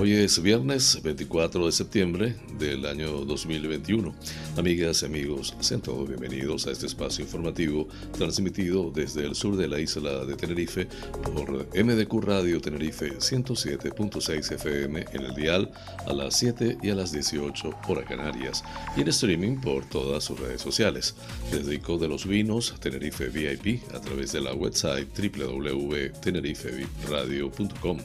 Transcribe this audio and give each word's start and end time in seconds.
Hoy 0.00 0.14
es 0.14 0.40
viernes 0.40 1.02
24 1.02 1.66
de 1.66 1.72
septiembre 1.72 2.34
del 2.58 2.86
año 2.86 3.22
2021. 3.26 4.14
Amigas 4.56 5.02
y 5.02 5.04
amigos, 5.04 5.54
sean 5.60 5.82
todos 5.82 6.08
bienvenidos 6.08 6.66
a 6.66 6.70
este 6.70 6.86
espacio 6.86 7.22
informativo 7.22 7.86
transmitido 8.16 8.90
desde 8.90 9.26
el 9.26 9.34
sur 9.34 9.58
de 9.58 9.68
la 9.68 9.78
isla 9.78 10.24
de 10.24 10.36
Tenerife 10.36 10.88
por 11.22 11.68
MDQ 11.76 12.14
Radio 12.22 12.62
Tenerife 12.62 13.18
107.6 13.18 14.52
FM 14.52 15.04
en 15.12 15.22
el 15.22 15.34
dial 15.34 15.70
a 16.06 16.14
las 16.14 16.38
7 16.38 16.78
y 16.82 16.88
a 16.88 16.94
las 16.94 17.12
18 17.12 17.70
hora 17.86 18.02
Canarias 18.02 18.64
y 18.96 19.02
en 19.02 19.08
streaming 19.08 19.60
por 19.60 19.84
todas 19.84 20.24
sus 20.24 20.40
redes 20.40 20.62
sociales. 20.62 21.14
Desde 21.52 21.74
Ico 21.74 21.98
de 21.98 22.08
los 22.08 22.26
Vinos, 22.26 22.74
Tenerife 22.80 23.28
VIP 23.28 23.82
a 23.94 24.00
través 24.00 24.32
de 24.32 24.40
la 24.40 24.54
website 24.54 25.10
www.teneriferadio.com. 25.14 27.98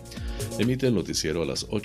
Emite 0.59 0.87
el 0.87 0.95
noticiero 0.95 1.41
a 1.41 1.45
las 1.45 1.65
8 1.69 1.84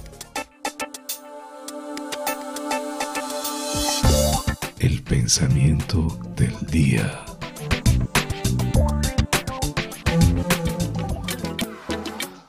El 4.81 5.03
pensamiento 5.03 6.19
del 6.35 6.57
día. 6.71 7.23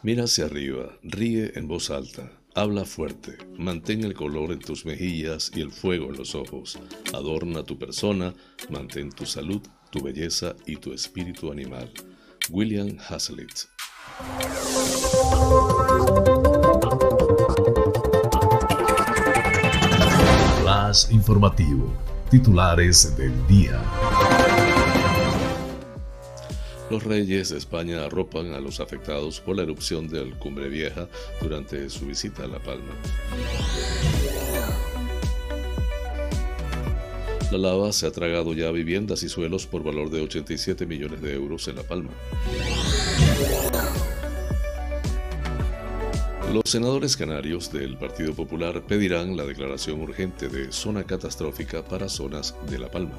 Mira 0.03 0.25
hacia 0.25 0.47
arriba, 0.47 0.97
ríe 1.03 1.53
en 1.57 1.69
voz 1.69 1.91
alta, 1.91 2.33
habla 2.55 2.87
fuerte, 2.87 3.37
mantén 3.59 4.03
el 4.05 4.15
color 4.15 4.51
en 4.53 4.61
tus 4.61 4.87
mejillas 4.87 5.53
y 5.55 5.61
el 5.61 5.71
fuego 5.71 6.07
en 6.07 6.17
los 6.17 6.35
ojos, 6.35 6.79
adorna 7.13 7.65
tu 7.65 7.79
persona, 7.79 8.33
mantén 8.71 9.11
tu 9.11 9.27
salud, 9.27 9.61
tu 9.91 10.03
belleza 10.03 10.57
y 10.65 10.77
tu 10.77 10.95
espíritu 10.95 11.53
animal. 11.53 11.93
William 12.49 12.97
Hazlitt. 13.11 13.69
Más 20.65 21.11
informativo. 21.11 22.12
Titulares 22.33 23.15
del 23.15 23.47
día. 23.47 23.79
Los 26.89 27.05
reyes 27.05 27.51
de 27.51 27.59
España 27.59 28.07
arropan 28.07 28.55
a 28.55 28.61
los 28.61 28.81
afectados 28.81 29.39
por 29.39 29.55
la 29.55 29.65
erupción 29.65 30.09
del 30.09 30.33
Cumbre 30.39 30.71
Vieja 30.71 31.09
durante 31.43 31.91
su 31.91 32.07
visita 32.07 32.45
a 32.45 32.47
La 32.47 32.59
Palma. 32.59 32.95
La 37.51 37.59
lava 37.59 37.93
se 37.93 38.07
ha 38.07 38.11
tragado 38.11 38.55
ya 38.55 38.71
viviendas 38.71 39.23
y 39.25 39.29
suelos 39.29 39.67
por 39.67 39.85
valor 39.85 40.09
de 40.09 40.23
87 40.23 40.87
millones 40.87 41.21
de 41.21 41.35
euros 41.35 41.69
en 41.69 41.77
La 41.77 41.83
Palma. 41.83 42.13
Los 46.53 46.65
senadores 46.71 47.17
canarios 47.17 47.73
del 47.73 47.97
Partido 47.97 48.35
Popular 48.35 48.83
pedirán 48.83 49.39
la 49.39 49.47
declaración 49.47 50.03
urgente 50.03 50.51
de 50.51 50.71
zona 50.71 51.03
catastrófica 51.05 51.83
para 51.83 52.11
zonas 52.11 52.55
de 52.69 52.79
La 52.79 52.91
Palma. 52.91 53.15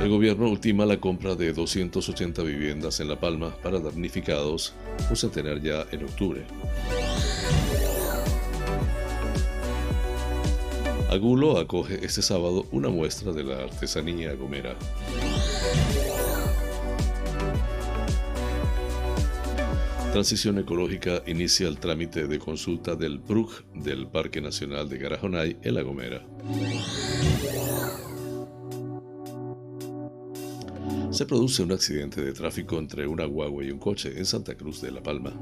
El 0.00 0.08
gobierno 0.08 0.48
ultima 0.48 0.86
la 0.86 0.98
compra 0.98 1.34
de 1.34 1.52
280 1.52 2.42
viviendas 2.42 2.98
en 3.00 3.08
La 3.08 3.20
Palma 3.20 3.54
para 3.62 3.78
damnificados, 3.78 4.72
un 5.10 5.16
centenar 5.16 5.60
ya 5.60 5.84
en 5.92 6.04
octubre. 6.04 6.46
Agulo 11.10 11.58
acoge 11.58 12.02
este 12.02 12.22
sábado 12.22 12.64
una 12.72 12.88
muestra 12.88 13.32
de 13.32 13.44
la 13.44 13.64
artesanía 13.64 14.32
gomera. 14.32 14.76
Transición 20.12 20.58
Ecológica 20.58 21.22
inicia 21.26 21.66
el 21.66 21.78
trámite 21.78 22.28
de 22.28 22.38
consulta 22.38 22.94
del 22.96 23.18
PRUG 23.18 23.64
del 23.72 24.08
Parque 24.08 24.42
Nacional 24.42 24.86
de 24.90 24.98
Garajonay 24.98 25.56
en 25.62 25.74
La 25.74 25.80
Gomera. 25.80 26.22
Se 31.10 31.24
produce 31.24 31.62
un 31.62 31.72
accidente 31.72 32.20
de 32.22 32.34
tráfico 32.34 32.78
entre 32.78 33.06
una 33.06 33.24
guagua 33.24 33.64
y 33.64 33.70
un 33.70 33.78
coche 33.78 34.12
en 34.18 34.26
Santa 34.26 34.54
Cruz 34.54 34.82
de 34.82 34.92
La 34.92 35.02
Palma. 35.02 35.32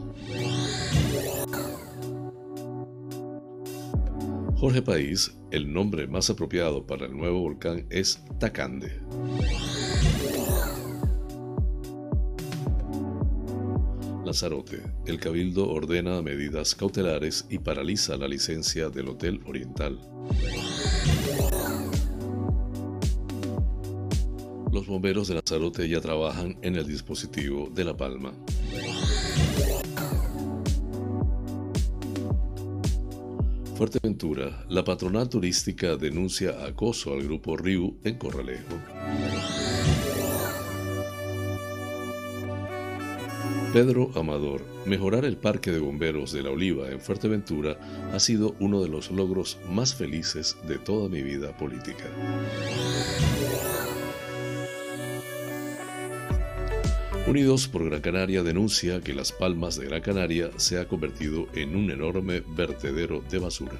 Jorge 4.54 4.82
País, 4.82 5.36
el 5.50 5.72
nombre 5.72 6.06
más 6.06 6.30
apropiado 6.30 6.86
para 6.86 7.06
el 7.06 7.16
nuevo 7.16 7.40
volcán 7.40 7.86
es 7.90 8.22
Tacande. 8.38 9.00
Lanzarote. 14.30 14.80
El 15.06 15.18
Cabildo 15.18 15.68
ordena 15.68 16.22
medidas 16.22 16.76
cautelares 16.76 17.46
y 17.50 17.58
paraliza 17.58 18.16
la 18.16 18.28
licencia 18.28 18.88
del 18.88 19.08
Hotel 19.08 19.40
Oriental. 19.44 19.98
Los 24.72 24.86
bomberos 24.86 25.26
de 25.26 25.34
Lanzarote 25.34 25.88
ya 25.88 26.00
trabajan 26.00 26.56
en 26.62 26.76
el 26.76 26.86
dispositivo 26.86 27.70
de 27.74 27.82
La 27.82 27.96
Palma. 27.96 28.32
Fuerteventura, 33.74 34.64
la 34.68 34.84
patronal 34.84 35.28
turística 35.28 35.96
denuncia 35.96 36.64
acoso 36.64 37.14
al 37.14 37.24
grupo 37.24 37.56
Riu 37.56 37.98
en 38.04 38.16
Corralejo. 38.16 38.76
Pedro 43.72 44.10
Amador, 44.16 44.62
mejorar 44.84 45.24
el 45.24 45.36
parque 45.36 45.70
de 45.70 45.78
bomberos 45.78 46.32
de 46.32 46.42
la 46.42 46.50
Oliva 46.50 46.90
en 46.90 47.00
Fuerteventura 47.00 47.78
ha 48.12 48.18
sido 48.18 48.56
uno 48.58 48.82
de 48.82 48.88
los 48.88 49.12
logros 49.12 49.58
más 49.70 49.94
felices 49.94 50.56
de 50.66 50.76
toda 50.78 51.08
mi 51.08 51.22
vida 51.22 51.56
política. 51.56 52.04
Unidos 57.28 57.68
por 57.68 57.84
Gran 57.84 58.00
Canaria 58.00 58.42
denuncia 58.42 59.02
que 59.02 59.14
Las 59.14 59.30
Palmas 59.30 59.76
de 59.76 59.86
Gran 59.86 60.02
Canaria 60.02 60.50
se 60.56 60.80
ha 60.80 60.88
convertido 60.88 61.46
en 61.54 61.76
un 61.76 61.92
enorme 61.92 62.42
vertedero 62.44 63.22
de 63.30 63.38
basura. 63.38 63.78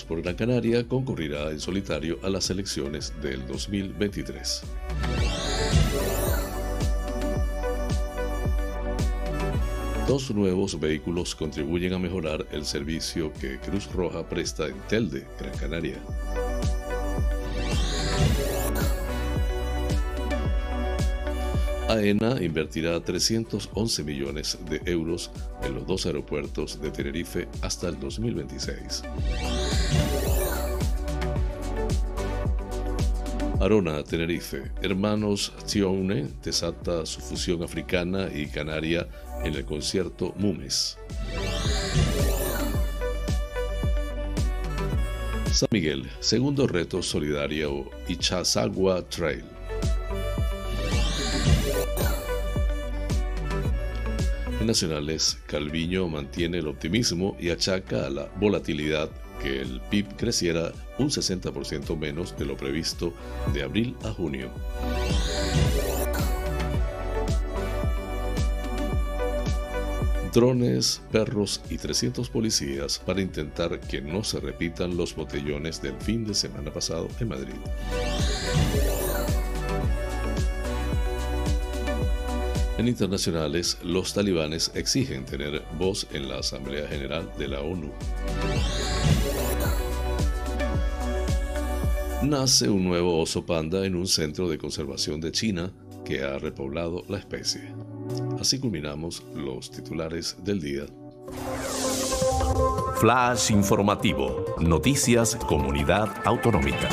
Por 0.00 0.22
Gran 0.22 0.36
Canaria 0.36 0.88
concurrirá 0.88 1.50
en 1.50 1.60
solitario 1.60 2.18
a 2.22 2.30
las 2.30 2.48
elecciones 2.48 3.12
del 3.20 3.46
2023. 3.46 4.62
Dos 10.08 10.30
nuevos 10.30 10.80
vehículos 10.80 11.34
contribuyen 11.34 11.92
a 11.92 11.98
mejorar 11.98 12.46
el 12.52 12.64
servicio 12.64 13.32
que 13.34 13.58
Cruz 13.58 13.92
Roja 13.92 14.26
presta 14.26 14.66
en 14.66 14.80
Telde, 14.88 15.26
Gran 15.38 15.56
Canaria. 15.58 15.98
AENA 21.92 22.42
invertirá 22.42 22.98
311 23.00 24.02
millones 24.02 24.58
de 24.68 24.80
euros 24.90 25.30
en 25.62 25.74
los 25.74 25.86
dos 25.86 26.06
aeropuertos 26.06 26.80
de 26.80 26.90
Tenerife 26.90 27.48
hasta 27.60 27.88
el 27.88 28.00
2026. 28.00 29.02
Arona, 33.60 34.02
Tenerife. 34.02 34.72
Hermanos 34.80 35.52
Tione 35.70 36.28
desata 36.42 37.04
su 37.04 37.20
fusión 37.20 37.62
africana 37.62 38.28
y 38.34 38.46
canaria 38.46 39.06
en 39.44 39.54
el 39.54 39.64
concierto 39.66 40.32
Mumes. 40.38 40.96
San 45.52 45.68
Miguel, 45.70 46.08
segundo 46.20 46.66
reto 46.66 47.02
solidario 47.02 47.90
Ichazagua 48.08 49.06
Trail. 49.10 49.51
En 54.62 54.68
nacionales, 54.68 55.38
Calviño 55.48 56.06
mantiene 56.06 56.58
el 56.58 56.68
optimismo 56.68 57.36
y 57.40 57.50
achaca 57.50 58.06
a 58.06 58.10
la 58.10 58.30
volatilidad 58.36 59.10
que 59.42 59.60
el 59.60 59.80
PIB 59.90 60.14
creciera 60.14 60.70
un 61.00 61.08
60% 61.08 61.98
menos 61.98 62.38
de 62.38 62.44
lo 62.44 62.56
previsto 62.56 63.12
de 63.52 63.64
abril 63.64 63.96
a 64.04 64.12
junio. 64.12 64.52
drones, 70.32 71.02
perros 71.10 71.60
y 71.68 71.76
300 71.76 72.30
policías 72.30 73.00
para 73.00 73.20
intentar 73.20 73.80
que 73.80 74.00
no 74.00 74.22
se 74.22 74.40
repitan 74.40 74.96
los 74.96 75.14
botellones 75.16 75.82
del 75.82 75.96
fin 75.96 76.24
de 76.24 76.34
semana 76.34 76.72
pasado 76.72 77.08
en 77.18 77.28
Madrid. 77.28 77.56
Internacionales, 82.88 83.78
los 83.82 84.14
talibanes 84.14 84.70
exigen 84.74 85.24
tener 85.24 85.62
voz 85.78 86.06
en 86.12 86.28
la 86.28 86.38
Asamblea 86.38 86.86
General 86.88 87.30
de 87.38 87.48
la 87.48 87.60
ONU. 87.60 87.90
Nace 92.22 92.68
un 92.68 92.84
nuevo 92.84 93.20
oso 93.20 93.44
panda 93.44 93.84
en 93.84 93.96
un 93.96 94.06
centro 94.06 94.48
de 94.48 94.58
conservación 94.58 95.20
de 95.20 95.32
China 95.32 95.72
que 96.04 96.22
ha 96.22 96.38
repoblado 96.38 97.04
la 97.08 97.18
especie. 97.18 97.62
Así 98.40 98.58
culminamos 98.58 99.22
los 99.34 99.70
titulares 99.70 100.36
del 100.44 100.60
día. 100.60 100.86
Flash 102.96 103.50
informativo. 103.50 104.44
Noticias 104.60 105.36
Comunidad 105.36 106.08
Autonómica. 106.24 106.88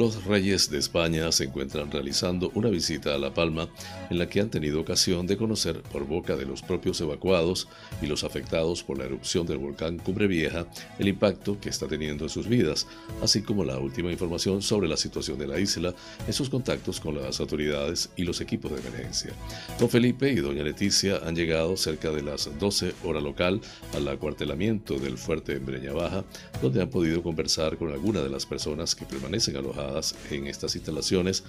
Los 0.00 0.24
reyes 0.24 0.70
de 0.70 0.78
España 0.78 1.30
se 1.30 1.44
encuentran 1.44 1.90
realizando 1.90 2.50
una 2.54 2.70
visita 2.70 3.14
a 3.14 3.18
La 3.18 3.34
Palma 3.34 3.68
en 4.08 4.18
la 4.18 4.30
que 4.30 4.40
han 4.40 4.48
tenido 4.48 4.80
ocasión 4.80 5.26
de 5.26 5.36
conocer 5.36 5.82
por 5.82 6.06
boca 6.06 6.36
de 6.36 6.46
los 6.46 6.62
propios 6.62 7.02
evacuados 7.02 7.68
y 8.00 8.06
los 8.06 8.24
afectados 8.24 8.82
por 8.82 8.96
la 8.96 9.04
erupción 9.04 9.46
del 9.46 9.58
volcán 9.58 9.98
Cumbre 9.98 10.26
Vieja 10.26 10.66
el 10.98 11.08
impacto 11.08 11.60
que 11.60 11.68
está 11.68 11.86
teniendo 11.86 12.24
en 12.24 12.30
sus 12.30 12.48
vidas, 12.48 12.86
así 13.20 13.42
como 13.42 13.62
la 13.62 13.78
última 13.78 14.10
información 14.10 14.62
sobre 14.62 14.88
la 14.88 14.96
situación 14.96 15.38
de 15.38 15.48
la 15.48 15.60
isla 15.60 15.94
en 16.26 16.32
sus 16.32 16.48
contactos 16.48 16.98
con 16.98 17.16
las 17.16 17.38
autoridades 17.38 18.08
y 18.16 18.22
los 18.22 18.40
equipos 18.40 18.70
de 18.70 18.80
emergencia. 18.80 19.34
Don 19.78 19.90
Felipe 19.90 20.32
y 20.32 20.36
doña 20.36 20.62
Leticia 20.62 21.18
han 21.26 21.36
llegado 21.36 21.76
cerca 21.76 22.10
de 22.10 22.22
las 22.22 22.48
12 22.58 22.94
horas 23.04 23.22
local 23.22 23.60
al 23.94 24.08
acuartelamiento 24.08 24.98
del 24.98 25.18
fuerte 25.18 25.56
en 25.56 25.66
Breña 25.66 25.92
Baja, 25.92 26.24
donde 26.62 26.80
han 26.80 26.88
podido 26.88 27.22
conversar 27.22 27.76
con 27.76 27.92
algunas 27.92 28.22
de 28.22 28.30
las 28.30 28.46
personas 28.46 28.94
que 28.94 29.04
permanecen 29.04 29.58
alojadas 29.58 29.89
en 30.30 30.46
estas 30.46 30.76
instalaciones 30.76 31.44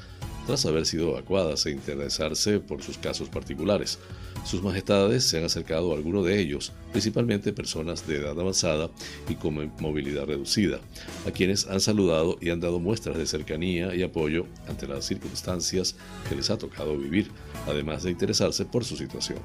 tras 0.45 0.65
haber 0.65 0.85
sido 0.85 1.09
evacuadas 1.09 1.65
e 1.65 1.71
interesarse 1.71 2.59
por 2.59 2.81
sus 2.81 2.97
casos 2.97 3.29
particulares. 3.29 3.99
Sus 4.45 4.63
majestades 4.63 5.23
se 5.23 5.37
han 5.37 5.45
acercado 5.45 5.91
a 5.91 5.95
algunos 5.95 6.25
de 6.25 6.39
ellos, 6.39 6.71
principalmente 6.91 7.53
personas 7.53 8.07
de 8.07 8.17
edad 8.17 8.39
avanzada 8.39 8.89
y 9.29 9.35
con 9.35 9.71
movilidad 9.79 10.25
reducida, 10.25 10.79
a 11.25 11.31
quienes 11.31 11.67
han 11.67 11.79
saludado 11.79 12.37
y 12.41 12.49
han 12.49 12.59
dado 12.59 12.79
muestras 12.79 13.17
de 13.17 13.25
cercanía 13.25 13.95
y 13.95 14.03
apoyo 14.03 14.45
ante 14.67 14.87
las 14.87 15.05
circunstancias 15.05 15.95
que 16.27 16.35
les 16.35 16.49
ha 16.49 16.57
tocado 16.57 16.97
vivir, 16.97 17.31
además 17.67 18.03
de 18.03 18.11
interesarse 18.11 18.65
por 18.65 18.85
su 18.85 18.97
situación. 18.97 19.39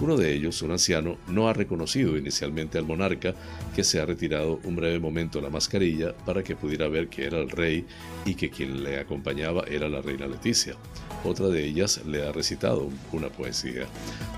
Uno 0.00 0.16
de 0.16 0.32
ellos, 0.32 0.62
un 0.62 0.72
anciano, 0.72 1.18
no 1.28 1.48
ha 1.48 1.52
reconocido 1.52 2.16
inicialmente 2.16 2.78
al 2.78 2.86
monarca, 2.86 3.34
que 3.74 3.84
se 3.84 4.00
ha 4.00 4.06
retirado 4.06 4.60
un 4.64 4.76
breve 4.76 4.98
momento 4.98 5.40
la 5.40 5.50
mascarilla 5.50 6.14
para 6.24 6.42
que 6.42 6.56
pudiera 6.56 6.88
ver 6.88 7.08
que 7.08 7.24
era 7.24 7.38
el 7.38 7.50
rey 7.50 7.84
y 8.24 8.34
que 8.34 8.50
quien 8.50 8.82
le 8.84 8.98
acompañaba 8.98 9.64
era 9.68 9.88
la 9.88 10.00
reina 10.00 10.26
Leticia. 10.26 10.76
Otra 11.24 11.48
de 11.48 11.64
ellas 11.64 12.00
le 12.04 12.26
ha 12.26 12.32
recitado 12.32 12.90
una 13.12 13.28
poesía. 13.28 13.86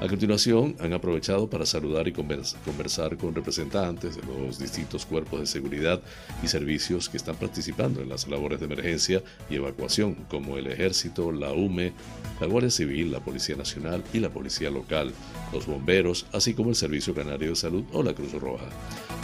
A 0.00 0.06
continuación, 0.06 0.76
han 0.80 0.92
aprovechado 0.92 1.48
para 1.48 1.64
saludar 1.64 2.08
y 2.08 2.12
conversar 2.12 3.16
con 3.16 3.34
representantes 3.34 4.16
de 4.16 4.22
los 4.22 4.58
distintos 4.58 5.06
cuerpos 5.06 5.40
de 5.40 5.46
seguridad 5.46 6.02
y 6.42 6.48
servicios 6.48 7.08
que 7.08 7.16
están 7.16 7.36
participando 7.36 8.02
en 8.02 8.10
las 8.10 8.28
labores 8.28 8.60
de 8.60 8.66
emergencia 8.66 9.22
y 9.48 9.56
evacuación, 9.56 10.14
como 10.28 10.58
el 10.58 10.66
Ejército, 10.66 11.32
la 11.32 11.52
UME, 11.52 11.92
la 12.40 12.46
Guardia 12.46 12.70
Civil, 12.70 13.12
la 13.12 13.20
Policía 13.20 13.56
Nacional 13.56 14.04
y 14.12 14.20
la 14.20 14.28
Policía 14.28 14.70
Local, 14.70 15.12
los 15.52 15.66
bomberos, 15.66 16.26
así 16.32 16.52
como 16.52 16.70
el 16.70 16.76
Servicio 16.76 17.14
Canario 17.14 17.50
de 17.50 17.56
Salud 17.56 17.84
o 17.92 18.02
la 18.02 18.14
Cruz 18.14 18.32
Roja. 18.32 18.66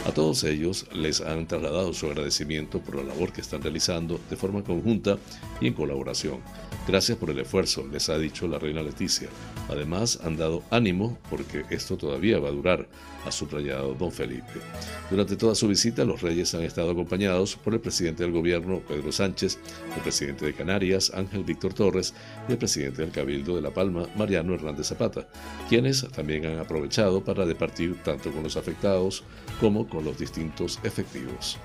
A 0.07 0.11
todos 0.11 0.43
ellos 0.45 0.87
les 0.93 1.21
han 1.21 1.47
trasladado 1.47 1.93
su 1.93 2.07
agradecimiento 2.07 2.79
por 2.79 2.95
la 2.95 3.03
labor 3.03 3.31
que 3.31 3.41
están 3.41 3.61
realizando 3.61 4.19
de 4.29 4.35
forma 4.35 4.63
conjunta 4.63 5.17
y 5.59 5.67
en 5.67 5.73
colaboración. 5.73 6.39
Gracias 6.91 7.17
por 7.17 7.29
el 7.29 7.39
esfuerzo, 7.39 7.87
les 7.89 8.09
ha 8.09 8.17
dicho 8.17 8.49
la 8.49 8.59
reina 8.59 8.83
Leticia. 8.83 9.29
Además, 9.69 10.19
han 10.25 10.35
dado 10.35 10.61
ánimo 10.71 11.17
porque 11.29 11.63
esto 11.69 11.95
todavía 11.95 12.37
va 12.37 12.49
a 12.49 12.51
durar, 12.51 12.85
ha 13.25 13.31
subrayado 13.31 13.93
don 13.93 14.11
Felipe. 14.11 14.59
Durante 15.09 15.37
toda 15.37 15.55
su 15.55 15.69
visita, 15.69 16.03
los 16.03 16.21
reyes 16.21 16.53
han 16.53 16.63
estado 16.63 16.91
acompañados 16.91 17.55
por 17.55 17.73
el 17.73 17.79
presidente 17.79 18.23
del 18.23 18.33
gobierno, 18.33 18.81
Pedro 18.85 19.09
Sánchez, 19.13 19.57
el 19.95 20.01
presidente 20.01 20.45
de 20.45 20.53
Canarias, 20.53 21.13
Ángel 21.15 21.45
Víctor 21.45 21.73
Torres, 21.73 22.13
y 22.49 22.51
el 22.51 22.57
presidente 22.57 23.03
del 23.03 23.11
Cabildo 23.11 23.55
de 23.55 23.61
La 23.61 23.71
Palma, 23.71 24.09
Mariano 24.17 24.53
Hernández 24.53 24.87
Zapata, 24.87 25.29
quienes 25.69 26.05
también 26.09 26.45
han 26.45 26.59
aprovechado 26.59 27.23
para 27.23 27.45
departir 27.45 28.03
tanto 28.03 28.33
con 28.33 28.43
los 28.43 28.57
afectados 28.57 29.23
como 29.61 29.87
con 29.87 30.03
los 30.03 30.17
distintos 30.17 30.77
efectivos. 30.83 31.57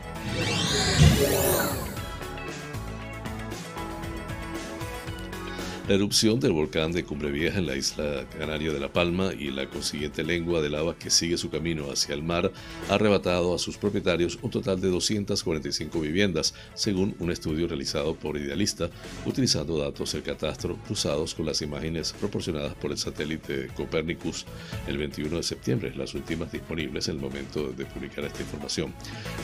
La 5.89 5.95
erupción 5.95 6.41
del 6.41 6.51
volcán 6.51 6.91
de 6.91 7.05
Cumbre 7.05 7.31
Vieja 7.31 7.59
en 7.59 7.67
la 7.67 7.77
isla 7.77 8.27
canaria 8.37 8.73
de 8.73 8.81
La 8.81 8.93
Palma 8.93 9.33
y 9.33 9.53
la 9.53 9.71
consiguiente 9.71 10.25
lengua 10.25 10.61
de 10.61 10.69
lava 10.69 10.99
que 10.99 11.11
sigue 11.11 11.39
su 11.39 11.49
camino 11.49 11.93
hacia 11.93 12.13
el 12.17 12.25
mar 12.25 12.51
ha 12.91 12.95
arrebatado 12.95 13.55
a 13.55 13.59
sus 13.61 13.77
propietarios 13.77 14.37
un 14.43 14.51
total 14.51 14.81
de 14.81 14.89
245 14.89 16.01
viviendas, 16.01 16.55
según 16.75 17.15
un 17.21 17.31
estudio 17.31 17.69
realizado 17.69 18.17
por 18.17 18.37
Idealista, 18.37 18.91
utilizando 19.27 19.79
datos 19.79 20.13
del 20.13 20.25
catastro 20.25 20.77
cruzados 20.87 21.37
con 21.37 21.47
las 21.47 21.63
imágenes 21.63 22.13
proporcionadas 22.15 22.75
por 22.75 22.91
el 22.91 22.99
satélite 22.99 23.69
Copernicus 23.77 24.45
el 24.89 24.99
21 24.99 25.37
de 25.37 25.43
septiembre, 25.45 25.95
las 25.95 26.15
últimas 26.15 26.51
disponibles 26.51 27.07
en 27.07 27.15
el 27.15 27.21
momento 27.21 27.71
de 27.71 27.87
publicar 27.87 28.25
esta 28.25 28.43
información. 28.43 28.93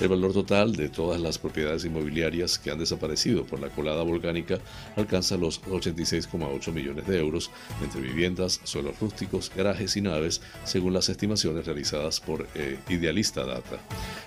El 0.01 0.09
valor 0.09 0.33
total 0.33 0.75
de 0.75 0.89
todas 0.89 1.21
las 1.21 1.39
propiedades 1.39 1.85
inmobiliarias 1.85 2.59
que 2.59 2.73
han 2.73 2.81
desaparecido 2.81 3.45
por 3.45 3.61
la 3.61 3.69
colada 3.69 4.03
volcánica 4.03 4.59
alcanza 4.97 5.37
los 5.37 5.61
86 5.71 6.32
8 6.41 6.73
millones 6.73 7.07
de 7.07 7.19
euros 7.19 7.51
entre 7.83 8.01
viviendas, 8.01 8.61
suelos 8.65 8.99
rústicos, 9.01 9.51
garajes 9.55 9.97
y 9.97 10.01
naves, 10.01 10.41
según 10.65 10.95
las 10.95 11.09
estimaciones 11.09 11.67
realizadas 11.67 12.21
por 12.21 12.47
eh, 12.55 12.79
Idealista 12.89 13.45
Data. 13.45 13.79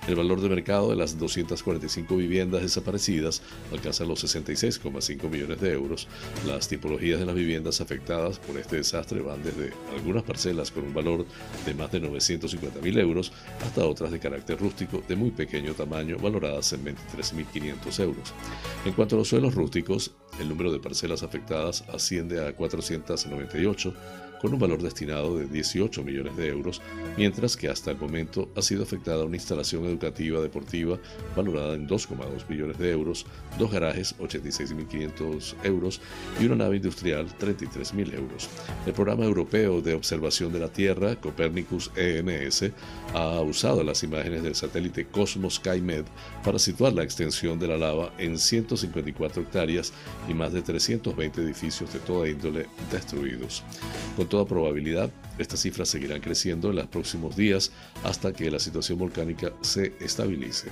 El 0.07 0.15
valor 0.15 0.41
de 0.41 0.49
mercado 0.49 0.89
de 0.89 0.95
las 0.95 1.17
245 1.17 2.15
viviendas 2.15 2.61
desaparecidas 2.61 3.41
alcanza 3.71 4.05
los 4.05 4.23
66,5 4.23 5.29
millones 5.29 5.59
de 5.61 5.71
euros. 5.71 6.07
Las 6.45 6.67
tipologías 6.67 7.19
de 7.19 7.25
las 7.25 7.35
viviendas 7.35 7.81
afectadas 7.81 8.39
por 8.39 8.57
este 8.57 8.77
desastre 8.77 9.21
van 9.21 9.41
desde 9.43 9.73
algunas 9.95 10.23
parcelas 10.23 10.71
con 10.71 10.83
un 10.83 10.93
valor 10.93 11.25
de 11.65 11.73
más 11.73 11.91
de 11.91 11.99
950 11.99 12.81
mil 12.81 12.97
euros 12.99 13.31
hasta 13.63 13.85
otras 13.85 14.11
de 14.11 14.19
carácter 14.19 14.59
rústico 14.59 15.01
de 15.07 15.15
muy 15.15 15.31
pequeño 15.31 15.73
tamaño 15.73 16.17
valoradas 16.17 16.73
en 16.73 16.85
23.500 16.85 17.99
euros. 18.01 18.33
En 18.85 18.93
cuanto 18.93 19.15
a 19.15 19.19
los 19.19 19.27
suelos 19.27 19.55
rústicos, 19.55 20.11
el 20.39 20.49
número 20.49 20.71
de 20.71 20.79
parcelas 20.79 21.23
afectadas 21.23 21.83
asciende 21.95 22.39
a 22.39 22.53
498 22.53 23.93
con 24.41 24.53
un 24.53 24.59
valor 24.59 24.81
destinado 24.81 25.37
de 25.37 25.45
18 25.45 26.03
millones 26.03 26.35
de 26.37 26.47
euros, 26.47 26.81
mientras 27.17 27.55
que 27.57 27.69
hasta 27.69 27.91
el 27.91 27.97
momento 27.97 28.49
ha 28.55 28.61
sido 28.61 28.83
afectada 28.83 29.25
una 29.25 29.35
instalación 29.35 29.85
educativa 29.85 30.41
deportiva 30.41 30.99
valorada 31.35 31.75
en 31.75 31.87
2,2 31.87 32.47
millones 32.49 32.77
de 32.77 32.91
euros, 32.91 33.25
dos 33.57 33.71
garajes 33.71 34.17
86.500 34.19 35.55
euros 35.63 36.01
y 36.39 36.45
una 36.45 36.55
nave 36.55 36.77
industrial 36.77 37.27
33.000 37.39 38.13
euros. 38.13 38.49
El 38.85 38.93
programa 38.93 39.25
europeo 39.25 39.81
de 39.81 39.93
observación 39.93 40.51
de 40.53 40.59
la 40.59 40.69
Tierra, 40.69 41.15
Copernicus 41.15 41.91
EMS, 41.95 42.71
ha 43.13 43.41
usado 43.41 43.83
las 43.83 44.03
imágenes 44.03 44.43
del 44.43 44.55
satélite 44.55 45.05
Cosmos 45.05 45.55
SkyMed 45.55 46.05
para 46.43 46.59
situar 46.59 46.93
la 46.93 47.03
extensión 47.03 47.59
de 47.59 47.67
la 47.67 47.77
lava 47.77 48.13
en 48.17 48.37
154 48.37 49.41
hectáreas 49.41 49.93
y 50.29 50.33
más 50.33 50.53
de 50.53 50.61
320 50.61 51.41
edificios 51.41 51.91
de 51.93 51.99
toda 51.99 52.29
índole 52.29 52.67
destruidos. 52.91 53.63
Toda 54.35 54.45
probabilidad, 54.45 55.09
estas 55.39 55.61
cifras 55.61 55.87
seguirán 55.87 56.19
creciendo 56.19 56.69
en 56.69 56.75
los 56.75 56.87
próximos 56.87 57.37
días 57.37 57.71
hasta 58.03 58.33
que 58.33 58.51
la 58.51 58.59
situación 58.59 58.99
volcánica 58.99 59.53
se 59.61 59.93
estabilice. 60.01 60.67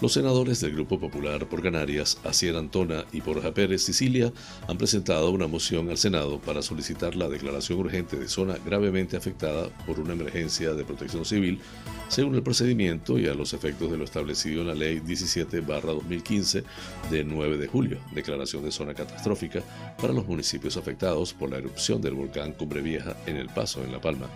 Los 0.00 0.12
senadores 0.12 0.60
del 0.60 0.74
Grupo 0.74 1.00
Popular 1.00 1.48
por 1.48 1.60
Canarias, 1.60 2.18
Asier 2.22 2.54
Antona 2.54 3.04
y 3.12 3.20
Borja 3.20 3.52
Pérez 3.52 3.82
Sicilia, 3.82 4.32
han 4.68 4.78
presentado 4.78 5.28
una 5.32 5.48
moción 5.48 5.90
al 5.90 5.98
Senado 5.98 6.38
para 6.38 6.62
solicitar 6.62 7.16
la 7.16 7.28
declaración 7.28 7.80
urgente 7.80 8.16
de 8.16 8.28
zona 8.28 8.58
gravemente 8.64 9.16
afectada 9.16 9.70
por 9.86 9.98
una 9.98 10.12
emergencia 10.12 10.72
de 10.74 10.84
protección 10.84 11.24
civil, 11.24 11.58
según 12.06 12.36
el 12.36 12.44
procedimiento 12.44 13.18
y 13.18 13.26
a 13.26 13.34
los 13.34 13.54
efectos 13.54 13.90
de 13.90 13.96
lo 13.96 14.04
establecido 14.04 14.60
en 14.60 14.68
la 14.68 14.74
Ley 14.74 15.00
17-2015 15.00 16.62
de 17.10 17.24
9 17.24 17.58
de 17.58 17.66
julio, 17.66 17.98
declaración 18.14 18.62
de 18.62 18.70
zona 18.70 18.94
catastrófica 18.94 19.64
para 20.00 20.12
los 20.12 20.28
municipios 20.28 20.76
afectados 20.76 21.34
por 21.34 21.50
la 21.50 21.58
erupción 21.58 22.00
del 22.00 22.14
volcán 22.14 22.52
Cumbre 22.52 22.82
Vieja 22.82 23.16
en 23.26 23.34
El 23.34 23.48
Paso, 23.48 23.82
en 23.82 23.90
La 23.90 24.00
Palma. 24.00 24.28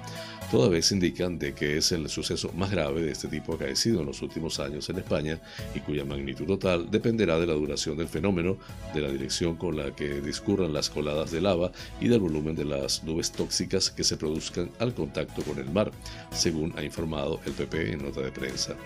Toda 0.52 0.68
vez 0.68 0.92
indican 0.92 1.38
de 1.38 1.54
que 1.54 1.78
es 1.78 1.92
el 1.92 2.10
suceso 2.10 2.52
más 2.52 2.70
grave 2.70 3.00
de 3.00 3.12
este 3.12 3.26
tipo 3.26 3.54
acaecido 3.54 4.00
en 4.00 4.06
los 4.06 4.20
últimos 4.20 4.60
años 4.60 4.86
en 4.90 4.98
España 4.98 5.40
y 5.74 5.80
cuya 5.80 6.04
magnitud 6.04 6.44
total 6.44 6.90
dependerá 6.90 7.40
de 7.40 7.46
la 7.46 7.54
duración 7.54 7.96
del 7.96 8.06
fenómeno, 8.06 8.58
de 8.92 9.00
la 9.00 9.08
dirección 9.08 9.56
con 9.56 9.78
la 9.78 9.96
que 9.96 10.20
discurran 10.20 10.74
las 10.74 10.90
coladas 10.90 11.30
de 11.30 11.40
lava 11.40 11.72
y 12.02 12.08
del 12.08 12.20
volumen 12.20 12.54
de 12.54 12.66
las 12.66 13.02
nubes 13.02 13.32
tóxicas 13.32 13.90
que 13.90 14.04
se 14.04 14.18
produzcan 14.18 14.70
al 14.78 14.92
contacto 14.92 15.40
con 15.40 15.58
el 15.58 15.70
mar, 15.70 15.90
según 16.30 16.74
ha 16.76 16.84
informado 16.84 17.40
el 17.46 17.52
PP 17.52 17.92
en 17.92 18.02
nota 18.02 18.20
de 18.20 18.30
prensa. 18.30 18.76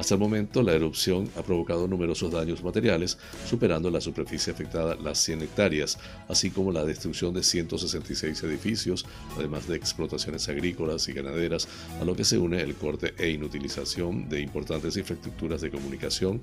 Hasta 0.00 0.14
el 0.14 0.20
momento, 0.20 0.60
la 0.60 0.72
erupción 0.72 1.30
ha 1.36 1.42
provocado 1.42 1.86
numerosos 1.86 2.32
daños 2.32 2.64
materiales, 2.64 3.16
superando 3.48 3.92
la 3.92 4.00
superficie 4.00 4.52
afectada 4.52 4.96
las 4.96 5.18
100 5.18 5.42
hectáreas, 5.42 5.98
así 6.26 6.50
como 6.50 6.72
la 6.72 6.84
destrucción 6.84 7.32
de 7.32 7.44
166 7.44 8.42
edificios, 8.42 9.06
además 9.38 9.68
de 9.68 9.76
explotaciones 9.76 10.48
agrícolas 10.48 11.06
y 11.06 11.11
ganaderas, 11.12 11.68
a 12.00 12.04
lo 12.04 12.16
que 12.16 12.24
se 12.24 12.38
une 12.38 12.60
el 12.60 12.74
corte 12.74 13.14
e 13.18 13.30
inutilización 13.30 14.28
de 14.28 14.40
importantes 14.40 14.96
infraestructuras 14.96 15.60
de 15.60 15.70
comunicación 15.70 16.42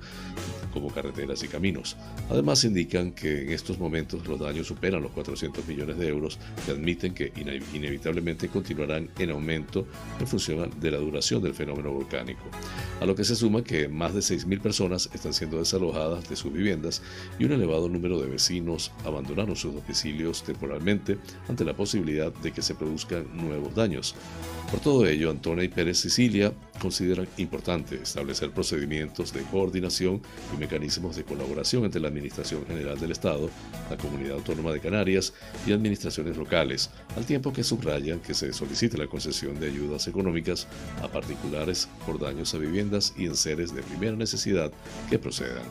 como 0.73 0.89
carreteras 0.89 1.43
y 1.43 1.47
caminos. 1.47 1.97
Además 2.29 2.63
indican 2.63 3.11
que 3.11 3.43
en 3.43 3.51
estos 3.51 3.79
momentos 3.79 4.27
los 4.27 4.39
daños 4.39 4.67
superan 4.67 5.01
los 5.01 5.11
400 5.11 5.67
millones 5.67 5.97
de 5.97 6.07
euros 6.07 6.39
que 6.65 6.71
admiten 6.71 7.13
que 7.13 7.31
inevitablemente 7.73 8.49
continuarán 8.49 9.09
en 9.17 9.31
aumento 9.31 9.87
en 10.19 10.27
función 10.27 10.69
de 10.79 10.91
la 10.91 10.97
duración 10.97 11.41
del 11.41 11.53
fenómeno 11.53 11.91
volcánico. 11.91 12.43
A 13.01 13.05
lo 13.05 13.15
que 13.15 13.23
se 13.23 13.35
suma 13.35 13.63
que 13.63 13.87
más 13.87 14.13
de 14.13 14.19
6.000 14.19 14.61
personas 14.61 15.09
están 15.13 15.33
siendo 15.33 15.59
desalojadas 15.59 16.29
de 16.29 16.35
sus 16.35 16.51
viviendas 16.51 17.01
y 17.39 17.45
un 17.45 17.51
elevado 17.51 17.89
número 17.89 18.19
de 18.19 18.29
vecinos 18.29 18.91
abandonaron 19.05 19.55
sus 19.55 19.73
domicilios 19.73 20.43
temporalmente 20.43 21.17
ante 21.47 21.65
la 21.65 21.75
posibilidad 21.75 22.33
de 22.33 22.51
que 22.51 22.61
se 22.61 22.75
produzcan 22.75 23.25
nuevos 23.35 23.73
daños. 23.75 24.15
Por 24.71 24.81
todo 24.81 25.07
ello, 25.07 25.31
Antonia 25.31 25.63
y 25.63 25.67
Pérez 25.67 25.97
Sicilia 25.97 26.53
consideran 26.79 27.27
importante 27.37 27.95
establecer 27.95 28.51
procedimientos 28.51 29.33
de 29.33 29.41
coordinación 29.41 30.21
y 30.55 30.59
mecanismos 30.59 31.15
de 31.15 31.23
colaboración 31.23 31.85
entre 31.85 31.99
la 31.99 32.09
Administración 32.09 32.67
General 32.67 32.99
del 32.99 33.11
Estado, 33.11 33.49
la 33.89 33.97
Comunidad 33.97 34.35
Autónoma 34.35 34.71
de 34.71 34.79
Canarias 34.79 35.33
y 35.65 35.71
administraciones 35.71 36.37
locales, 36.37 36.91
al 37.17 37.25
tiempo 37.25 37.51
que 37.51 37.63
subrayan 37.63 38.19
que 38.19 38.35
se 38.35 38.53
solicite 38.53 38.97
la 38.99 39.07
concesión 39.07 39.59
de 39.59 39.69
ayudas 39.69 40.07
económicas 40.07 40.67
a 41.01 41.07
particulares 41.07 41.89
por 42.05 42.19
daños 42.19 42.53
a 42.53 42.59
viviendas 42.59 43.15
y 43.17 43.25
enseres 43.25 43.73
de 43.73 43.81
primera 43.81 44.15
necesidad 44.15 44.71
que 45.09 45.17
procedan. 45.17 45.65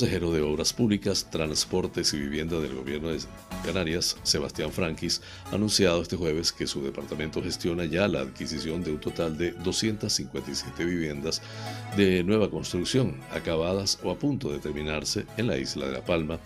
Consejero 0.00 0.32
de 0.32 0.40
Obras 0.40 0.72
Públicas, 0.72 1.26
Transportes 1.30 2.14
y 2.14 2.18
Vivienda 2.18 2.58
del 2.58 2.74
Gobierno 2.74 3.10
de 3.10 3.18
Canarias, 3.62 4.16
Sebastián 4.22 4.72
Franquis, 4.72 5.20
ha 5.52 5.56
anunciado 5.56 6.00
este 6.00 6.16
jueves 6.16 6.52
que 6.52 6.66
su 6.66 6.82
departamento 6.82 7.42
gestiona 7.42 7.84
ya 7.84 8.08
la 8.08 8.20
adquisición 8.20 8.82
de 8.82 8.92
un 8.92 8.98
total 8.98 9.36
de 9.36 9.50
257 9.50 10.86
viviendas 10.86 11.42
de 11.98 12.24
nueva 12.24 12.48
construcción, 12.48 13.20
acabadas 13.30 13.98
o 14.02 14.10
a 14.10 14.18
punto 14.18 14.50
de 14.50 14.58
terminarse 14.58 15.26
en 15.36 15.48
la 15.48 15.58
isla 15.58 15.84
de 15.84 15.92
La 15.92 16.02
Palma, 16.02 16.38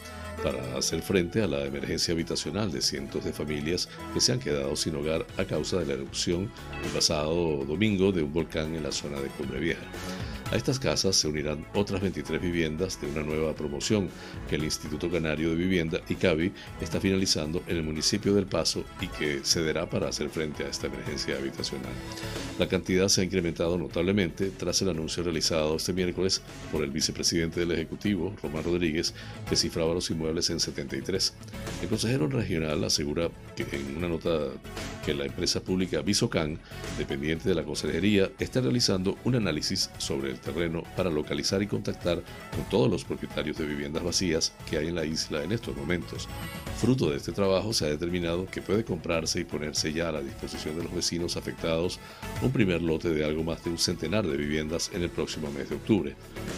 para 0.42 0.76
hacer 0.76 1.00
frente 1.00 1.40
a 1.40 1.46
la 1.46 1.64
emergencia 1.64 2.12
habitacional 2.12 2.72
de 2.72 2.82
cientos 2.82 3.24
de 3.24 3.32
familias 3.32 3.88
que 4.12 4.20
se 4.20 4.32
han 4.32 4.40
quedado 4.40 4.74
sin 4.74 4.96
hogar 4.96 5.24
a 5.36 5.44
causa 5.44 5.78
de 5.78 5.86
la 5.86 5.92
erupción 5.92 6.50
el 6.82 6.90
pasado 6.90 7.64
domingo 7.64 8.10
de 8.10 8.24
un 8.24 8.32
volcán 8.32 8.74
en 8.74 8.82
la 8.82 8.90
zona 8.90 9.20
de 9.20 9.28
Cumbre 9.28 9.60
Vieja. 9.60 9.84
A 10.52 10.56
estas 10.56 10.78
casas 10.78 11.16
se 11.16 11.26
unirán 11.26 11.64
otras 11.74 12.00
23 12.00 12.40
viviendas 12.40 13.00
de 13.00 13.08
una 13.08 13.22
nueva 13.22 13.54
promoción 13.54 14.08
que 14.48 14.56
el 14.56 14.64
Instituto 14.64 15.10
Canario 15.10 15.50
de 15.50 15.56
Vivienda, 15.56 16.00
ICAVI, 16.08 16.52
está 16.80 17.00
finalizando 17.00 17.62
en 17.66 17.78
el 17.78 17.82
municipio 17.82 18.34
del 18.34 18.46
Paso 18.46 18.84
y 19.00 19.08
que 19.08 19.40
cederá 19.42 19.88
para 19.88 20.08
hacer 20.08 20.28
frente 20.28 20.64
a 20.64 20.68
esta 20.68 20.86
emergencia 20.86 21.36
habitacional. 21.36 21.92
La 22.58 22.68
cantidad 22.68 23.08
se 23.08 23.22
ha 23.22 23.24
incrementado 23.24 23.78
notablemente 23.78 24.50
tras 24.50 24.80
el 24.82 24.90
anuncio 24.90 25.22
realizado 25.22 25.76
este 25.76 25.92
miércoles 25.92 26.42
por 26.70 26.84
el 26.84 26.90
vicepresidente 26.90 27.60
del 27.60 27.72
Ejecutivo, 27.72 28.34
Román 28.42 28.64
Rodríguez, 28.64 29.14
que 29.48 29.56
cifraba 29.56 29.94
los 29.94 30.10
inmuebles 30.10 30.50
en 30.50 30.60
73. 30.60 31.34
El 31.82 31.88
consejero 31.88 32.28
regional 32.28 32.84
asegura 32.84 33.30
que 33.56 33.66
en 33.72 33.96
una 33.96 34.08
nota 34.08 34.50
que 35.04 35.14
la 35.14 35.24
empresa 35.26 35.60
pública 35.60 36.02
Visocan, 36.02 36.58
dependiente 36.98 37.48
de 37.48 37.54
la 37.54 37.64
consejería, 37.64 38.30
está 38.38 38.60
realizando 38.60 39.18
un 39.24 39.34
análisis 39.34 39.90
sobre 39.98 40.30
el 40.30 40.38
terreno 40.44 40.82
para 40.96 41.10
localizar 41.10 41.62
y 41.62 41.66
contactar 41.66 42.22
con 42.54 42.64
todos 42.70 42.90
los 42.90 43.04
propietarios 43.04 43.56
de 43.56 43.66
viviendas 43.66 44.04
vacías 44.04 44.52
que 44.68 44.78
hay 44.78 44.88
en 44.88 44.94
la 44.94 45.04
isla 45.04 45.42
en 45.42 45.52
estos 45.52 45.76
momentos. 45.76 46.28
Fruto 46.76 47.10
de 47.10 47.16
este 47.16 47.32
trabajo 47.32 47.72
se 47.72 47.86
ha 47.86 47.88
determinado 47.88 48.46
que 48.46 48.60
puede 48.62 48.84
comprarse 48.84 49.40
y 49.40 49.44
ponerse 49.44 49.92
ya 49.92 50.08
a 50.08 50.12
la 50.12 50.20
disposición 50.20 50.76
de 50.76 50.84
los 50.84 50.94
vecinos 50.94 51.36
afectados 51.36 51.98
un 52.42 52.52
primer 52.52 52.82
lote 52.82 53.08
de 53.10 53.24
algo 53.24 53.44
más 53.44 53.64
de 53.64 53.70
un 53.70 53.78
centenar 53.78 54.26
de 54.26 54.36
viviendas 54.36 54.90
en 54.92 55.02
el 55.02 55.10
próximo 55.10 55.50
mes 55.50 55.70
de 55.70 55.76
octubre. 55.76 56.14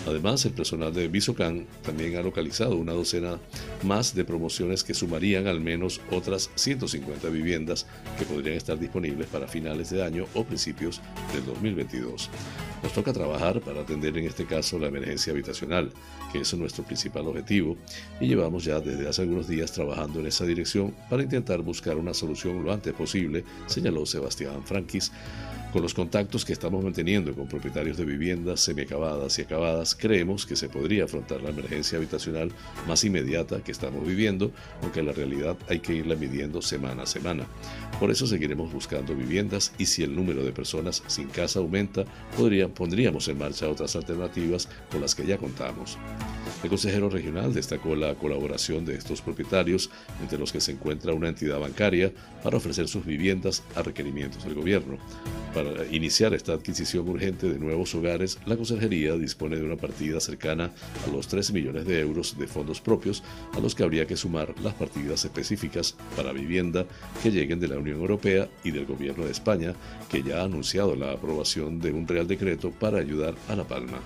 Además, 0.07 0.45
el 0.45 0.53
personal 0.53 0.93
de 0.93 1.09
Visocan 1.09 1.67
también 1.83 2.17
ha 2.17 2.23
localizado 2.23 2.77
una 2.77 2.93
docena 2.93 3.39
más 3.83 4.15
de 4.15 4.25
promociones 4.25 4.85
que 4.85 4.95
sumarían 4.95 5.47
al 5.47 5.61
menos 5.61 6.01
otras 6.11 6.51
150 6.55 7.29
viviendas 7.29 7.87
que 8.19 8.25
podrían 8.25 8.57
estar 8.57 8.79
disponibles 8.79 9.29
para 9.29 9.47
finales 9.47 9.91
de 9.91 10.03
año 10.03 10.27
o 10.35 10.45
principios 10.45 11.01
del 11.33 11.45
2022. 11.47 12.31
Nos 12.83 12.93
toca 12.93 13.13
trabajar 13.13 13.61
para 13.67 13.81
atender 13.81 14.17
en 14.17 14.25
este 14.25 14.47
caso 14.47 14.79
la 14.79 14.87
emergencia 14.87 15.33
habitacional, 15.33 15.93
que 16.33 16.41
es 16.41 16.55
nuestro 16.55 16.85
principal 16.85 17.27
objetivo, 17.27 17.77
y 18.21 18.29
llevamos 18.29 18.65
ya 18.65 18.79
desde 18.81 19.09
hace 19.09 19.23
algunos 19.23 19.49
días 19.49 19.73
trabajando 19.73 20.21
en 20.21 20.27
esa 20.27 20.47
dirección 20.47 20.95
para 21.11 21.25
intentar 21.25 21.61
buscar 21.61 21.97
una 21.97 22.15
solución 22.15 22.65
lo 22.65 22.73
antes 22.73 22.95
posible, 22.95 23.45
señaló 23.67 24.07
Sebastián 24.07 24.63
Franquis, 24.65 25.11
con 25.77 25.83
los 25.83 25.93
contactos 25.93 26.47
que 26.47 26.55
estamos 26.55 26.83
manteniendo 26.83 27.35
con 27.35 27.49
propietarios 27.49 27.99
de 27.99 28.07
viviendas 28.07 28.61
semiacabadas 28.61 29.39
y 29.39 29.43
acabadas, 29.43 29.95
creemos 29.95 30.47
que 30.47 30.57
se 30.57 30.71
podría 30.71 31.05
afrontar 31.05 31.43
la 31.43 31.51
emergencia 31.51 31.99
habitacional 31.99 32.51
más 32.89 33.05
inmediata 33.05 33.63
que 33.63 33.73
estamos 33.73 34.07
viviendo, 34.07 34.53
aunque 34.81 35.03
la 35.03 35.13
realidad 35.13 35.55
hay 35.69 35.81
que 35.81 35.93
irla 35.93 36.15
midiendo 36.15 36.63
semana 36.63 37.03
a 37.03 37.07
semana. 37.07 37.45
Por 38.01 38.11
eso 38.11 38.27
seguiremos 38.27 38.73
buscando 38.73 39.15
viviendas 39.15 39.75
y 39.77 39.85
si 39.85 40.03
el 40.03 40.17
número 40.17 40.43
de 40.45 40.53
personas 40.53 41.03
sin 41.09 41.29
casa 41.29 41.59
aumenta, 41.59 42.07
pondríamos 42.75 43.29
en 43.29 43.37
marcha 43.37 43.69
otras 43.69 43.97
alternativas 43.97 44.71
con 44.91 45.03
las 45.03 45.15
que 45.15 45.27
ya 45.27 45.37
contamos. 45.37 45.99
El 46.63 46.71
consejero 46.71 47.11
regional 47.11 47.53
destacó 47.53 47.95
la 47.95 48.15
colaboración 48.15 48.87
de 48.87 48.95
estos 48.95 49.21
propietarios, 49.21 49.91
entre 50.23 50.39
los 50.39 50.53
que 50.53 50.61
se 50.61 50.73
encuentra 50.73 51.13
una 51.13 51.29
entidad 51.29 51.61
bancaria, 51.61 52.13
para 52.43 52.57
ofrecer 52.57 52.89
sus 52.89 53.05
viviendas 53.05 53.63
a 53.75 53.83
requerimientos 53.83 54.43
del 54.45 54.55
gobierno. 54.55 54.97
Para 55.55 55.66
iniciar 55.91 56.35
esta 56.35 56.53
adquisición 56.53 57.09
urgente 57.09 57.49
de 57.49 57.59
nuevos 57.59 57.95
hogares, 57.95 58.39
la 58.47 58.57
Consejería 58.57 59.15
dispone 59.17 59.57
de 59.57 59.65
una 59.65 59.77
partida 59.77 60.21
cercana 60.21 60.73
a 61.07 61.11
los 61.11 61.29
3 61.29 61.53
millones 61.53 61.87
de 61.87 62.01
euros 62.01 62.39
de 62.39 62.47
fondos 62.47 62.81
propios, 62.81 63.23
a 63.53 63.61
los 63.61 63.75
que 63.75 63.83
habría 63.83 64.07
que 64.07 64.17
sumar 64.17 64.55
las 64.63 64.75
partidas 64.75 65.25
específicas 65.25 65.97
para 66.17 66.33
vivienda 66.33 66.87
que 67.23 67.31
lleguen 67.31 67.61
de 67.61 67.69
la 67.69 67.79
Unión 67.79 68.01
Europea 68.01 68.49
y 68.65 68.71
del 68.71 68.87
Gobierno 68.87 69.25
de 69.25 69.33
España, 69.33 69.75
que 70.11 70.23
ya 70.23 70.41
ha 70.41 70.45
anunciado 70.45 70.97
la 70.97 71.13
aprobación 71.13 71.81
de 71.81 71.93
un 71.93 72.07
Real 72.07 72.27
Decreto 72.27 72.71
para 72.71 72.99
ayudar 72.99 73.35
a 73.49 73.57
La 73.57 73.65
Palma. 73.65 74.01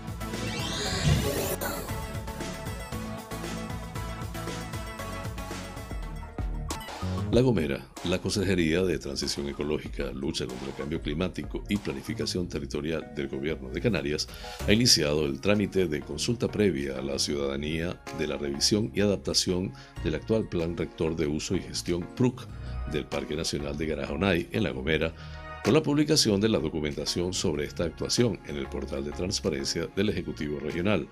La 7.32 7.42
Gomera, 7.42 7.86
la 8.08 8.18
Consejería 8.18 8.82
de 8.82 8.98
Transición 8.98 9.48
Ecológica, 9.48 10.10
Lucha 10.10 10.46
contra 10.46 10.66
el 10.66 10.74
Cambio 10.74 11.00
Climático 11.00 11.62
y 11.68 11.76
Planificación 11.76 12.48
Territorial 12.48 13.12
del 13.14 13.28
Gobierno 13.28 13.68
de 13.68 13.80
Canarias, 13.80 14.26
ha 14.66 14.72
iniciado 14.72 15.26
el 15.26 15.40
trámite 15.40 15.86
de 15.86 16.00
consulta 16.00 16.48
previa 16.48 16.98
a 16.98 17.02
la 17.02 17.20
ciudadanía 17.20 18.02
de 18.18 18.26
la 18.26 18.36
revisión 18.36 18.90
y 18.96 19.00
adaptación 19.00 19.72
del 20.02 20.16
actual 20.16 20.48
Plan 20.48 20.76
Rector 20.76 21.14
de 21.14 21.28
Uso 21.28 21.54
y 21.54 21.60
Gestión 21.60 22.04
PRUC 22.16 22.48
del 22.90 23.06
Parque 23.06 23.36
Nacional 23.36 23.78
de 23.78 23.86
Garajonay 23.86 24.48
en 24.50 24.64
La 24.64 24.70
Gomera 24.70 25.14
con 25.62 25.74
la 25.74 25.82
publicación 25.82 26.40
de 26.40 26.48
la 26.48 26.58
documentación 26.58 27.32
sobre 27.32 27.64
esta 27.64 27.84
actuación 27.84 28.40
en 28.46 28.56
el 28.56 28.66
portal 28.66 29.04
de 29.04 29.12
transparencia 29.12 29.86
del 29.94 30.08
Ejecutivo 30.08 30.58
Regional. 30.58 31.06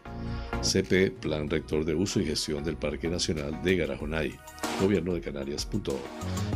CP, 0.63 1.13
Plan 1.21 1.49
Rector 1.49 1.85
de 1.85 1.95
Uso 1.95 2.19
y 2.19 2.25
Gestión 2.25 2.65
del 2.65 2.77
Parque 2.77 3.09
Nacional 3.09 3.63
de 3.63 3.77
Garajonay, 3.77 4.35
gobierno 4.81 5.15
de 5.15 5.21
Canarias.org. 5.21 5.99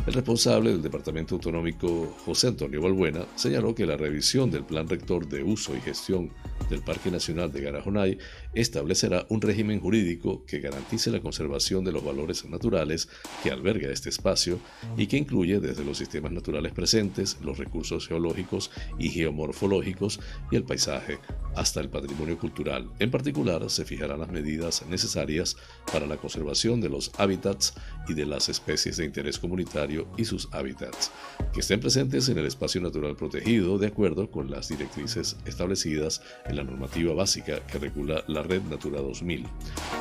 El 0.05 0.13
responsable 0.13 0.71
del 0.71 0.81
Departamento 0.81 1.35
Autonómico, 1.35 2.15
José 2.25 2.47
Antonio 2.47 2.81
Balbuena, 2.81 3.25
señaló 3.35 3.73
que 3.73 3.85
la 3.85 3.97
revisión 3.97 4.51
del 4.51 4.65
Plan 4.65 4.87
Rector 4.87 5.27
de 5.27 5.43
Uso 5.43 5.75
y 5.75 5.81
Gestión 5.81 6.31
del 6.69 6.81
Parque 6.81 7.11
Nacional 7.11 7.51
de 7.51 7.61
Garajonay 7.61 8.17
establecerá 8.53 9.25
un 9.29 9.41
régimen 9.41 9.79
jurídico 9.79 10.43
que 10.45 10.59
garantice 10.59 11.11
la 11.11 11.21
conservación 11.21 11.83
de 11.83 11.91
los 11.91 12.03
valores 12.03 12.45
naturales 12.45 13.09
que 13.43 13.51
alberga 13.51 13.91
este 13.91 14.09
espacio 14.09 14.59
y 14.97 15.07
que 15.07 15.17
incluye 15.17 15.59
desde 15.59 15.83
los 15.83 15.97
sistemas 15.97 16.31
naturales 16.31 16.73
presentes, 16.73 17.37
los 17.41 17.57
recursos 17.57 18.07
geológicos 18.07 18.71
y 18.97 19.09
geomorfológicos 19.09 20.19
y 20.51 20.55
el 20.55 20.63
paisaje, 20.63 21.19
hasta 21.55 21.79
el 21.79 21.89
patrimonio 21.89 22.37
cultural. 22.37 22.89
En 22.99 23.11
particular, 23.11 23.69
se 23.69 23.85
fijarán 23.85 24.19
las 24.19 24.31
medidas 24.31 24.85
necesarias 24.89 25.55
para 25.91 26.07
la 26.07 26.17
conservación 26.17 26.81
de 26.81 26.89
los 26.89 27.11
hábitats 27.17 27.73
y 28.07 28.12
de 28.13 28.25
las 28.25 28.49
especies 28.49 28.97
de 28.97 29.05
interés 29.05 29.39
comunitario 29.39 30.07
y 30.17 30.25
sus 30.25 30.49
hábitats, 30.51 31.11
que 31.53 31.59
estén 31.59 31.79
presentes 31.79 32.29
en 32.29 32.37
el 32.37 32.45
espacio 32.45 32.81
natural 32.81 33.15
protegido 33.15 33.77
de 33.77 33.87
acuerdo 33.87 34.29
con 34.29 34.49
las 34.49 34.69
directrices 34.69 35.35
establecidas 35.45 36.21
en 36.45 36.55
la 36.55 36.63
normativa 36.63 37.13
básica 37.13 37.65
que 37.65 37.79
regula 37.79 38.23
la 38.27 38.43
Red 38.43 38.63
Natura 38.63 39.01
2000. 39.01 39.45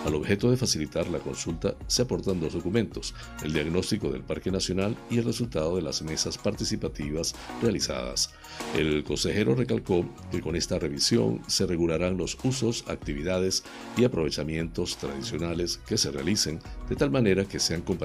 Al 0.07 0.15
objeto 0.15 0.51
de 0.51 0.57
facilitar 0.57 1.09
la 1.09 1.19
consulta 1.19 1.75
se 1.87 2.03
aportan 2.03 2.41
dos 2.41 2.55
documentos, 2.55 3.15
el 3.43 3.53
diagnóstico 3.53 4.11
del 4.11 4.23
Parque 4.23 4.51
Nacional 4.51 4.97
y 5.11 5.19
el 5.19 5.25
resultado 5.25 5.77
de 5.77 5.83
las 5.83 6.03
mesas 6.03 6.39
participativas 6.39 7.35
realizadas. 7.61 8.31
El 8.77 9.05
consejero 9.05 9.55
recalcó 9.55 10.05
que 10.31 10.41
con 10.41 10.57
esta 10.57 10.79
revisión 10.79 11.41
se 11.47 11.67
regularán 11.67 12.17
los 12.17 12.37
usos, 12.45 12.85
actividades 12.89 13.65
y 13.97 14.05
aprovechamientos 14.05 14.97
tradicionales 14.97 15.79
que 15.87 15.99
se 15.99 16.11
realicen 16.11 16.61
de 16.89 16.97
tal 16.97 17.11
manera 17.11 17.45
que 17.45 17.59
sean 17.59 17.83
compatibles 17.83 18.02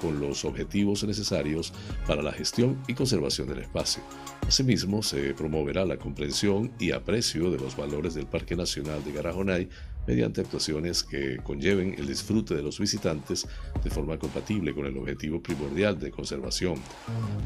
con 0.00 0.20
los 0.20 0.44
objetivos 0.44 1.04
necesarios 1.04 1.72
para 2.06 2.22
la 2.22 2.32
gestión 2.32 2.78
y 2.86 2.94
conservación 2.94 3.48
del 3.48 3.60
espacio. 3.60 4.02
Asimismo, 4.46 5.02
se 5.02 5.34
promoverá 5.34 5.84
la 5.84 5.96
comprensión 5.96 6.72
y 6.78 6.92
aprecio 6.92 7.50
de 7.50 7.58
los 7.58 7.76
valores 7.76 8.14
del 8.14 8.26
Parque 8.26 8.56
Nacional 8.56 9.02
de 9.04 9.12
Garajonay 9.12 9.68
mediante 10.06 10.40
actuaciones 10.40 11.04
que 11.04 11.38
conlleven 11.42 11.94
el 11.96 12.06
disfrute 12.06 12.54
de 12.54 12.62
los 12.62 12.78
visitantes 12.78 13.46
de 13.82 13.90
forma 13.90 14.18
compatible 14.18 14.74
con 14.74 14.86
el 14.86 14.96
objetivo 14.96 15.40
primordial 15.42 15.98
de 15.98 16.10
conservación. 16.10 16.74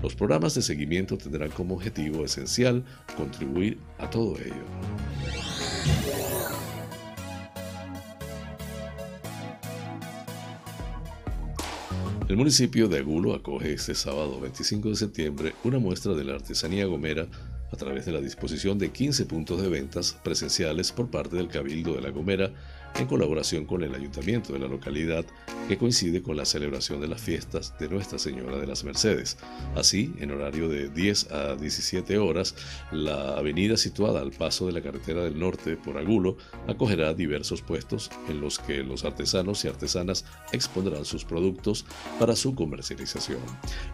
Los 0.03 0.15
programas 0.15 0.55
de 0.55 0.63
seguimiento 0.63 1.19
tendrán 1.19 1.51
como 1.51 1.75
objetivo 1.75 2.25
esencial 2.25 2.85
contribuir 3.17 3.79
a 3.99 4.09
todo 4.09 4.37
ello. 4.39 6.36
El 12.29 12.37
municipio 12.37 12.89
de 12.89 12.99
Agulo 12.99 13.35
acoge 13.35 13.73
este 13.73 13.95
sábado 13.95 14.41
25 14.41 14.89
de 14.89 14.97
septiembre 14.97 15.55
una 15.63 15.79
muestra 15.79 16.13
de 16.13 16.25
la 16.25 16.35
artesanía 16.35 16.85
gomera 16.85 17.29
a 17.71 17.77
través 17.77 18.05
de 18.05 18.11
la 18.11 18.21
disposición 18.21 18.81
de 18.81 18.91
15 18.91 19.27
puntos 19.27 19.63
de 19.63 19.69
ventas 19.69 20.19
presenciales 20.25 20.91
por 20.91 21.09
parte 21.09 21.37
del 21.37 21.47
Cabildo 21.47 21.95
de 21.95 22.01
La 22.01 22.11
Gomera 22.11 22.51
en 22.99 23.07
colaboración 23.07 23.67
con 23.67 23.83
el 23.83 23.95
ayuntamiento 23.95 24.53
de 24.53 24.59
la 24.59 24.69
localidad 24.69 25.25
que 25.69 25.77
coincide 25.77 26.23
con 26.23 26.37
la 26.37 26.45
celebración 26.45 27.01
de 27.01 27.09
las 27.09 27.21
fiestas 27.21 27.75
de 27.79 27.89
Nuestra 27.89 28.19
Señora 28.19 28.57
de 28.57 28.67
las 28.67 28.85
Mercedes. 28.85 29.37
Así, 29.75 30.13
en 30.19 30.31
horario 30.31 30.69
de 30.69 30.89
10 30.89 31.33
a 31.33 31.57
17 31.57 32.19
horas, 32.19 32.55
la 32.93 33.37
avenida 33.37 33.77
situada 33.77 34.21
al 34.21 34.31
paso 34.31 34.67
de 34.67 34.73
la 34.73 34.81
carretera 34.81 35.25
del 35.25 35.39
norte 35.39 35.77
por 35.77 35.99
Agulo 35.99 36.37
acogerá 36.69 37.13
diversos 37.13 37.63
puestos 37.63 38.11
en 38.29 38.41
los 38.41 38.59
que 38.59 38.83
los 38.83 39.05
artesanos 39.05 39.65
y 39.65 39.69
artesanas 39.69 40.25
expondrán 40.53 41.05
sus 41.05 41.25
productos 41.25 41.85
para 42.19 42.37
su 42.37 42.55
comercialización. 42.55 43.41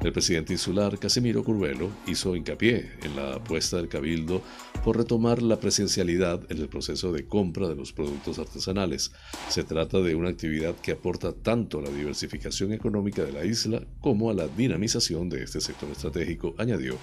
El 0.02 0.12
presidente 0.12 0.52
insular 0.52 0.99
Casimiro 0.99 1.42
Curvelo 1.42 1.90
hizo 2.06 2.37
hincapié 2.37 2.92
en 3.02 3.16
la 3.16 3.35
apuesta 3.35 3.78
del 3.78 3.88
Cabildo 3.88 4.42
por 4.84 4.96
retomar 4.96 5.42
la 5.42 5.60
presencialidad 5.60 6.40
en 6.50 6.58
el 6.58 6.68
proceso 6.68 7.12
de 7.12 7.24
compra 7.26 7.68
de 7.68 7.76
los 7.76 7.92
productos 7.92 8.38
artesanales. 8.38 9.12
Se 9.49 9.62
trata 9.62 10.00
de 10.00 10.14
una 10.14 10.30
actividad 10.30 10.75
que 10.76 10.92
aporta 10.92 11.32
tanto 11.32 11.78
a 11.78 11.82
la 11.82 11.90
diversificación 11.90 12.73
económica 12.73 13.23
de 13.23 13.32
la 13.32 13.45
isla 13.45 13.82
como 14.00 14.30
a 14.30 14.34
la 14.34 14.49
dinamización 14.49 15.28
de 15.28 15.45
este 15.45 15.60
sector 15.60 15.90
estratégico, 15.90 16.54
añadió. 16.58 16.97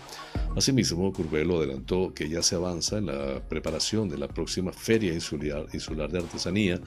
Asimismo, 0.55 1.13
Curvelo 1.13 1.57
adelantó 1.57 2.13
que 2.13 2.27
ya 2.27 2.43
se 2.43 2.55
avanza 2.55 2.97
en 2.97 3.05
la 3.07 3.41
preparación 3.47 4.09
de 4.09 4.17
la 4.17 4.27
próxima 4.27 4.73
Feria 4.73 5.13
Insular, 5.13 6.11
de 6.11 6.17
Artesanía, 6.17 6.81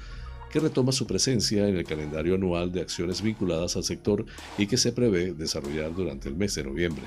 que 0.51 0.61
retoma 0.61 0.93
su 0.93 1.07
presencia 1.07 1.67
en 1.67 1.79
el 1.79 1.85
calendario 1.85 2.35
anual 2.35 2.71
de 2.71 2.83
acciones 2.83 3.23
vinculadas 3.23 3.77
al 3.77 3.85
sector 3.85 4.27
y 4.59 4.67
que 4.67 4.77
se 4.77 4.93
prevé 4.93 5.33
desarrollar 5.33 5.95
durante 5.95 6.29
el 6.29 6.37
mes 6.37 6.55
de 6.55 6.65
noviembre. 6.65 7.05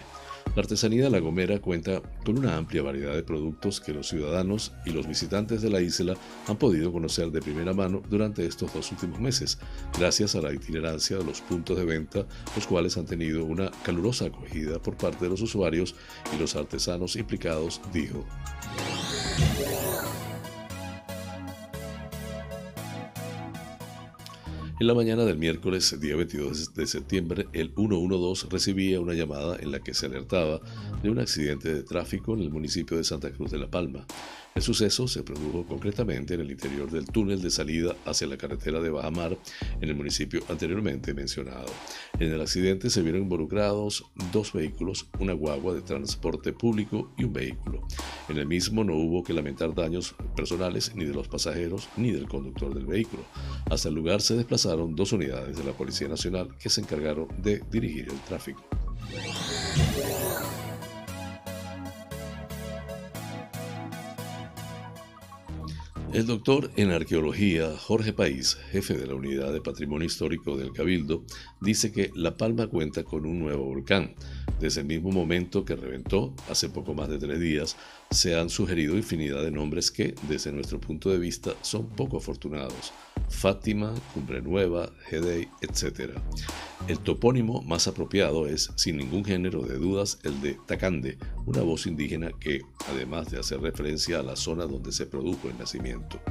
La 0.54 0.62
artesanía 0.62 1.04
de 1.04 1.10
La 1.10 1.20
Gomera 1.20 1.60
cuenta 1.60 2.02
con 2.24 2.38
una 2.38 2.56
amplia 2.56 2.82
variedad 2.82 3.14
de 3.14 3.24
productos 3.24 3.82
que 3.82 3.94
los 3.94 4.08
ciudadanos 4.08 4.72
y 4.86 4.92
los 4.92 5.08
visitantes 5.08 5.62
de 5.62 5.70
la 5.70 5.82
isla 5.82 6.16
han 6.48 6.58
podido 6.58 6.94
conocer 6.94 7.30
de 7.32 7.42
primera 7.42 7.74
mano 7.74 8.02
durante 8.10 8.46
estos 8.46 8.74
dos 8.74 8.92
últimos 8.92 9.20
meses, 9.20 9.58
gracias 9.98 10.36
a 10.36 10.42
la 10.42 10.54
itinerancia 10.54 11.18
de 11.18 11.26
los 11.26 11.42
puntos 11.42 11.78
de 11.78 11.84
venta, 11.84 12.26
los 12.56 12.68
cuales 12.68 12.96
han 12.98 13.06
tenido 13.06 13.44
una 13.44 13.70
calurosa 13.84 14.26
acogida 14.26 14.80
por 14.80 14.96
parte 14.96 15.26
de 15.26 15.32
los 15.32 15.42
usuarios 15.42 15.96
y 16.34 16.40
los 16.40 16.56
artesanos 16.56 17.18
implicados, 17.18 17.82
dijo. 17.92 18.26
En 24.78 24.88
la 24.88 24.94
mañana 24.94 25.24
del 25.24 25.38
miércoles, 25.38 25.98
día 26.02 26.18
22 26.18 26.74
de 26.74 26.86
septiembre, 26.86 27.48
el 27.54 27.72
112 27.74 28.48
recibía 28.50 29.00
una 29.00 29.14
llamada 29.14 29.56
en 29.58 29.72
la 29.72 29.80
que 29.80 29.94
se 29.94 30.08
alertaba 30.08 30.60
de 31.02 31.10
un 31.10 31.20
accidente 31.20 31.74
de 31.74 31.82
tráfico 31.82 32.34
en 32.34 32.42
el 32.42 32.50
municipio 32.50 32.98
de 32.98 33.06
Santa 33.06 33.32
Cruz 33.32 33.52
de 33.52 33.60
la 33.60 33.72
Palma. 33.72 34.06
El 34.56 34.64
suceso 34.64 35.06
se 35.10 35.22
produjo 35.22 35.66
concretamente 35.66 36.34
en 36.34 36.40
el 36.40 36.50
interior 36.50 36.90
del 36.90 37.06
túnel 37.08 37.42
de 37.42 37.52
salida 37.52 37.94
hacia 38.06 38.26
la 38.26 38.38
carretera 38.38 38.80
de 38.80 38.90
Bajamar, 38.90 39.38
en 39.82 39.90
el 39.90 39.96
municipio 39.96 40.42
anteriormente 40.48 41.14
mencionado. 41.14 41.66
En 42.20 42.32
el 42.32 42.40
accidente 42.40 42.90
se 42.90 43.02
vieron 43.02 43.24
involucrados 43.24 44.06
dos 44.32 44.54
vehículos, 44.54 45.08
una 45.20 45.34
guagua 45.34 45.74
de 45.74 45.82
transporte 45.82 46.54
público 46.54 47.12
y 47.18 47.26
un 47.26 47.34
vehículo. 47.34 47.86
En 48.30 48.38
el 48.38 48.48
mismo 48.48 48.86
no 48.86 48.96
hubo 48.96 49.26
que 49.26 49.34
lamentar 49.34 49.76
daños 49.76 50.16
personales 50.38 50.96
ni 50.96 51.04
de 51.04 51.14
los 51.14 51.28
pasajeros 51.28 51.90
ni 51.98 52.14
del 52.14 52.30
conductor 52.30 52.74
del 52.74 52.86
vehículo. 52.86 53.26
Hasta 53.70 53.90
el 53.90 53.96
lugar 53.96 54.22
se 54.22 54.38
desplazaron 54.38 54.96
dos 54.96 55.12
unidades 55.12 55.58
de 55.58 55.66
la 55.66 55.74
Policía 55.74 56.08
Nacional 56.08 56.56
que 56.58 56.70
se 56.70 56.80
encargaron 56.80 57.28
de 57.42 57.62
dirigir 57.70 58.08
el 58.08 58.20
tráfico. 58.22 58.64
El 66.16 66.28
doctor 66.28 66.72
en 66.78 66.92
arqueología 66.92 67.76
Jorge 67.78 68.14
País, 68.14 68.58
jefe 68.72 68.94
de 68.94 69.06
la 69.06 69.16
Unidad 69.16 69.52
de 69.52 69.60
Patrimonio 69.60 70.06
Histórico 70.06 70.56
del 70.56 70.72
Cabildo, 70.72 71.26
dice 71.60 71.92
que 71.92 72.10
La 72.16 72.38
Palma 72.38 72.68
cuenta 72.68 73.04
con 73.04 73.26
un 73.26 73.38
nuevo 73.38 73.66
volcán. 73.66 74.16
Desde 74.62 74.80
el 74.80 74.88
mismo 74.88 75.12
momento 75.12 75.66
que 75.66 75.76
reventó, 75.76 76.34
hace 76.50 76.70
poco 76.70 76.94
más 76.94 77.10
de 77.10 77.18
tres 77.18 77.38
días, 77.42 77.76
se 78.16 78.40
han 78.40 78.50
sugerido 78.50 78.96
infinidad 78.96 79.44
de 79.44 79.52
nombres 79.52 79.92
que, 79.92 80.16
desde 80.30 80.52
nuestro 80.52 80.80
punto 80.80 81.10
de 81.10 81.20
vista, 81.20 81.54
son 81.62 81.88
poco 81.88 82.18
afortunados. 82.18 82.94
Fátima, 83.30 83.94
Cumbre 84.14 84.42
Nueva, 84.42 84.90
Hedey, 85.12 85.50
etc. 85.62 86.12
El 86.88 87.00
topónimo 87.00 87.62
más 87.64 87.88
apropiado 87.88 88.48
es, 88.48 88.72
sin 88.76 88.98
ningún 88.98 89.26
género 89.26 89.64
de 89.64 89.78
dudas, 89.78 90.20
el 90.24 90.40
de 90.42 90.58
Tacande, 90.66 91.18
una 91.46 91.62
voz 91.62 91.88
indígena 91.88 92.32
que, 92.40 92.62
además 92.90 93.30
de 93.32 93.40
hacer 93.40 93.60
referencia 93.60 94.20
a 94.20 94.24
la 94.24 94.36
zona 94.36 94.66
donde 94.66 94.94
se 94.94 95.08
produjo 95.08 95.50
el 95.50 95.58
nacimiento. 95.58 96.22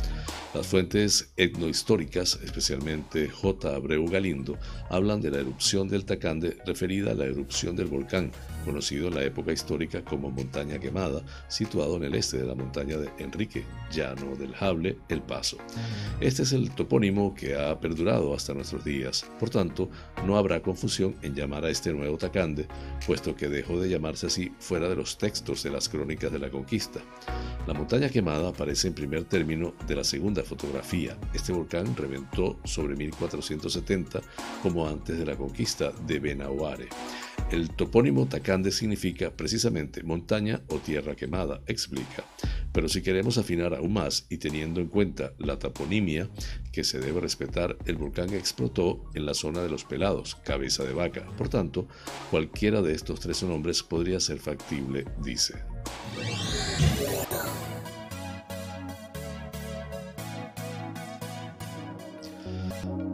Las 0.55 0.67
fuentes 0.67 1.33
etnohistóricas, 1.37 2.39
especialmente 2.43 3.29
J. 3.29 3.75
Abreu 3.75 4.07
Galindo, 4.09 4.59
hablan 4.89 5.21
de 5.21 5.33
la 5.33 5.41
erupción 5.41 5.89
del 5.89 6.07
Tacande 6.07 6.57
referida 6.65 7.11
a 7.11 7.15
la 7.15 7.27
erupción 7.27 7.77
del 7.77 7.87
volcán, 7.87 8.31
conocido 8.65 9.09
en 9.09 9.15
la 9.15 9.23
época 9.23 9.53
histórica 9.53 10.05
como 10.05 10.31
Montaña 10.31 10.79
Quemada, 10.79 11.23
situado 11.49 11.97
en 11.97 12.05
el 12.05 12.15
este 12.15 12.39
de 12.39 12.47
la 12.47 12.55
montaña 12.55 12.97
de 12.97 13.11
Enrique, 13.19 13.65
llano 13.93 14.35
del 14.37 14.55
Jable, 14.55 14.99
El 15.09 15.23
Paso. 15.23 15.59
Este 16.21 16.43
es 16.43 16.53
el 16.53 16.71
topónimo 16.71 17.35
que 17.35 17.57
ha 17.57 17.79
perdurado 17.79 18.35
hasta 18.35 18.55
nuestros 18.55 18.85
días, 18.85 19.27
por 19.39 19.51
tanto, 19.51 19.91
no 20.27 20.37
habrá 20.37 20.61
confusión 20.61 21.15
en 21.23 21.35
llamar 21.35 21.65
a 21.65 21.71
este 21.71 21.93
nuevo 21.93 22.17
Tacande, 22.17 22.67
puesto 23.07 23.35
que 23.35 23.49
dejó 23.49 23.81
de 23.81 23.89
llamarse 23.89 24.27
así 24.27 24.53
fuera 24.59 24.89
de 24.89 24.97
los 24.97 25.19
textos 25.19 25.63
de 25.63 25.71
las 25.71 25.89
crónicas 25.89 26.33
de 26.33 26.39
la 26.39 26.51
conquista. 26.51 27.01
La 27.67 27.73
montaña 27.73 28.11
quemada 28.11 28.51
aparece 28.51 28.89
en 28.89 28.95
primer 28.95 29.25
término 29.25 29.75
de 29.87 29.97
la 29.97 30.05
segunda 30.05 30.43
fotografía. 30.43 31.17
Este 31.33 31.51
volcán 31.51 31.97
reventó 31.97 32.61
sobre 32.65 32.95
1470 32.95 34.21
como 34.63 34.87
antes 34.87 35.19
de 35.19 35.25
la 35.25 35.35
conquista 35.35 35.91
de 36.07 36.19
Benahuare. 36.19 36.89
El 37.51 37.71
topónimo 37.71 38.27
Tacande 38.27 38.71
significa 38.71 39.31
precisamente 39.31 40.03
montaña 40.03 40.61
o 40.69 40.77
tierra 40.77 41.17
quemada, 41.17 41.63
explica. 41.67 42.25
Pero 42.71 42.89
si 42.89 43.01
queremos 43.01 43.39
afinar 43.39 43.73
aún 43.73 43.95
más 43.95 44.27
y 44.29 44.37
teniendo 44.37 44.81
en 44.81 44.89
cuenta 44.89 45.33
la 45.39 45.59
toponimia 45.59 46.29
que 46.71 46.85
se 46.85 46.99
debe 46.99 47.21
respetar, 47.21 47.79
el 47.87 47.97
volcán 47.97 48.35
explotó 48.35 49.05
en 49.15 49.25
la 49.25 49.33
zona 49.33 49.63
de 49.63 49.71
los 49.71 49.85
pelados, 49.85 50.35
cabeza 50.35 50.85
de 50.85 50.93
vaca. 50.93 51.27
Por 51.39 51.49
tanto, 51.49 51.89
cualquiera 52.31 52.83
de 52.83 52.93
estos 52.93 53.21
tres 53.21 53.43
nombres 53.43 53.83
podría 53.83 54.21
ser 54.21 54.39
factible, 54.39 55.07
dice. 55.23 55.55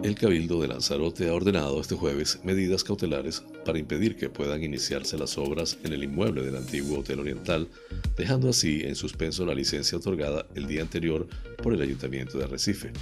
El 0.03 0.15
Cabildo 0.15 0.63
de 0.63 0.69
Lanzarote 0.69 1.29
ha 1.29 1.35
ordenado 1.35 1.79
este 1.79 1.95
jueves 1.95 2.41
medidas 2.43 2.85
cautelares 2.85 3.43
para 3.67 3.79
impedir 3.79 4.17
que 4.17 4.31
puedan 4.31 4.65
iniciarse 4.65 5.19
las 5.19 5.37
obras 5.37 5.77
en 5.85 5.93
el 5.93 6.03
inmueble 6.03 6.43
del 6.43 6.57
antiguo 6.57 7.01
Hotel 7.01 7.21
Oriental, 7.21 7.69
dejando 8.17 8.49
así 8.49 8.81
en 8.83 8.97
suspenso 8.97 9.45
la 9.45 9.55
licencia 9.55 9.99
otorgada 9.99 10.47
el 10.55 10.67
día 10.67 10.81
anterior 10.81 11.29
por 11.63 11.75
el 11.75 11.83
Ayuntamiento 11.83 12.39
de 12.39 12.45
Arrecife. 12.45 12.93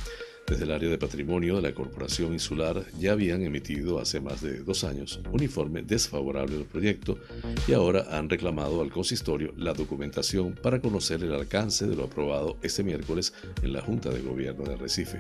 Desde 0.49 0.65
el 0.65 0.73
área 0.73 0.89
de 0.89 0.97
patrimonio 0.97 1.57
de 1.57 1.63
la 1.63 1.75
Corporación 1.75 2.33
Insular 2.33 2.83
ya 2.99 3.13
habían 3.13 3.43
emitido 3.43 4.01
hace 4.01 4.19
más 4.19 4.41
de 4.41 4.61
dos 4.61 4.83
años 4.83 5.21
un 5.31 5.43
informe 5.43 5.83
desfavorable 5.83 6.57
al 6.57 6.65
proyecto 6.65 7.19
y 7.67 7.75
ahora 7.75 8.07
han 8.11 8.31
reclamado 8.31 8.81
al 8.81 8.91
consistorio 8.91 9.53
la 9.59 9.75
documentación 9.75 10.55
para 10.55 10.81
conocer 10.81 11.23
el 11.23 11.35
alcance 11.35 11.87
de 11.87 11.95
lo 11.95 12.05
aprobado 12.05 12.57
este 12.63 12.83
miércoles 12.83 13.35
en 13.63 13.75
la 13.75 13.83
Junta 13.83 14.09
de 14.09 14.23
Gobierno 14.23 14.65
de 14.65 14.77
Recife. 14.77 15.19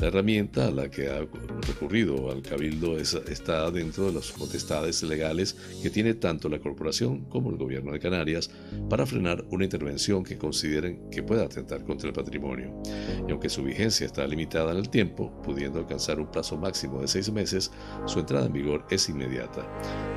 La 0.00 0.06
herramienta 0.06 0.68
a 0.68 0.70
la 0.70 0.90
que 0.90 1.08
ha 1.08 1.20
recurrido 1.66 2.30
al 2.30 2.40
Cabildo 2.40 2.96
está 2.96 3.70
dentro 3.70 4.06
de 4.06 4.12
las 4.12 4.32
potestades 4.32 5.02
legales 5.02 5.54
que 5.82 5.90
tiene 5.90 6.14
tanto 6.14 6.48
la 6.48 6.60
Corporación 6.60 7.26
como 7.26 7.50
el 7.50 7.58
Gobierno 7.58 7.92
de 7.92 8.00
Canarias 8.00 8.50
para 8.88 9.04
frenar 9.04 9.44
una 9.50 9.64
intervención 9.64 10.24
que 10.24 10.38
consideren 10.38 11.10
que 11.10 11.22
pueda 11.22 11.44
atentar 11.44 11.84
contra 11.84 12.08
el 12.08 12.14
patrimonio. 12.14 12.82
Y 13.28 13.30
aunque 13.30 13.50
su 13.50 13.62
vigencia 13.62 14.06
está 14.06 14.26
limitada, 14.26 14.61
en 14.70 14.78
el 14.78 14.88
tiempo, 14.88 15.32
pudiendo 15.42 15.80
alcanzar 15.80 16.20
un 16.20 16.28
plazo 16.28 16.56
máximo 16.56 17.00
de 17.00 17.08
seis 17.08 17.32
meses, 17.32 17.72
su 18.06 18.20
entrada 18.20 18.46
en 18.46 18.52
vigor 18.52 18.84
es 18.88 19.08
inmediata. 19.08 19.66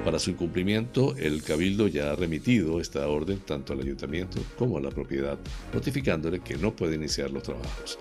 Para 0.03 0.19
su 0.19 0.29
incumplimiento, 0.29 1.15
el 1.17 1.41
Cabildo 1.41 1.87
ya 1.87 2.11
ha 2.11 2.15
remitido 2.15 2.79
esta 2.79 3.07
orden 3.07 3.39
tanto 3.39 3.73
al 3.73 3.79
ayuntamiento 3.79 4.39
como 4.57 4.77
a 4.77 4.81
la 4.81 4.91
propiedad, 4.91 5.39
notificándole 5.73 6.41
que 6.41 6.57
no 6.57 6.75
puede 6.75 6.95
iniciar 6.95 7.31
los 7.31 7.41
trabajos. 7.41 7.97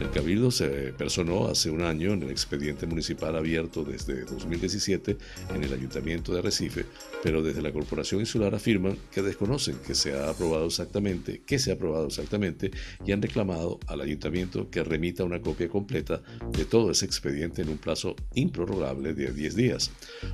El 0.00 0.10
Cabildo 0.10 0.50
se 0.50 0.94
personó 0.94 1.48
hace 1.48 1.68
un 1.68 1.82
año 1.82 2.14
en 2.14 2.22
el 2.22 2.30
expediente 2.30 2.86
municipal 2.86 3.36
abierto 3.36 3.84
desde 3.84 4.24
2017 4.24 5.18
en 5.54 5.62
el 5.62 5.72
Ayuntamiento 5.74 6.32
de 6.32 6.40
Recife, 6.40 6.86
pero 7.22 7.42
desde 7.42 7.60
la 7.60 7.70
Corporación 7.70 8.20
Insular 8.20 8.54
afirman 8.54 8.96
que 9.12 9.20
desconocen 9.20 9.76
que 9.86 9.94
se 9.94 10.14
ha 10.14 10.30
aprobado 10.30 10.64
exactamente, 10.66 11.42
qué 11.44 11.58
se 11.58 11.70
ha 11.70 11.74
aprobado 11.74 12.06
exactamente 12.06 12.70
y 13.04 13.12
han 13.12 13.20
reclamado 13.20 13.78
al 13.88 14.00
Ayuntamiento 14.00 14.70
que 14.70 14.82
remita 14.82 15.22
una 15.22 15.42
copia 15.42 15.68
completa 15.68 16.22
de 16.50 16.64
todo 16.64 16.90
ese 16.90 17.04
expediente 17.04 17.60
en 17.60 17.68
un 17.68 17.76
plazo 17.76 18.16
improrrogable 18.34 19.12
de 19.12 19.30
10 19.32 19.54
días. 19.54 19.90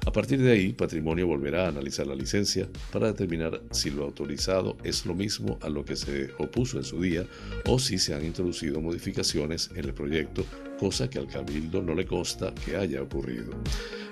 A 0.07 0.13
partir 0.13 0.41
de 0.41 0.53
ahí, 0.53 0.75
Patrimonio 0.75 1.27
volverá 1.27 1.65
a 1.65 1.69
analizar 1.69 2.07
la 2.07 2.15
licencia 2.15 2.69
para 2.93 3.09
determinar 3.09 3.61
si 3.73 3.91
lo 3.91 4.05
autorizado 4.05 4.77
es 4.85 5.05
lo 5.07 5.15
mismo 5.17 5.59
a 5.61 5.69
lo 5.69 5.85
que 5.85 5.97
se 5.97 6.31
opuso 6.39 6.79
en 6.79 6.85
su 6.85 7.03
día 7.03 7.27
o 7.65 7.81
si 7.81 7.99
se 7.99 8.15
han 8.15 8.25
introducido 8.25 8.81
modificaciones 8.81 9.56
en 9.75 9.85
el 9.85 9.95
proyecto, 9.95 10.45
cosa 10.79 11.09
que 11.09 11.19
al 11.19 11.27
Cabildo 11.27 11.83
no 11.83 11.95
le 11.95 12.07
consta 12.07 12.55
que 12.55 12.77
haya 12.77 13.03
ocurrido. 13.03 13.53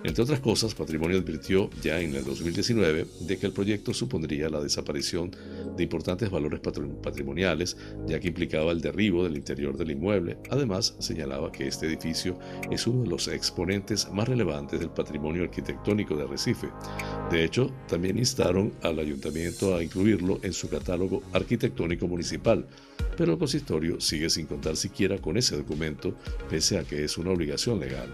Entre 0.03 0.23
otras 0.23 0.41
cosas, 0.41 0.75
Patrimonio 0.75 1.19
advirtió 1.19 1.71
ya 1.83 1.99
en 1.99 2.15
el 2.15 2.25
2019 2.25 3.07
de 3.21 3.39
que 3.39 3.47
el 3.47 3.53
proyecto 3.53 3.95
supondría 3.95 4.51
la 4.51 4.61
desaparición 4.61 5.31
de 5.77 5.83
importantes 5.83 6.31
valores 6.31 6.61
patrimoniales, 6.61 7.77
ya 8.07 8.21
que 8.21 8.29
implicaba 8.29 8.73
el 8.73 8.83
derribo 8.83 9.25
del 9.25 9.37
interior 9.37 9.77
del 9.79 9.93
inmueble. 9.93 10.37
Además, 10.51 10.95
señalaba 10.99 11.51
que 11.51 11.67
este 11.69 11.87
edificio 11.87 12.39
es 12.71 12.87
uno 12.87 13.05
de 13.05 13.09
los 13.09 13.29
exponentes 13.29 14.11
más 14.13 14.29
relevantes 14.29 14.79
del 14.79 14.91
patrimonio 14.91 15.45
arquitectónico 15.45 16.17
de 16.17 16.27
Recife. 16.27 16.69
De 17.31 17.43
hecho, 17.43 17.73
también 17.89 18.19
instaron 18.19 18.73
al 18.83 18.99
ayuntamiento 18.99 19.75
a 19.75 19.83
incluirlo 19.83 20.39
en 20.43 20.53
su 20.53 20.69
catálogo 20.69 21.23
arquitectónico 21.33 22.07
municipal, 22.07 22.67
pero 23.17 23.33
el 23.33 23.39
consistorio 23.39 24.01
sigue 24.01 24.31
sin 24.31 24.47
contar 24.47 24.77
siquiera 24.77 25.19
con 25.19 25.37
ese 25.37 25.57
documento, 25.57 26.17
pese 26.49 26.79
a 26.79 26.85
que 26.85 27.05
es 27.05 27.19
una 27.19 27.31
obligación 27.31 27.81
legal. 27.81 28.09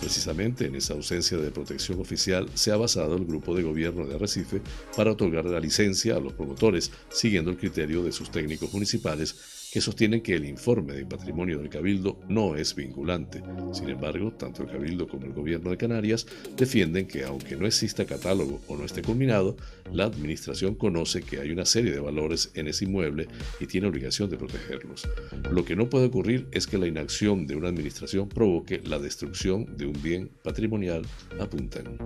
Precisamente 0.00 0.66
en 0.66 0.74
esa 0.74 0.94
ausencia 0.94 1.38
de 1.38 1.50
protección 1.50 2.00
oficial 2.00 2.48
se 2.54 2.72
ha 2.72 2.76
basado 2.76 3.16
el 3.16 3.24
grupo 3.24 3.54
de 3.54 3.62
gobierno 3.62 4.06
de 4.06 4.14
Arrecife 4.14 4.60
para 4.96 5.12
otorgar 5.12 5.44
la 5.46 5.60
licencia 5.60 6.16
a 6.16 6.20
los 6.20 6.32
promotores, 6.32 6.90
siguiendo 7.08 7.50
el 7.50 7.56
criterio 7.56 8.02
de 8.02 8.12
sus 8.12 8.30
técnicos 8.30 8.72
municipales 8.72 9.53
que 9.74 9.80
sostienen 9.80 10.20
que 10.20 10.36
el 10.36 10.44
informe 10.44 10.92
de 10.92 11.04
patrimonio 11.04 11.58
del 11.58 11.68
Cabildo 11.68 12.20
no 12.28 12.54
es 12.54 12.76
vinculante. 12.76 13.42
Sin 13.72 13.88
embargo, 13.88 14.30
tanto 14.30 14.62
el 14.62 14.70
Cabildo 14.70 15.08
como 15.08 15.26
el 15.26 15.32
Gobierno 15.32 15.70
de 15.70 15.76
Canarias 15.76 16.28
defienden 16.56 17.08
que 17.08 17.24
aunque 17.24 17.56
no 17.56 17.66
exista 17.66 18.04
catálogo 18.04 18.60
o 18.68 18.76
no 18.76 18.84
esté 18.84 19.02
culminado, 19.02 19.56
la 19.92 20.04
Administración 20.04 20.76
conoce 20.76 21.22
que 21.22 21.40
hay 21.40 21.50
una 21.50 21.64
serie 21.64 21.90
de 21.90 21.98
valores 21.98 22.52
en 22.54 22.68
ese 22.68 22.84
inmueble 22.84 23.26
y 23.58 23.66
tiene 23.66 23.88
obligación 23.88 24.30
de 24.30 24.36
protegerlos. 24.36 25.08
Lo 25.50 25.64
que 25.64 25.74
no 25.74 25.90
puede 25.90 26.06
ocurrir 26.06 26.46
es 26.52 26.68
que 26.68 26.78
la 26.78 26.86
inacción 26.86 27.48
de 27.48 27.56
una 27.56 27.66
Administración 27.66 28.28
provoque 28.28 28.80
la 28.84 29.00
destrucción 29.00 29.76
de 29.76 29.86
un 29.86 30.00
bien 30.00 30.30
patrimonial, 30.44 31.04
apuntan. 31.40 31.98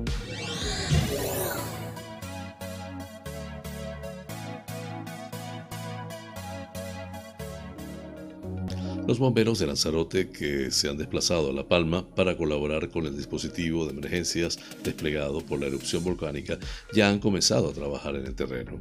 Los 9.08 9.18
bomberos 9.18 9.58
de 9.58 9.66
Lanzarote 9.66 10.28
que 10.28 10.70
se 10.70 10.86
han 10.86 10.98
desplazado 10.98 11.48
a 11.48 11.52
La 11.54 11.66
Palma 11.66 12.06
para 12.14 12.36
colaborar 12.36 12.90
con 12.90 13.06
el 13.06 13.16
dispositivo 13.16 13.86
de 13.86 13.92
emergencias 13.92 14.58
desplegado 14.84 15.40
por 15.40 15.58
la 15.58 15.66
erupción 15.66 16.04
volcánica 16.04 16.58
ya 16.92 17.08
han 17.08 17.18
comenzado 17.18 17.70
a 17.70 17.72
trabajar 17.72 18.16
en 18.16 18.26
el 18.26 18.34
terreno. 18.34 18.72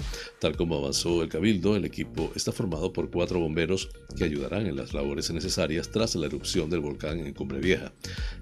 Tal 0.41 0.57
como 0.57 0.75
avanzó 0.75 1.23
el 1.23 1.29
cabildo, 1.29 1.77
el 1.77 1.85
equipo 1.85 2.29
está 2.35 2.51
formado 2.51 2.91
por 2.91 3.09
cuatro 3.09 3.39
bomberos 3.39 3.89
que 4.17 4.25
ayudarán 4.25 4.67
en 4.67 4.75
las 4.75 4.93
labores 4.93 5.31
necesarias 5.31 5.91
tras 5.91 6.13
la 6.15 6.25
erupción 6.25 6.69
del 6.69 6.81
volcán 6.81 7.19
en 7.19 7.33
Cumbre 7.33 7.61
Vieja. 7.61 7.93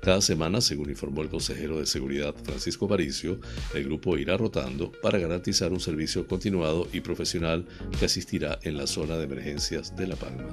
Cada 0.01 0.21
semana, 0.21 0.61
según 0.61 0.89
informó 0.89 1.21
el 1.21 1.29
consejero 1.29 1.77
de 1.77 1.85
Seguridad 1.85 2.33
Francisco 2.45 2.87
Paricio, 2.87 3.39
el 3.75 3.83
grupo 3.83 4.17
irá 4.17 4.37
rotando 4.37 4.91
para 5.03 5.19
garantizar 5.19 5.71
un 5.71 5.79
servicio 5.79 6.27
continuado 6.27 6.87
y 6.91 7.01
profesional 7.01 7.67
que 7.99 8.05
asistirá 8.05 8.57
en 8.63 8.75
la 8.75 8.87
zona 8.87 9.17
de 9.17 9.25
emergencias 9.25 9.95
de 9.95 10.07
La 10.07 10.15
Palma. 10.15 10.49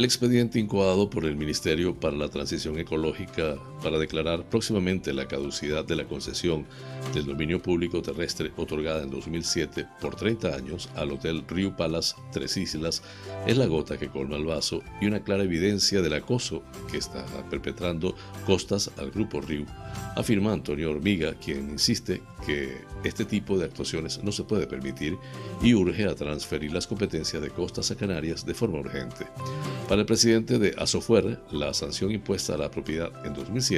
El 0.00 0.06
expediente 0.06 0.58
incoado 0.58 1.10
por 1.10 1.26
el 1.26 1.36
Ministerio 1.36 1.94
para 1.94 2.16
la 2.16 2.30
Transición 2.30 2.78
Ecológica 2.78 3.58
para 3.82 3.98
declarar 3.98 4.44
próximamente 4.44 5.12
la 5.12 5.26
caducidad 5.26 5.84
de 5.84 5.96
la 5.96 6.04
concesión 6.04 6.66
del 7.14 7.26
dominio 7.26 7.60
público 7.60 8.02
terrestre 8.02 8.52
otorgada 8.56 9.02
en 9.02 9.10
2007 9.10 9.86
por 10.00 10.16
30 10.16 10.54
años 10.54 10.88
al 10.96 11.12
Hotel 11.12 11.44
Rio 11.48 11.76
Palace 11.76 12.14
Tres 12.32 12.56
Islas 12.56 13.02
es 13.46 13.56
la 13.56 13.66
gota 13.66 13.98
que 13.98 14.08
colma 14.08 14.36
el 14.36 14.44
vaso 14.44 14.82
y 15.00 15.06
una 15.06 15.22
clara 15.22 15.44
evidencia 15.44 16.02
del 16.02 16.14
acoso 16.14 16.62
que 16.90 16.98
está 16.98 17.24
perpetrando 17.48 18.14
Costas 18.46 18.90
al 18.98 19.10
Grupo 19.10 19.40
Rio, 19.40 19.66
afirma 20.16 20.52
Antonio 20.52 20.90
Hormiga, 20.90 21.34
quien 21.34 21.70
insiste 21.70 22.22
que 22.46 22.78
este 23.04 23.24
tipo 23.24 23.58
de 23.58 23.66
actuaciones 23.66 24.22
no 24.22 24.32
se 24.32 24.44
puede 24.44 24.66
permitir 24.66 25.16
y 25.62 25.74
urge 25.74 26.06
a 26.06 26.14
transferir 26.14 26.72
las 26.72 26.86
competencias 26.86 27.42
de 27.42 27.50
Costas 27.50 27.90
a 27.90 27.96
Canarias 27.96 28.44
de 28.44 28.54
forma 28.54 28.78
urgente. 28.78 29.26
Para 29.88 30.02
el 30.02 30.06
presidente 30.06 30.58
de 30.58 30.74
Asofuer, 30.78 31.40
la 31.50 31.74
sanción 31.74 32.10
impuesta 32.10 32.54
a 32.54 32.58
la 32.58 32.70
propiedad 32.70 33.10
en 33.24 33.34
2007, 33.34 33.69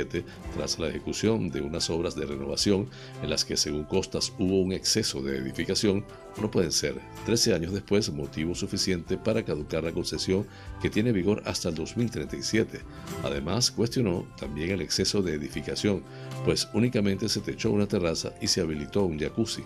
tras 0.55 0.79
la 0.79 0.89
ejecución 0.89 1.51
de 1.51 1.61
unas 1.61 1.91
obras 1.91 2.17
de 2.17 2.25
renovación 2.25 2.89
en 3.23 3.29
las 3.29 3.45
que 3.45 3.59
según 3.59 3.85
Costas 3.85 4.33
hubo 4.39 4.63
un 4.63 4.73
exceso 4.73 5.21
de 5.21 5.37
edificación, 5.37 6.05
no 6.40 6.51
pueden 6.51 6.73
ser 6.73 7.01
13 7.27 7.55
años 7.55 7.73
después 7.73 8.11
motivo 8.11 8.55
suficiente 8.55 9.16
para 9.16 9.45
caducar 9.45 9.85
la 9.85 9.92
concesión 9.92 10.47
que 10.81 10.90
tiene 10.90 11.12
vigor 11.12 11.42
hasta 11.47 11.68
el 11.68 11.75
2037. 11.75 12.81
Además, 13.23 13.71
cuestionó 13.71 14.27
también 14.38 14.71
el 14.71 14.81
exceso 14.81 15.23
de 15.23 15.35
edificación, 15.35 16.03
pues 16.45 16.68
únicamente 16.73 17.29
se 17.29 17.40
techó 17.40 17.71
una 17.71 17.87
terraza 17.87 18.33
y 18.40 18.49
se 18.49 18.61
habilitó 18.61 19.05
un 19.05 19.18
jacuzzi. 19.18 19.62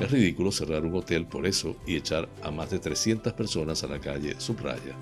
Es 0.00 0.10
ridículo 0.10 0.52
cerrar 0.52 0.84
un 0.84 0.94
hotel 0.94 1.26
por 1.26 1.46
eso 1.46 1.76
y 1.86 1.96
echar 1.96 2.28
a 2.42 2.50
más 2.50 2.70
de 2.70 2.78
300 2.78 3.32
personas 3.32 3.82
a 3.84 3.86
la 3.86 3.98
calle, 3.98 4.34
subraya. 4.38 4.96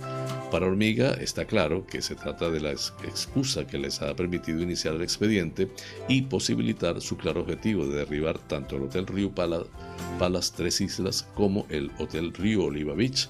Para 0.51 0.67
Hormiga 0.67 1.15
está 1.15 1.45
claro 1.45 1.87
que 1.87 2.03
se 2.03 2.15
trata 2.15 2.51
de 2.51 2.61
la 2.61 2.71
excusa 2.71 3.67
que 3.67 3.79
les 3.79 4.01
ha 4.01 4.15
permitido 4.15 4.63
iniciar 4.63 4.95
el 4.95 5.03
expediente 5.03 5.71
y 6.09 6.23
posibilitar 6.23 7.01
su 7.01 7.17
claro 7.17 7.41
objetivo 7.41 7.87
de 7.87 7.99
derribar 7.99 8.39
tanto 8.39 8.77
el 8.77 8.85
Hotel 8.85 9.07
Río 9.07 9.33
Palas 9.35 10.53
Tres 10.53 10.81
Islas 10.81 11.06
como 11.35 11.67
el 11.71 11.91
Hotel 11.99 12.33
Río 12.33 12.65
Oliva 12.65 12.95
Beach 12.95 13.29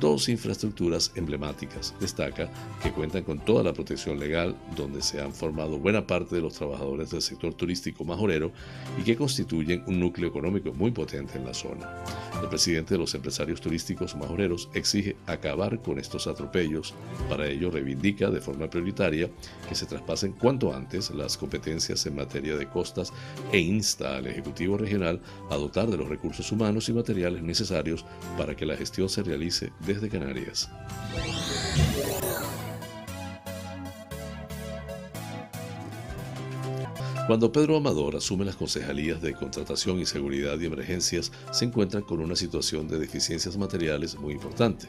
dos 0.00 0.28
infraestructuras 0.28 1.12
emblemáticas. 1.14 1.94
Destaca 2.00 2.50
que 2.82 2.92
cuentan 2.92 3.24
con 3.24 3.38
toda 3.38 3.62
la 3.62 3.72
protección 3.72 4.18
legal, 4.18 4.56
donde 4.76 5.02
se 5.02 5.20
han 5.20 5.34
formado 5.34 5.78
buena 5.78 6.06
parte 6.06 6.36
de 6.36 6.42
los 6.42 6.54
trabajadores 6.54 7.10
del 7.10 7.22
sector 7.22 7.54
turístico 7.54 8.04
majorero 8.04 8.52
y 8.98 9.02
que 9.02 9.16
constituyen 9.16 9.82
un 9.86 10.00
núcleo 10.00 10.28
económico 10.28 10.72
muy 10.72 10.90
potente 10.90 11.38
en 11.38 11.44
la 11.44 11.54
zona. 11.54 11.88
El 12.40 12.48
presidente 12.48 12.94
de 12.94 12.98
los 12.98 13.14
empresarios 13.14 13.60
turísticos 13.60 14.14
majoreros 14.14 14.68
exige 14.74 15.16
acabar 15.26 15.80
con 15.82 15.98
estos 15.98 16.26
atropellos. 16.26 16.94
Para 17.28 17.48
ello 17.48 17.70
reivindica 17.70 18.30
de 18.30 18.40
forma 18.40 18.70
prioritaria 18.70 19.28
que 19.68 19.74
se 19.74 19.86
traspasen 19.86 20.32
cuanto 20.32 20.74
antes 20.74 21.10
las 21.10 21.36
competencias 21.36 22.06
en 22.06 22.16
materia 22.16 22.56
de 22.56 22.68
costas 22.68 23.12
e 23.52 23.58
insta 23.58 24.16
al 24.16 24.26
Ejecutivo 24.26 24.76
Regional 24.76 25.20
a 25.50 25.56
dotar 25.56 25.88
de 25.88 25.96
los 25.96 26.08
recursos 26.08 26.50
humanos 26.52 26.88
y 26.88 26.92
materiales 26.92 27.42
necesarios 27.42 28.04
para 28.36 28.54
que 28.54 28.66
la 28.66 28.76
gestión 28.76 29.08
se 29.08 29.22
realice 29.22 29.72
desde 29.80 30.08
Canarias. 30.08 30.68
Cuando 37.28 37.52
Pedro 37.52 37.76
Amador 37.76 38.16
asume 38.16 38.46
las 38.46 38.56
concejalías 38.56 39.20
de 39.20 39.34
contratación 39.34 40.00
y 40.00 40.06
seguridad 40.06 40.58
y 40.58 40.64
emergencias, 40.64 41.30
se 41.50 41.66
encuentra 41.66 42.00
con 42.00 42.20
una 42.20 42.34
situación 42.34 42.88
de 42.88 42.98
deficiencias 42.98 43.58
materiales 43.58 44.18
muy 44.18 44.32
importante. 44.32 44.86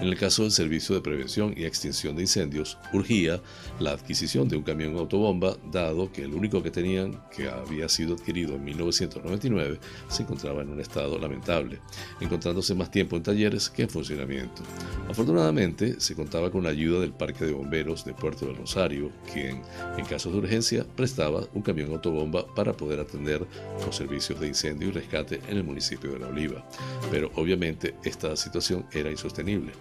En 0.00 0.08
el 0.08 0.16
caso 0.16 0.40
del 0.40 0.52
Servicio 0.52 0.94
de 0.94 1.02
Prevención 1.02 1.52
y 1.54 1.64
Extinción 1.64 2.16
de 2.16 2.22
Incendios, 2.22 2.78
urgía 2.94 3.42
la 3.78 3.90
adquisición 3.90 4.48
de 4.48 4.56
un 4.56 4.62
camión 4.62 4.96
autobomba, 4.96 5.58
dado 5.70 6.10
que 6.10 6.22
el 6.22 6.32
único 6.32 6.62
que 6.62 6.70
tenían, 6.70 7.20
que 7.30 7.50
había 7.50 7.90
sido 7.90 8.14
adquirido 8.14 8.54
en 8.54 8.64
1999, 8.64 9.78
se 10.08 10.22
encontraba 10.22 10.62
en 10.62 10.70
un 10.70 10.80
estado 10.80 11.18
lamentable, 11.18 11.78
encontrándose 12.22 12.74
más 12.74 12.90
tiempo 12.90 13.16
en 13.16 13.22
talleres 13.22 13.68
que 13.68 13.82
en 13.82 13.90
funcionamiento. 13.90 14.62
Afortunadamente, 15.10 16.00
se 16.00 16.14
contaba 16.14 16.50
con 16.50 16.62
la 16.62 16.70
ayuda 16.70 17.00
del 17.00 17.12
Parque 17.12 17.44
de 17.44 17.52
Bomberos 17.52 18.06
de 18.06 18.14
Puerto 18.14 18.46
del 18.46 18.56
Rosario, 18.56 19.12
quien, 19.30 19.60
en 19.98 20.06
casos 20.06 20.32
de 20.32 20.38
urgencia, 20.38 20.86
prestaba 20.96 21.46
un 21.52 21.60
camión 21.60 21.81
en 21.82 21.92
autobomba 21.92 22.46
para 22.54 22.72
poder 22.72 23.00
atender 23.00 23.46
los 23.84 23.96
servicios 23.96 24.40
de 24.40 24.48
incendio 24.48 24.88
y 24.88 24.92
rescate 24.92 25.40
en 25.48 25.56
el 25.56 25.64
municipio 25.64 26.12
de 26.12 26.18
La 26.18 26.28
Oliva. 26.28 26.66
Pero 27.10 27.30
obviamente 27.36 27.94
esta 28.04 28.36
situación 28.36 28.86
era 28.92 29.10
insostenible. 29.10 29.72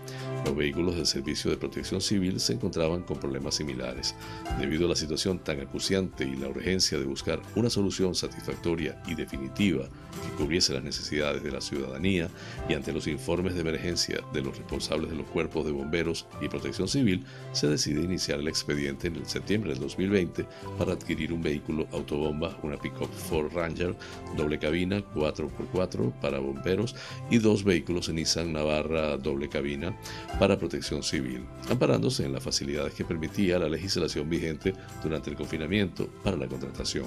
Los 0.46 0.56
vehículos 0.56 0.96
del 0.96 1.06
Servicio 1.06 1.52
de 1.52 1.58
Protección 1.58 2.02
Civil 2.02 2.40
se 2.40 2.54
encontraban 2.54 3.04
con 3.04 3.20
problemas 3.20 3.56
similares. 3.56 4.16
Debido 4.60 4.86
a 4.86 4.90
la 4.90 4.96
situación 4.96 5.40
tan 5.40 5.60
acuciante 5.60 6.24
y 6.24 6.36
la 6.36 6.50
urgencia 6.50 6.98
de 6.98 7.06
buscar 7.06 7.42
una 7.56 7.70
solución 7.70 8.16
satisfactoria 8.16 9.02
y 9.08 9.16
definitiva 9.16 9.84
que 9.84 10.36
cubriese 10.38 10.74
las 10.74 10.84
necesidades 10.84 11.44
de 11.44 11.52
la 11.52 11.62
ciudadanía 11.62 12.30
y 12.68 12.74
ante 12.74 12.92
los 12.92 13.08
informes 13.08 13.54
de 13.54 13.62
emergencia 13.62 14.20
de 14.34 14.42
los 14.42 14.58
responsables 14.58 15.12
de 15.12 15.18
los 15.18 15.28
cuerpos 15.28 15.66
de 15.66 15.72
bomberos 15.72 16.26
y 16.42 16.50
protección 16.50 16.88
civil, 16.88 17.26
se 17.54 17.68
decide 17.68 18.02
iniciar 18.02 18.40
el 18.40 18.48
expediente 18.48 19.08
en 19.08 19.16
el 19.18 19.26
septiembre 19.26 19.72
del 19.72 19.80
2020 19.80 20.46
para 20.78 20.94
adquirir 20.94 21.34
un 21.34 21.42
vehículo 21.42 21.88
autobomba, 21.92 22.58
una 22.64 22.78
pickup 22.78 23.12
Ford 23.12 23.52
Ranger 23.54 23.96
doble 24.36 24.60
cabina 24.60 25.04
4x4 25.14 26.14
para 26.22 26.40
bomberos 26.40 26.96
y 27.30 27.38
dos 27.38 27.64
vehículos 27.64 28.10
Nissan 28.10 28.54
Navarra 28.54 29.18
doble 29.18 29.50
cabina 29.50 29.96
para 30.40 30.58
protección 30.58 31.04
civil, 31.04 31.46
amparándose 31.70 32.26
en 32.26 32.34
las 32.34 32.44
facilidades 32.44 32.94
que 32.94 33.06
permitía 33.06 33.60
la 33.60 33.70
legislación 33.70 34.30
vigente 34.30 34.74
durante 35.04 35.30
el 35.30 35.36
confinamiento 35.36 36.08
para 36.24 36.38
la 36.38 36.48
contratación. 36.48 37.06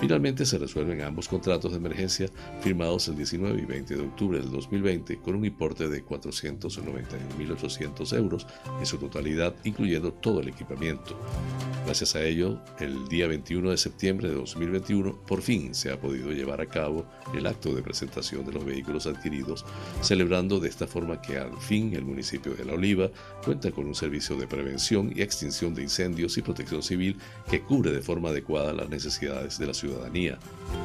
Finalmente 0.00 0.44
se 0.44 0.58
resuelven 0.58 1.02
ambos 1.02 1.28
contratos 1.28 1.72
de 1.72 1.78
emergencia 1.78 2.28
firmados 2.60 3.08
el 3.08 3.16
19 3.16 3.62
y 3.62 3.64
20 3.64 3.96
de 3.96 4.02
octubre 4.02 4.38
del 4.38 4.50
2020 4.50 5.18
con 5.18 5.36
un 5.36 5.44
importe 5.44 5.88
de 5.88 6.04
491.800 6.04 8.16
euros 8.16 8.46
en 8.78 8.86
su 8.86 8.98
totalidad, 8.98 9.54
incluyendo 9.64 10.12
todo 10.12 10.40
el 10.40 10.48
equipamiento. 10.48 11.18
Gracias 11.84 12.16
a 12.16 12.22
ello, 12.22 12.60
el 12.80 13.06
día 13.08 13.28
21 13.28 13.70
de 13.70 13.76
de 14.22 14.34
2021, 14.34 15.16
por 15.26 15.42
fin 15.42 15.74
se 15.74 15.90
ha 15.90 16.00
podido 16.00 16.30
llevar 16.30 16.60
a 16.60 16.66
cabo 16.66 17.06
el 17.34 17.46
acto 17.46 17.74
de 17.74 17.82
presentación 17.82 18.44
de 18.44 18.52
los 18.52 18.64
vehículos 18.64 19.06
adquiridos, 19.06 19.64
celebrando 20.00 20.60
de 20.60 20.68
esta 20.68 20.86
forma 20.86 21.20
que 21.20 21.38
al 21.38 21.56
fin 21.58 21.94
el 21.94 22.04
municipio 22.04 22.54
de 22.54 22.64
La 22.64 22.74
Oliva 22.74 23.10
cuenta 23.44 23.70
con 23.70 23.86
un 23.86 23.94
servicio 23.94 24.36
de 24.36 24.46
prevención 24.46 25.12
y 25.14 25.22
extinción 25.22 25.74
de 25.74 25.82
incendios 25.82 26.36
y 26.38 26.42
protección 26.42 26.82
civil 26.82 27.16
que 27.50 27.60
cubre 27.60 27.90
de 27.90 28.02
forma 28.02 28.30
adecuada 28.30 28.72
las 28.72 28.88
necesidades 28.88 29.58
de 29.58 29.66
la 29.66 29.74
ciudadanía. 29.74 30.38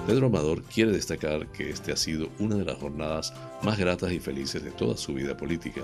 Pedro 0.08 0.28
Amador 0.28 0.64
quiere 0.64 0.92
destacar 0.92 1.48
que 1.52 1.70
este 1.70 1.92
ha 1.92 1.98
sido 1.98 2.30
una 2.40 2.56
de 2.56 2.66
las 2.66 2.78
jornadas 2.78 3.34
más 3.64 3.78
gratas 3.78 4.12
y 4.12 4.20
felices 4.20 4.64
de 4.64 4.72
toda 4.72 4.98
su 4.98 5.14
vida 5.14 5.38
política, 5.38 5.82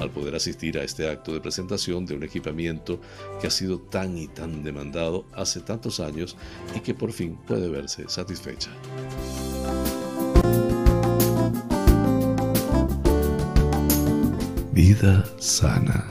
al 0.00 0.10
poder 0.10 0.34
asistir 0.34 0.78
a 0.78 0.84
este 0.84 1.08
acto 1.08 1.32
de 1.32 1.40
presentación 1.40 2.06
de 2.06 2.14
un 2.14 2.22
equipamiento 2.22 3.00
que 3.40 3.48
ha 3.48 3.50
sido 3.50 3.78
tan 3.80 4.16
y 4.16 4.28
tan 4.28 4.62
demandado 4.62 5.24
hace 5.32 5.60
tantos 5.60 6.00
años 6.00 6.36
y 6.76 6.80
que 6.80 6.94
por 6.94 7.12
fin 7.12 7.36
puede 7.46 7.68
verse 7.68 8.04
satisfecha. 8.08 8.70
Vida 14.72 15.24
sana. 15.38 16.06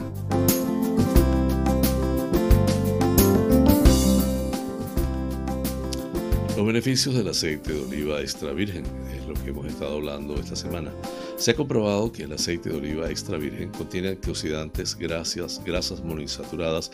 Los 6.58 6.65
beneficios 6.65 7.13
del 7.13 7.28
aceite 7.28 7.73
de 7.73 7.82
oliva 7.82 8.21
extra 8.21 8.51
virgen 8.54 8.86
es 9.15 9.28
lo 9.28 9.36
que 9.36 9.51
hemos 9.51 9.67
estado 9.67 9.97
hablando 9.97 10.36
esta 10.36 10.56
semana. 10.56 10.91
Se 11.38 11.52
ha 11.52 11.56
comprobado 11.56 12.12
que 12.13 12.24
el 12.24 12.32
aceite 12.32 12.69
de 12.69 12.78
oliva 12.78 13.10
extra 13.10 13.38
virgen 13.38 13.69
contiene 13.69 14.10
antioxidantes, 14.10 14.95
grasas, 14.98 15.62
grasas 15.65 16.02
monoinsaturadas 16.02 16.91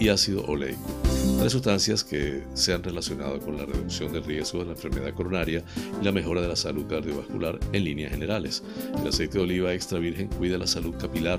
y 0.00 0.08
ácido 0.08 0.44
oleico, 0.46 0.80
tres 1.38 1.52
sustancias 1.52 2.02
que 2.02 2.42
se 2.54 2.74
han 2.74 2.82
relacionado 2.82 3.38
con 3.38 3.56
la 3.56 3.64
reducción 3.64 4.12
del 4.12 4.24
riesgo 4.24 4.58
de 4.58 4.64
la 4.66 4.72
enfermedad 4.72 5.14
coronaria 5.14 5.62
y 6.00 6.04
la 6.04 6.10
mejora 6.10 6.40
de 6.42 6.48
la 6.48 6.56
salud 6.56 6.86
cardiovascular 6.88 7.60
en 7.72 7.84
líneas 7.84 8.10
generales. 8.10 8.64
El 9.00 9.08
aceite 9.08 9.38
de 9.38 9.44
oliva 9.44 9.72
extra 9.72 10.00
virgen 10.00 10.26
cuida 10.26 10.58
la 10.58 10.66
salud 10.66 10.94
capilar. 10.98 11.38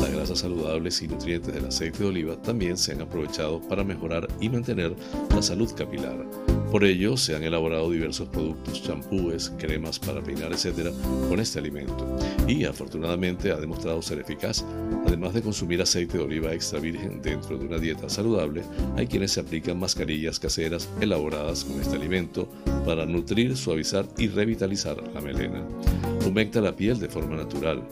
Las 0.00 0.12
grasas 0.12 0.40
saludables 0.40 1.00
y 1.02 1.08
nutrientes 1.08 1.54
del 1.54 1.66
aceite 1.66 2.00
de 2.00 2.06
oliva 2.06 2.36
también 2.42 2.76
se 2.76 2.92
han 2.92 3.02
aprovechado 3.02 3.60
para 3.68 3.84
mejorar 3.84 4.26
y 4.40 4.48
mantener 4.48 4.92
la 5.30 5.40
salud 5.40 5.72
capilar. 5.76 6.26
Por 6.72 6.84
ello, 6.84 7.18
se 7.18 7.36
han 7.36 7.42
elaborado 7.42 7.90
diversos 7.90 8.28
productos, 8.28 8.82
champúes, 8.82 9.52
cremas 9.58 9.98
para 9.98 10.22
peinar, 10.22 10.52
etc., 10.52 10.90
con 11.28 11.38
este 11.38 11.58
alimento. 11.58 12.16
Y 12.48 12.64
afortunadamente 12.64 13.52
ha 13.52 13.56
demostrado 13.56 14.00
ser 14.00 14.20
eficaz. 14.20 14.64
Además 15.06 15.34
de 15.34 15.42
consumir 15.42 15.82
aceite 15.82 16.16
de 16.16 16.24
oliva 16.24 16.54
extra 16.54 16.80
virgen 16.80 17.20
dentro 17.20 17.58
de 17.58 17.66
una 17.66 17.76
dieta 17.76 18.08
saludable, 18.08 18.62
hay 18.96 19.06
quienes 19.06 19.32
se 19.32 19.40
aplican 19.40 19.78
mascarillas 19.78 20.40
caseras 20.40 20.88
elaboradas 21.02 21.62
con 21.62 21.78
este 21.78 21.96
alimento 21.96 22.48
para 22.86 23.04
nutrir, 23.04 23.54
suavizar 23.54 24.06
y 24.16 24.28
revitalizar 24.28 24.96
la 25.12 25.20
melena. 25.20 25.62
Humecta 26.26 26.62
la 26.62 26.74
piel 26.74 26.98
de 26.98 27.10
forma 27.10 27.36
natural. 27.36 27.82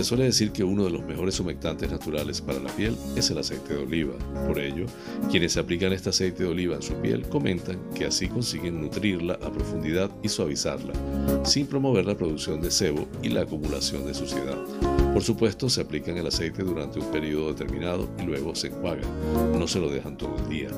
Se 0.00 0.04
suele 0.04 0.24
decir 0.24 0.50
que 0.50 0.64
uno 0.64 0.84
de 0.84 0.90
los 0.90 1.04
mejores 1.04 1.38
humectantes 1.40 1.90
naturales 1.90 2.40
para 2.40 2.58
la 2.58 2.70
piel 2.70 2.96
es 3.16 3.28
el 3.28 3.36
aceite 3.36 3.74
de 3.74 3.82
oliva. 3.82 4.14
Por 4.46 4.58
ello, 4.58 4.86
quienes 5.30 5.58
aplican 5.58 5.92
este 5.92 6.08
aceite 6.08 6.44
de 6.44 6.48
oliva 6.48 6.76
en 6.76 6.80
su 6.80 6.94
piel 6.94 7.28
comentan 7.28 7.78
que 7.94 8.06
así 8.06 8.26
consiguen 8.26 8.80
nutrirla 8.80 9.34
a 9.34 9.52
profundidad 9.52 10.10
y 10.22 10.30
suavizarla, 10.30 10.94
sin 11.44 11.66
promover 11.66 12.06
la 12.06 12.16
producción 12.16 12.62
de 12.62 12.70
sebo 12.70 13.06
y 13.22 13.28
la 13.28 13.42
acumulación 13.42 14.06
de 14.06 14.14
suciedad. 14.14 14.56
Por 15.12 15.22
supuesto, 15.22 15.68
se 15.68 15.80
aplican 15.80 16.16
el 16.16 16.26
aceite 16.26 16.62
durante 16.62 17.00
un 17.00 17.10
periodo 17.10 17.52
determinado 17.52 18.08
y 18.18 18.22
luego 18.22 18.54
se 18.54 18.68
enjuagan. 18.68 19.04
No 19.58 19.66
se 19.66 19.80
lo 19.80 19.90
dejan 19.90 20.16
todo 20.16 20.36
el 20.38 20.48
día. 20.48 20.68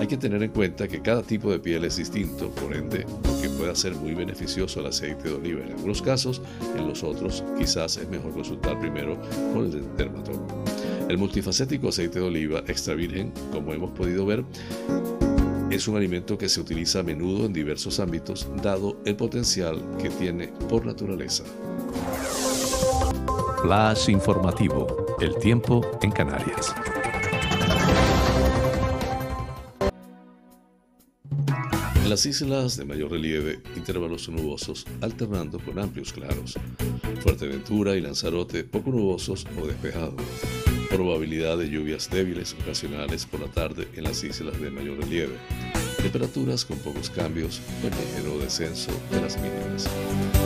Hay 0.00 0.06
que 0.06 0.16
tener 0.16 0.42
en 0.42 0.50
cuenta 0.50 0.88
que 0.88 1.02
cada 1.02 1.22
tipo 1.22 1.50
de 1.50 1.58
piel 1.58 1.84
es 1.84 1.96
distinto, 1.96 2.48
por 2.50 2.74
ende, 2.74 3.04
aunque 3.24 3.50
pueda 3.50 3.74
ser 3.74 3.94
muy 3.94 4.14
beneficioso 4.14 4.80
el 4.80 4.86
aceite 4.86 5.28
de 5.28 5.34
oliva 5.34 5.60
en 5.60 5.72
algunos 5.72 6.00
casos, 6.00 6.40
en 6.76 6.88
los 6.88 7.04
otros 7.04 7.44
quizás 7.58 7.98
es 7.98 8.08
mejor 8.08 8.32
consultar 8.32 8.80
primero 8.80 9.18
con 9.52 9.66
el 9.66 9.96
dermatólogo. 9.96 10.64
El 11.08 11.18
multifacético 11.18 11.88
aceite 11.88 12.18
de 12.18 12.24
oliva 12.24 12.60
extra 12.66 12.94
virgen, 12.94 13.32
como 13.52 13.74
hemos 13.74 13.90
podido 13.90 14.24
ver, 14.24 14.42
es 15.70 15.86
un 15.86 15.96
alimento 15.96 16.38
que 16.38 16.48
se 16.48 16.60
utiliza 16.60 17.00
a 17.00 17.02
menudo 17.02 17.46
en 17.46 17.52
diversos 17.52 18.00
ámbitos, 18.00 18.46
dado 18.62 18.96
el 19.04 19.16
potencial 19.16 19.82
que 20.00 20.10
tiene 20.10 20.48
por 20.68 20.86
naturaleza. 20.86 21.44
Flash 23.62 24.08
informativo. 24.08 25.16
El 25.20 25.36
tiempo 25.36 25.88
en 26.02 26.10
Canarias. 26.10 26.74
En 31.94 32.10
las 32.10 32.26
islas 32.26 32.76
de 32.76 32.84
mayor 32.84 33.12
relieve, 33.12 33.62
intervalos 33.76 34.28
nubosos 34.28 34.84
alternando 35.00 35.60
con 35.60 35.78
amplios 35.78 36.12
claros. 36.12 36.58
Fuerteventura 37.20 37.94
y 37.94 38.00
Lanzarote 38.00 38.64
poco 38.64 38.90
nubosos 38.90 39.46
o 39.62 39.68
despejado. 39.68 40.16
Probabilidad 40.90 41.56
de 41.56 41.70
lluvias 41.70 42.10
débiles 42.10 42.56
ocasionales 42.60 43.26
por 43.26 43.38
la 43.38 43.46
tarde 43.46 43.86
en 43.94 44.02
las 44.02 44.24
islas 44.24 44.60
de 44.60 44.72
mayor 44.72 44.98
relieve. 44.98 45.36
Temperaturas 45.98 46.64
con 46.64 46.78
pocos 46.78 47.10
cambios 47.10 47.60
o 47.84 47.86
el 47.86 47.94
ligero 47.94 48.40
descenso 48.40 48.90
de 49.12 49.20
las 49.20 49.36
mínimas. 49.36 49.88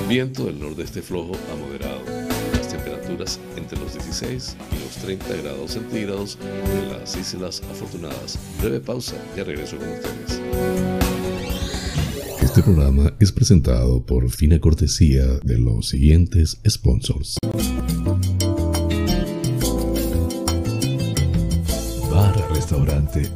Viento 0.07 0.45
del 0.45 0.61
nordeste 0.61 1.01
flojo 1.01 1.33
a 1.51 1.57
moderado. 1.57 2.16
Entre 3.57 3.79
los 3.79 3.95
16 3.95 4.57
y 4.73 4.85
los 4.85 4.97
30 4.97 5.37
grados 5.43 5.73
centígrados 5.73 6.39
en 6.43 6.93
las 6.93 7.17
islas 7.17 7.63
afortunadas. 7.71 8.39
Breve 8.61 8.81
pausa, 8.81 9.17
ya 9.37 9.45
regreso 9.45 9.77
con 9.79 9.89
ustedes. 9.89 10.41
Este 12.43 12.63
programa 12.63 13.13
es 13.19 13.33
presentado 13.33 14.05
por 14.05 14.31
fina 14.31 14.61
cortesía 14.61 15.25
de 15.43 15.59
los 15.59 15.89
siguientes 15.89 16.59
sponsors. 16.69 17.37
Bar 22.11 22.53
Restaurante 22.53 23.31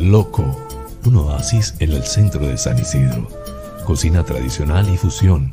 Loco 0.00 0.64
un 1.06 1.16
oasis 1.16 1.74
en 1.80 1.92
el 1.92 2.02
centro 2.04 2.46
de 2.46 2.56
San 2.56 2.78
Isidro. 2.78 3.28
Cocina 3.84 4.24
tradicional 4.24 4.88
y 4.92 4.96
fusión, 4.96 5.52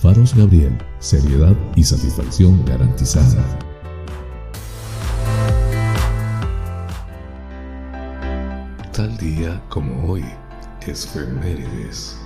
Faros 0.00 0.34
Gabriel, 0.36 0.78
seriedad 1.00 1.56
y 1.74 1.82
satisfacción 1.82 2.64
garantizada. 2.64 3.44
Tal 8.92 9.18
día 9.18 9.60
como 9.68 10.08
hoy, 10.08 10.24
es 10.86 11.04
Femérides. 11.04 12.16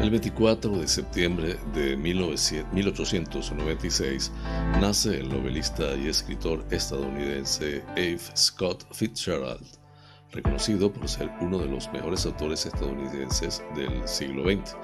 El 0.00 0.10
24 0.10 0.78
de 0.78 0.86
septiembre 0.86 1.58
de 1.74 1.96
1896 1.96 4.30
nace 4.80 5.18
el 5.18 5.28
novelista 5.28 5.96
y 5.96 6.06
escritor 6.06 6.64
estadounidense 6.70 7.82
Abe 7.96 8.20
Scott 8.36 8.84
Fitzgerald 8.92 9.77
reconocido 10.32 10.92
por 10.92 11.08
ser 11.08 11.30
uno 11.40 11.58
de 11.58 11.66
los 11.66 11.90
mejores 11.92 12.26
autores 12.26 12.66
estadounidenses 12.66 13.62
del 13.74 14.06
siglo 14.06 14.44
XX. 14.44 14.76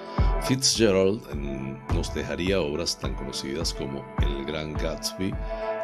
Fitzgerald 0.42 1.22
mm, 1.34 1.94
nos 1.94 2.14
dejaría 2.14 2.60
obras 2.60 2.98
tan 2.98 3.14
conocidas 3.14 3.74
como 3.74 4.04
El 4.22 4.44
Gran 4.44 4.72
Gatsby, 4.74 5.32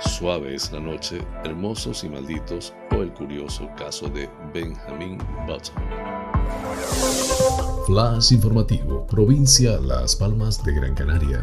Suave 0.01 0.55
es 0.55 0.73
la 0.73 0.81
noche, 0.81 1.21
Hermosos 1.45 2.05
y 2.05 2.09
malditos 2.09 2.73
o 2.91 3.03
el 3.03 3.13
curioso 3.13 3.69
caso 3.77 4.09
de 4.09 4.31
Benjamin 4.55 5.19
Button. 5.47 5.75
Flash 7.87 8.33
informativo, 8.33 9.07
provincia 9.07 9.79
Las 9.79 10.17
Palmas 10.17 10.63
de 10.65 10.75
Gran 10.75 10.95
Canaria. 10.95 11.41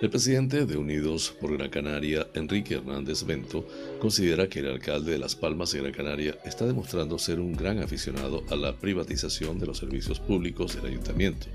El 0.00 0.08
presidente 0.08 0.64
de 0.64 0.78
Unidos 0.78 1.36
por 1.38 1.54
Gran 1.58 1.68
Canaria, 1.68 2.26
Enrique 2.32 2.76
Hernández 2.76 3.22
Bento, 3.22 3.68
considera 3.98 4.48
que 4.48 4.60
el 4.60 4.70
alcalde 4.70 5.12
de 5.12 5.18
Las 5.18 5.36
Palmas 5.36 5.72
de 5.72 5.80
Gran 5.80 5.92
Canaria 5.92 6.38
está 6.42 6.66
demostrando 6.66 7.18
ser 7.18 7.38
un 7.38 7.52
gran 7.52 7.82
aficionado 7.82 8.42
a 8.48 8.56
la 8.56 8.74
privatización 8.74 9.58
de 9.58 9.66
los 9.66 9.76
servicios 9.76 10.18
públicos 10.18 10.74
del 10.74 10.86
ayuntamiento. 10.86 11.48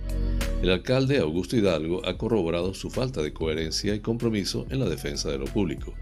El 0.62 0.70
alcalde 0.72 1.20
Augusto 1.20 1.56
Hidalgo 1.56 2.06
ha 2.08 2.18
corroborado 2.18 2.74
su 2.74 2.90
falta 2.90 3.22
de 3.22 3.34
coherencia 3.34 3.94
y 3.94 4.00
compromiso 4.00 4.66
en 4.70 4.80
la 4.80 4.90
defensa 4.90 5.30
de 5.30 5.38
lo 5.38 5.46
público. 5.46 5.94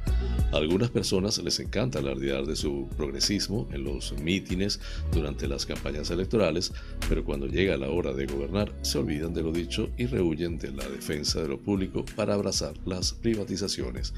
A 0.54 0.58
algunas 0.58 0.92
personas 0.92 1.40
les 1.40 1.60
encanta 1.60 1.98
alardear 1.98 2.46
de 2.46 2.56
su 2.56 2.88
progresismo 2.96 3.68
en 3.74 3.84
los 3.84 4.14
mítines 4.22 4.80
durante 5.12 5.48
las 5.48 5.66
campañas 5.66 6.12
electorales, 6.12 6.72
pero 7.10 7.26
cuando 7.26 7.48
llega 7.48 7.76
la 7.76 7.90
hora 7.90 8.14
de 8.14 8.28
gobernar 8.28 8.72
se 8.84 9.00
olvidan 9.00 9.34
de 9.34 9.42
lo 9.42 9.52
dicho 9.52 9.90
y 9.98 10.06
rehuyen 10.06 10.60
de 10.60 10.72
la 10.72 10.88
defensa 10.88 11.42
de 11.42 11.48
lo 11.50 11.60
público 11.60 12.06
para 12.16 12.36
abrazar 12.36 12.76
las 12.86 13.14
privatizaciones. 13.14 14.14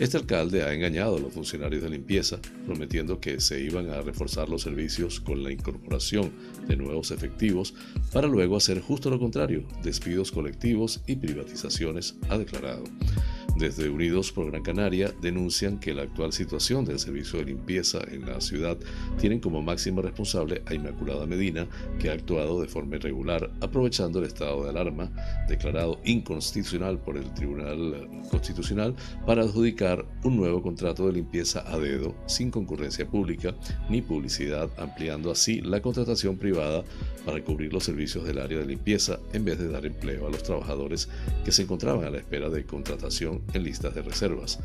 Este 0.00 0.16
alcalde 0.16 0.62
ha 0.62 0.72
engañado 0.72 1.18
a 1.18 1.20
los 1.20 1.34
funcionarios 1.34 1.82
de 1.82 1.90
limpieza, 1.90 2.40
prometiendo 2.64 3.20
que 3.20 3.38
se 3.38 3.60
iban 3.60 3.90
a 3.90 4.00
reforzar 4.00 4.48
los 4.48 4.62
servicios 4.62 5.20
con 5.20 5.42
la 5.42 5.52
incorporación 5.52 6.32
de 6.66 6.76
nuevos 6.76 7.10
efectivos, 7.10 7.74
para 8.10 8.26
luego 8.26 8.56
hacer 8.56 8.80
justo 8.80 9.10
lo 9.10 9.18
contrario, 9.18 9.64
despidos 9.82 10.30
colectivos 10.32 11.00
y 11.06 11.16
privatizaciones, 11.16 12.14
ha 12.28 12.38
declarado. 12.38 12.84
Desde 13.56 13.88
Unidos 13.88 14.32
por 14.32 14.50
Gran 14.50 14.64
Canaria 14.64 15.14
denuncian 15.20 15.78
que 15.78 15.94
la 15.94 16.02
actual 16.02 16.32
situación 16.32 16.84
del 16.84 16.98
servicio 16.98 17.38
de 17.38 17.44
limpieza 17.44 18.00
en 18.10 18.26
la 18.26 18.40
ciudad 18.40 18.76
tienen 19.20 19.38
como 19.38 19.62
máxima 19.62 20.02
responsable 20.02 20.62
a 20.66 20.74
Inmaculada 20.74 21.24
Medina, 21.24 21.68
que 22.00 22.10
ha 22.10 22.14
actuado 22.14 22.60
de 22.60 22.66
forma 22.66 22.96
irregular, 22.96 23.52
aprovechando 23.60 24.18
el 24.18 24.24
estado 24.24 24.64
de 24.64 24.70
alarma 24.70 25.08
declarado 25.48 26.00
inconstitucional 26.04 26.98
por 26.98 27.16
el 27.16 27.32
Tribunal 27.34 28.08
Constitucional 28.28 28.96
para 29.24 29.42
adjudicar 29.42 30.04
un 30.24 30.36
nuevo 30.36 30.60
contrato 30.60 31.06
de 31.06 31.12
limpieza 31.12 31.62
a 31.72 31.78
dedo, 31.78 32.16
sin 32.26 32.50
concurrencia 32.50 33.06
pública 33.06 33.54
ni 33.88 34.02
publicidad, 34.02 34.68
ampliando 34.78 35.30
así 35.30 35.60
la 35.60 35.80
contratación 35.80 36.38
privada 36.38 36.82
para 37.24 37.42
cubrir 37.42 37.72
los 37.72 37.84
servicios 37.84 38.24
del 38.24 38.38
área 38.38 38.58
de 38.58 38.66
limpieza 38.66 39.20
en 39.32 39.44
vez 39.44 39.60
de 39.60 39.68
dar 39.68 39.86
empleo 39.86 40.26
a 40.26 40.30
los 40.30 40.42
trabajadores 40.42 41.08
que 41.44 41.52
se 41.52 41.62
encontraban 41.62 42.04
a 42.04 42.10
la 42.10 42.18
espera 42.18 42.48
de 42.50 42.64
contratación 42.64 43.43
en 43.52 43.62
listas 43.62 43.94
de 43.94 44.02
reservas. 44.02 44.58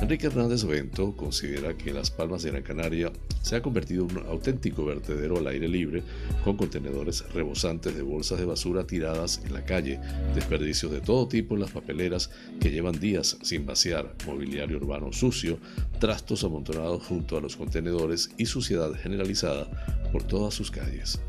Enrique 0.00 0.26
Hernández 0.26 0.64
Bento 0.64 1.16
considera 1.16 1.76
que 1.76 1.92
Las 1.92 2.10
Palmas 2.10 2.42
de 2.42 2.50
Gran 2.50 2.62
Canaria 2.62 3.12
se 3.42 3.56
ha 3.56 3.62
convertido 3.62 4.06
en 4.08 4.18
un 4.18 4.26
auténtico 4.26 4.84
vertedero 4.84 5.38
al 5.38 5.46
aire 5.46 5.68
libre 5.68 6.02
con 6.44 6.56
contenedores 6.56 7.24
rebosantes 7.32 7.94
de 7.94 8.02
bolsas 8.02 8.38
de 8.38 8.44
basura 8.44 8.86
tiradas 8.86 9.40
en 9.44 9.54
la 9.54 9.64
calle, 9.64 10.00
desperdicios 10.34 10.92
de 10.92 11.00
todo 11.00 11.28
tipo 11.28 11.54
en 11.54 11.60
las 11.60 11.70
papeleras 11.70 12.30
que 12.60 12.70
llevan 12.70 13.00
días 13.00 13.38
sin 13.42 13.66
vaciar, 13.66 14.14
mobiliario 14.26 14.76
urbano 14.76 15.12
sucio, 15.12 15.58
trastos 15.98 16.44
amontonados 16.44 17.04
junto 17.04 17.36
a 17.36 17.40
los 17.40 17.56
contenedores 17.56 18.30
y 18.36 18.46
suciedad 18.46 18.92
generalizada 18.94 19.68
por 20.12 20.22
todas 20.22 20.54
sus 20.54 20.70
calles. 20.70 21.20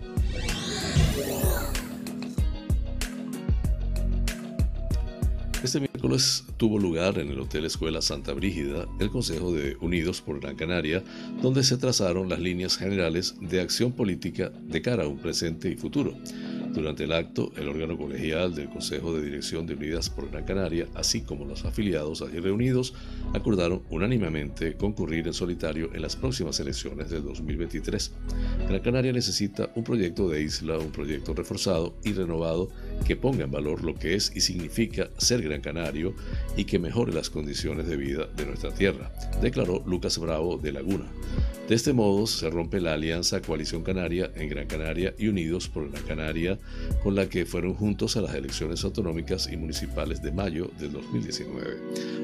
Este 5.63 5.79
miércoles 5.79 6.45
tuvo 6.57 6.77
lugar 6.77 7.17
en 7.17 7.29
el 7.31 7.39
Hotel 7.39 7.65
Escuela 7.65 7.99
Santa 7.99 8.31
Brígida 8.33 8.87
el 8.99 9.09
Consejo 9.09 9.51
de 9.51 9.75
Unidos 9.81 10.21
por 10.21 10.39
Gran 10.39 10.55
Canaria, 10.55 11.03
donde 11.41 11.63
se 11.63 11.77
trazaron 11.77 12.29
las 12.29 12.39
líneas 12.39 12.77
generales 12.77 13.35
de 13.41 13.59
acción 13.59 13.91
política 13.91 14.49
de 14.49 14.81
cara 14.83 15.05
a 15.05 15.07
un 15.07 15.17
presente 15.17 15.69
y 15.69 15.75
futuro. 15.75 16.13
Durante 16.73 17.05
el 17.05 17.11
acto, 17.11 17.51
el 17.57 17.67
órgano 17.69 17.97
colegial 17.97 18.53
del 18.53 18.69
Consejo 18.69 19.13
de 19.13 19.23
Dirección 19.23 19.65
de 19.65 19.73
Unidas 19.73 20.11
por 20.11 20.29
Gran 20.29 20.43
Canaria, 20.45 20.87
así 20.93 21.21
como 21.21 21.43
los 21.43 21.65
afiliados 21.65 22.21
allí 22.21 22.39
reunidos, 22.39 22.93
acordaron 23.33 23.81
unánimemente 23.89 24.75
concurrir 24.75 25.25
en 25.25 25.33
solitario 25.33 25.89
en 25.93 26.03
las 26.03 26.15
próximas 26.15 26.59
elecciones 26.59 27.09
del 27.09 27.23
2023. 27.23 28.11
Gran 28.67 28.81
Canaria 28.81 29.11
necesita 29.11 29.71
un 29.75 29.83
proyecto 29.83 30.29
de 30.29 30.43
isla, 30.43 30.77
un 30.77 30.91
proyecto 30.91 31.33
reforzado 31.33 31.95
y 32.03 32.13
renovado 32.13 32.69
que 33.05 33.15
ponga 33.15 33.45
en 33.45 33.51
valor 33.51 33.83
lo 33.83 33.95
que 33.95 34.15
es 34.15 34.31
y 34.35 34.41
significa 34.41 35.09
ser 35.17 35.41
Gran 35.41 35.61
Canario 35.61 36.13
y 36.55 36.65
que 36.65 36.79
mejore 36.79 37.13
las 37.13 37.29
condiciones 37.29 37.87
de 37.87 37.97
vida 37.97 38.27
de 38.35 38.45
nuestra 38.45 38.73
tierra, 38.73 39.11
declaró 39.41 39.83
Lucas 39.85 40.17
Bravo 40.17 40.57
de 40.57 40.71
Laguna. 40.71 41.05
De 41.67 41.75
este 41.75 41.91
modo 41.91 42.27
se 42.27 42.49
rompe 42.49 42.79
la 42.79 42.93
alianza 42.93 43.41
Coalición 43.41 43.83
Canaria 43.83 44.31
en 44.35 44.47
Gran 44.47 44.67
Canaria 44.67 45.13
y 45.17 45.27
Unidos 45.27 45.67
por 45.67 45.91
Gran 45.91 46.01
Canaria, 46.03 46.57
con 47.03 47.13
la 47.13 47.27
que 47.27 47.45
fueron 47.45 47.73
juntos 47.73 48.15
a 48.15 48.21
las 48.21 48.35
elecciones 48.35 48.85
autonómicas 48.85 49.49
y 49.51 49.57
municipales 49.57 50.21
de 50.21 50.31
mayo 50.31 50.71
del 50.79 50.93
2019. 50.93 51.77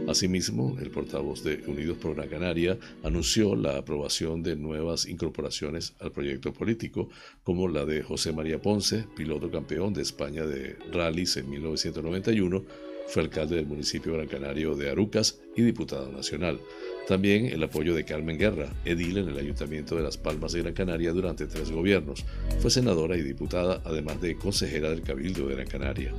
Asimismo, 0.08 0.78
el 0.80 0.92
portavoz 0.92 1.44
de 1.44 1.62
Unidos 1.68 1.98
por 1.98 2.16
Gran 2.16 2.30
Canaria 2.30 2.78
anunció 3.04 3.58
la 3.58 3.78
aprobación 3.78 4.44
de 4.44 4.56
nuevas 4.56 5.08
incorporaciones 5.08 5.94
al 6.00 6.14
proyecto 6.14 6.54
político, 6.54 7.10
como 7.44 7.68
la 7.68 7.84
de 7.84 8.02
José 8.02 8.32
María 8.32 8.62
Ponce, 8.62 9.06
piloto 9.14 9.52
campeón 9.52 9.94
de 9.94 10.04
España 10.04 10.46
de 10.46 10.63
rallies 10.92 11.38
en 11.38 11.50
1991, 11.50 12.66
fue 13.08 13.24
alcalde 13.24 13.58
del 13.58 13.66
municipio 13.66 14.14
Gran 14.14 14.28
Canario 14.28 14.76
de 14.76 14.90
Arucas 14.90 15.40
y 15.56 15.62
diputado 15.62 16.12
nacional. 16.12 16.60
También 17.08 17.48
el 17.48 17.62
apoyo 17.62 17.94
de 17.94 18.06
Carmen 18.06 18.38
Guerra, 18.38 18.70
edil 18.86 19.18
en 19.18 19.28
el 19.28 19.38
Ayuntamiento 19.38 19.98
de 19.98 20.04
Las 20.04 20.18
Palmas 20.18 20.54
de 20.54 20.62
Gran 20.62 20.74
Canaria 20.74 21.12
durante 21.12 21.48
tres 21.48 21.70
gobiernos. 21.70 22.24
Fue 22.60 22.72
senadora 22.72 23.18
y 23.18 23.22
diputada, 23.22 23.82
además 23.84 24.22
de 24.22 24.38
consejera 24.38 24.90
del 24.90 25.02
Cabildo 25.02 25.48
de 25.48 25.56
Gran 25.56 25.68
Canaria. 25.68 26.14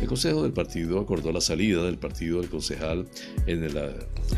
El 0.00 0.08
Consejo 0.08 0.42
del 0.42 0.54
Partido 0.54 0.98
acordó 1.00 1.32
la 1.32 1.42
salida 1.42 1.84
del 1.84 1.98
partido 1.98 2.40
del 2.40 2.48
concejal 2.48 3.06
en 3.46 3.62
el 3.62 3.78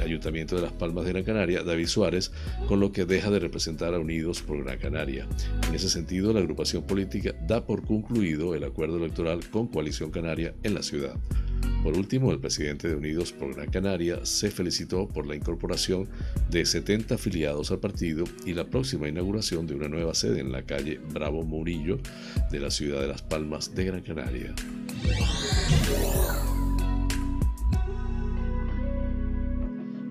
Ayuntamiento 0.03 0.57
de 0.57 0.63
Las 0.63 0.73
Palmas 0.73 1.05
de 1.05 1.13
Gran 1.13 1.25
Canaria, 1.25 1.63
David 1.63 1.87
Suárez, 1.87 2.33
con 2.67 2.81
lo 2.81 2.91
que 2.91 3.05
deja 3.05 3.31
de 3.31 3.39
representar 3.39 3.95
a 3.95 4.01
Unidos 4.01 4.43
por 4.43 4.65
Gran 4.65 4.79
Canaria. 4.79 5.29
En 5.69 5.77
ese 5.77 5.89
sentido, 5.89 6.33
la 6.33 6.41
agrupación 6.41 6.83
política 6.83 7.35
da 7.47 7.65
por 7.65 7.87
concluido 7.87 8.57
el 8.57 8.65
acuerdo 8.65 8.97
electoral 8.97 9.49
con 9.49 9.69
Coalición 9.69 10.11
Canaria 10.11 10.55
en 10.65 10.75
la 10.75 10.83
ciudad. 10.83 11.15
Por 11.83 11.99
último, 11.99 12.33
el 12.33 12.41
presidente 12.41 12.89
de 12.89 12.97
Unidos 12.97 13.33
por 13.33 13.55
Gran 13.55 13.71
Canaria 13.71 14.25
se 14.25 14.51
felicitó 14.51 15.07
por 15.07 15.27
la 15.27 15.37
incorporación 15.37 15.84
de 16.51 16.65
70 16.65 17.17
afiliados 17.17 17.71
al 17.71 17.79
partido 17.79 18.25
y 18.47 18.55
la 18.55 18.65
próxima 18.65 19.09
inauguración 19.09 19.67
de 19.67 19.75
una 19.75 19.89
nueva 19.89 20.15
sede 20.15 20.41
en 20.41 20.53
la 20.53 20.63
calle 20.63 21.01
Bravo 21.13 21.43
Murillo 21.43 21.99
de 22.51 22.61
la 22.61 22.71
ciudad 22.71 23.01
de 23.01 23.09
Las 23.09 23.23
Palmas 23.23 23.75
de 23.75 23.85
Gran 23.85 24.03
Canaria. 24.03 24.55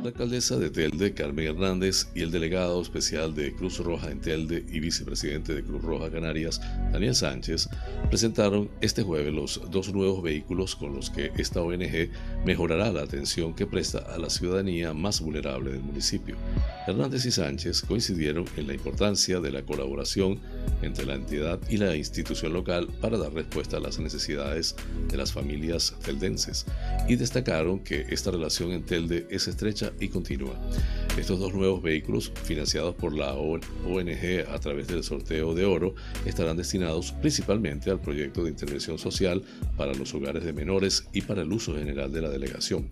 La 0.04 0.10
alcaldesa 0.10 0.58
de 0.58 0.70
Telde, 0.70 1.14
Carmen 1.14 1.48
Hernández, 1.48 2.10
y 2.14 2.24
el 2.24 2.32
delegado 2.32 2.82
especial 2.82 3.34
de 3.34 3.54
Cruz 3.54 3.78
Roja 3.80 4.12
en 4.12 4.20
Telde 4.20 4.66
y 4.70 4.82
vicepresidente 4.82 5.56
de 5.56 5.64
Cruz 5.64 5.82
Roja 5.82 6.12
Canarias, 6.12 6.60
Daniel 6.92 7.16
Sánchez, 7.16 7.70
presentaron 8.10 8.70
este 8.82 9.02
jueves 9.04 9.34
los 9.34 9.62
dos 9.72 9.94
nuevos 9.94 10.22
vehículos 10.22 10.76
con 10.76 10.94
los 10.94 11.10
que 11.10 11.32
esta 11.38 11.62
ONG 11.62 12.10
mejorará 12.46 12.92
la 12.92 13.04
atención 13.04 13.54
que 13.54 13.66
presta 13.66 14.00
a 14.00 14.18
la 14.18 14.30
ciudadanía 14.30 14.94
más 14.94 15.22
vulnerable 15.22 15.72
del 15.72 15.84
municipio. 15.84 16.36
Hernández 16.86 17.26
y 17.26 17.32
Sánchez 17.32 17.82
coincidieron 17.84 18.44
en 18.58 18.68
la 18.68 18.74
importancia 18.74 19.40
de 19.40 19.52
la 19.54 19.62
colaboración 19.62 20.42
entre 20.82 21.06
la 21.06 21.16
entidad 21.16 21.62
y 21.70 21.78
la 21.78 21.96
institución 21.96 22.52
local 22.52 22.90
para 23.00 23.18
dar 23.18 23.32
respuesta 23.32 23.78
a 23.78 23.80
las 23.80 24.00
necesidades 24.00 24.76
de 25.08 25.16
las 25.16 25.32
familias 25.32 25.96
teldenses 26.04 26.66
y 27.08 27.16
destacaron 27.16 27.80
que 27.80 28.06
esta 28.10 28.32
relación 28.32 28.72
en 28.72 28.84
Telde 28.84 29.28
es 29.30 29.48
estrecha 29.48 29.93
y 30.00 30.08
continua. 30.08 30.54
Estos 31.18 31.40
dos 31.40 31.54
nuevos 31.54 31.82
vehículos, 31.82 32.32
financiados 32.44 32.96
por 32.96 33.14
la 33.14 33.34
ONG 33.34 34.46
a 34.50 34.60
través 34.60 34.88
del 34.88 35.04
sorteo 35.04 35.54
de 35.54 35.66
oro, 35.66 35.94
estarán 36.26 36.58
destinados 36.58 37.12
principalmente 37.12 37.92
al 37.92 38.00
proyecto 38.00 38.44
de 38.44 38.50
intervención 38.50 38.98
social 38.98 39.44
para 39.78 39.94
los 39.94 40.14
hogares 40.14 40.44
de 40.44 40.54
menores 40.54 41.06
y 41.14 41.22
para 41.22 41.44
el 41.44 41.52
uso 41.52 41.76
general 41.76 42.12
de 42.12 42.22
la 42.22 42.30
delegación. 42.30 42.90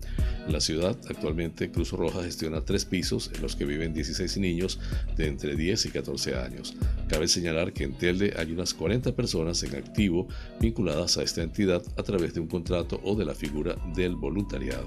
La 0.48 0.60
ciudad, 0.60 0.96
actualmente 1.08 1.70
Cruz 1.70 1.92
Roja 1.92 2.22
gestiona 2.22 2.64
tres 2.64 2.84
pisos 2.84 3.30
en 3.34 3.42
los 3.42 3.56
que 3.56 3.64
viven 3.64 3.92
16 3.92 4.38
niños 4.38 4.78
de 5.16 5.26
entre 5.26 5.56
10 5.56 5.86
y 5.86 5.88
14 5.90 6.36
años. 6.36 6.74
Cabe 7.08 7.28
señalar 7.28 7.72
que 7.72 7.84
en 7.84 7.94
Telde 7.94 8.34
hay 8.36 8.52
unas 8.52 8.74
40 8.74 9.14
personas 9.14 9.62
en 9.62 9.74
activo 9.76 10.28
vinculadas 10.60 11.18
a 11.18 11.22
esta 11.22 11.42
entidad 11.42 11.82
a 11.96 12.02
través 12.02 12.34
de 12.34 12.40
un 12.40 12.46
contrato 12.46 13.00
o 13.04 13.14
de 13.14 13.24
la 13.24 13.34
figura 13.34 13.76
del 13.94 14.16
voluntariado. 14.16 14.86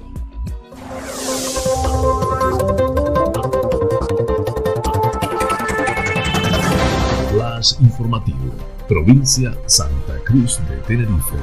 Flash 7.55 7.75
informativo, 7.79 8.53
provincia 8.85 9.57
Santa 9.65 10.19
Cruz 10.25 10.59
de 10.67 10.75
Tenerife. 10.87 11.37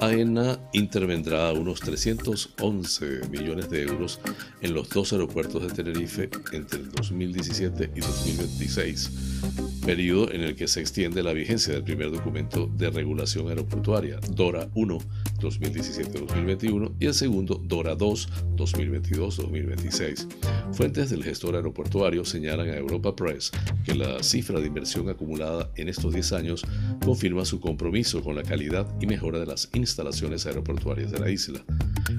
AENA 0.00 0.60
intervendrá 0.72 1.52
unos 1.52 1.80
311 1.80 3.28
millones 3.30 3.68
de 3.68 3.82
euros 3.82 4.20
en 4.60 4.74
los 4.74 4.88
dos 4.90 5.12
aeropuertos 5.12 5.60
de 5.62 5.70
Tenerife 5.70 6.30
entre 6.52 6.80
el 6.82 6.92
2017 6.92 7.90
y 7.96 8.00
2026, 8.00 9.10
periodo 9.82 10.32
en 10.32 10.42
el 10.42 10.54
que 10.54 10.68
se 10.68 10.80
extiende 10.80 11.22
la 11.22 11.32
vigencia 11.32 11.74
del 11.74 11.82
primer 11.82 12.10
documento 12.10 12.70
de 12.76 12.90
regulación 12.90 13.48
aeroportuaria, 13.48 14.18
DORA 14.30 14.70
1, 14.74 14.98
2017-2021 15.40 16.92
y 17.00 17.06
el 17.06 17.14
segundo 17.14 17.60
DORA 17.62 17.96
2 17.96 18.28
2022-2026. 18.56 20.28
Fuentes 20.72 21.10
del 21.10 21.24
gestor 21.24 21.56
aeroportuario 21.56 22.24
señalan 22.24 22.70
a 22.70 22.76
Europa 22.76 23.14
Press 23.14 23.50
que 23.84 23.94
la 23.94 24.22
cifra 24.22 24.60
de 24.60 24.68
inversión 24.68 25.08
acumulada 25.08 25.70
en 25.76 25.88
estos 25.88 26.12
10 26.12 26.32
años 26.32 26.64
confirma 27.04 27.44
su 27.44 27.60
compromiso 27.60 28.22
con 28.22 28.36
la 28.36 28.42
calidad 28.42 28.86
y 29.00 29.06
mejora 29.06 29.40
de 29.40 29.46
las 29.46 29.68
instalaciones 29.74 30.46
aeroportuarias 30.46 31.10
de 31.10 31.18
la 31.18 31.30
isla. 31.30 31.62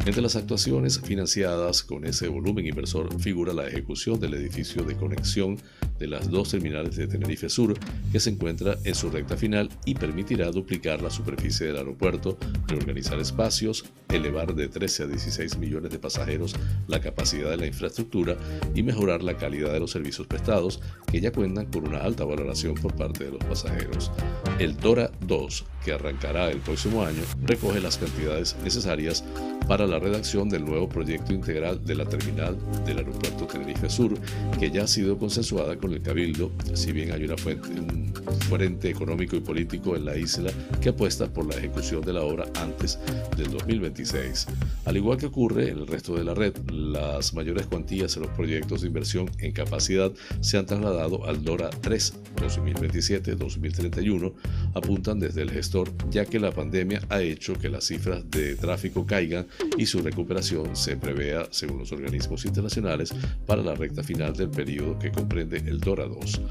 Entre 0.06 0.22
las 0.22 0.36
actuaciones 0.36 1.00
financiadas 1.00 1.84
con 1.84 2.06
ese 2.06 2.28
volumen 2.28 2.66
inversor 2.66 3.20
figura 3.22 3.54
la 3.54 3.68
ejecución 3.68 4.20
del 4.20 4.34
edificio 4.34 4.84
de 4.84 4.96
conexión 4.96 5.58
de 6.04 6.10
las 6.10 6.30
dos 6.30 6.50
terminales 6.50 6.98
de 6.98 7.08
Tenerife 7.08 7.48
Sur, 7.48 7.76
que 8.12 8.20
se 8.20 8.30
encuentra 8.30 8.76
en 8.84 8.94
su 8.94 9.10
recta 9.10 9.38
final 9.38 9.70
y 9.86 9.96
permitirá 9.96 10.52
duplicar 10.52 11.02
la 11.02 11.10
superficie 11.10 11.68
del 11.68 11.78
aeropuerto, 11.78 12.38
reorganizar 12.68 13.20
espacios, 13.20 13.86
elevar 14.10 14.54
de 14.54 14.68
13 14.68 15.04
a 15.04 15.08
16 15.08 15.58
millones 15.60 15.94
de 15.94 16.00
pasajeros 16.00 16.56
la 16.88 17.00
capacidad 17.00 17.50
de 17.50 17.56
la 17.56 17.68
infraestructura 17.68 18.36
y 18.76 18.84
mejorar 18.84 19.24
la 19.24 19.38
calidad 19.38 19.72
de 19.72 19.80
los 19.80 19.92
servicios 19.92 20.28
prestados, 20.28 20.82
que 21.10 21.22
ya 21.22 21.32
cuentan 21.32 21.68
con 21.68 21.88
una 21.88 22.00
alta 22.00 22.26
valoración 22.26 22.76
por 22.76 22.94
parte 22.94 23.24
de 23.24 23.32
los 23.32 23.44
pasajeros. 23.46 24.12
El 24.60 24.76
Dora 24.76 25.10
2, 25.26 25.66
que 25.86 25.94
arrancará 25.94 26.52
el 26.52 26.60
próximo 26.60 27.06
año, 27.06 27.22
recoge 27.44 27.80
las 27.80 27.98
cantidades 27.98 28.58
necesarias 28.62 29.24
para 29.70 29.88
la 29.88 30.00
redacción 30.00 30.50
del 30.50 30.66
nuevo 30.66 30.90
proyecto 30.90 31.34
integral 31.34 31.84
de 31.86 31.96
la 31.96 32.06
terminal 32.06 32.58
del 32.86 32.98
aeropuerto 32.98 33.46
Tenerife 33.46 33.90
Sur, 33.90 34.14
que 34.60 34.70
ya 34.70 34.84
ha 34.84 34.88
sido 34.88 35.18
consensuada 35.18 35.78
con 35.78 35.93
el 35.94 36.02
Cabildo, 36.02 36.52
si 36.74 36.92
bien 36.92 37.12
hay 37.12 37.24
una 37.24 37.38
fuente, 37.38 37.70
un 37.70 38.14
frente 38.50 38.90
económico 38.90 39.36
y 39.36 39.40
político 39.40 39.96
en 39.96 40.06
la 40.06 40.18
isla 40.18 40.52
que 40.82 40.90
apuesta 40.90 41.28
por 41.28 41.48
la 41.48 41.56
ejecución 41.56 42.02
de 42.02 42.14
la 42.14 42.22
obra 42.22 42.46
antes 42.56 43.00
del 43.38 43.52
2026. 43.52 44.48
Al 44.86 44.98
igual 44.98 45.18
que 45.18 45.28
ocurre 45.28 45.70
en 45.70 45.80
el 45.80 45.88
resto 45.88 46.16
de 46.16 46.24
la 46.24 46.34
red, 46.34 46.54
las 46.70 47.34
mayores 47.34 47.68
cuantías 47.68 48.16
en 48.16 48.24
los 48.24 48.32
proyectos 48.32 48.82
de 48.82 48.88
inversión 48.88 49.30
en 49.40 49.52
capacidad 49.52 50.12
se 50.42 50.58
han 50.58 50.66
trasladado 50.66 51.26
al 51.26 51.44
DORA 51.44 51.70
3 51.70 52.14
2027-2031, 52.36 54.34
apuntan 54.74 55.20
desde 55.20 55.42
el 55.42 55.52
gestor, 55.52 55.92
ya 56.10 56.26
que 56.26 56.40
la 56.40 56.52
pandemia 56.52 57.02
ha 57.10 57.22
hecho 57.22 57.54
que 57.54 57.70
las 57.70 57.86
cifras 57.86 58.30
de 58.30 58.56
tráfico 58.56 59.06
caigan 59.06 59.48
y 59.78 59.86
su 59.86 60.02
recuperación 60.02 60.76
se 60.76 60.98
prevea, 60.98 61.48
según 61.52 61.80
los 61.80 61.92
organismos 61.92 62.46
internacionales, 62.46 63.14
para 63.46 63.62
la 63.62 63.76
recta 63.76 64.04
final 64.04 64.34
del 64.36 64.50
periodo 64.50 64.98
que 65.00 65.12
comprende 65.12 65.58
el 65.58 65.73
DORA 65.80 66.06
2. 66.06 66.42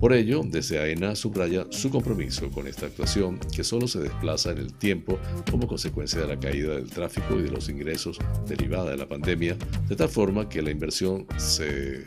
Por 0.00 0.12
ello, 0.12 0.42
desde 0.44 0.78
AENA 0.78 1.14
subraya 1.14 1.66
su 1.70 1.90
compromiso 1.90 2.50
con 2.50 2.66
esta 2.66 2.86
actuación 2.86 3.38
que 3.54 3.64
solo 3.64 3.86
se 3.86 4.00
desplaza 4.00 4.52
en 4.52 4.58
el 4.58 4.72
tiempo 4.72 5.18
como 5.50 5.66
consecuencia 5.66 6.20
de 6.20 6.26
la 6.26 6.40
caída 6.40 6.74
del 6.74 6.90
tráfico 6.90 7.38
y 7.38 7.42
de 7.42 7.50
los 7.50 7.68
ingresos 7.68 8.18
derivada 8.46 8.90
de 8.90 8.96
la 8.96 9.08
pandemia, 9.08 9.56
de 9.88 9.96
tal 9.96 10.08
forma 10.08 10.48
que 10.48 10.62
la 10.62 10.70
inversión 10.70 11.26
se 11.36 12.04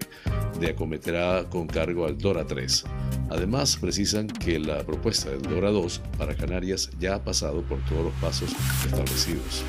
acometerá 0.67 1.49
con 1.49 1.67
cargo 1.67 2.05
al 2.05 2.17
DORA 2.17 2.45
3. 2.45 2.83
Además, 3.29 3.77
precisan 3.77 4.27
que 4.27 4.59
la 4.59 4.83
propuesta 4.85 5.29
del 5.29 5.41
DORA 5.41 5.71
2 5.71 6.01
para 6.17 6.35
Canarias 6.35 6.89
ya 6.99 7.15
ha 7.15 7.23
pasado 7.23 7.61
por 7.63 7.83
todos 7.85 8.05
los 8.05 8.13
pasos 8.15 8.51
establecidos. 8.85 9.63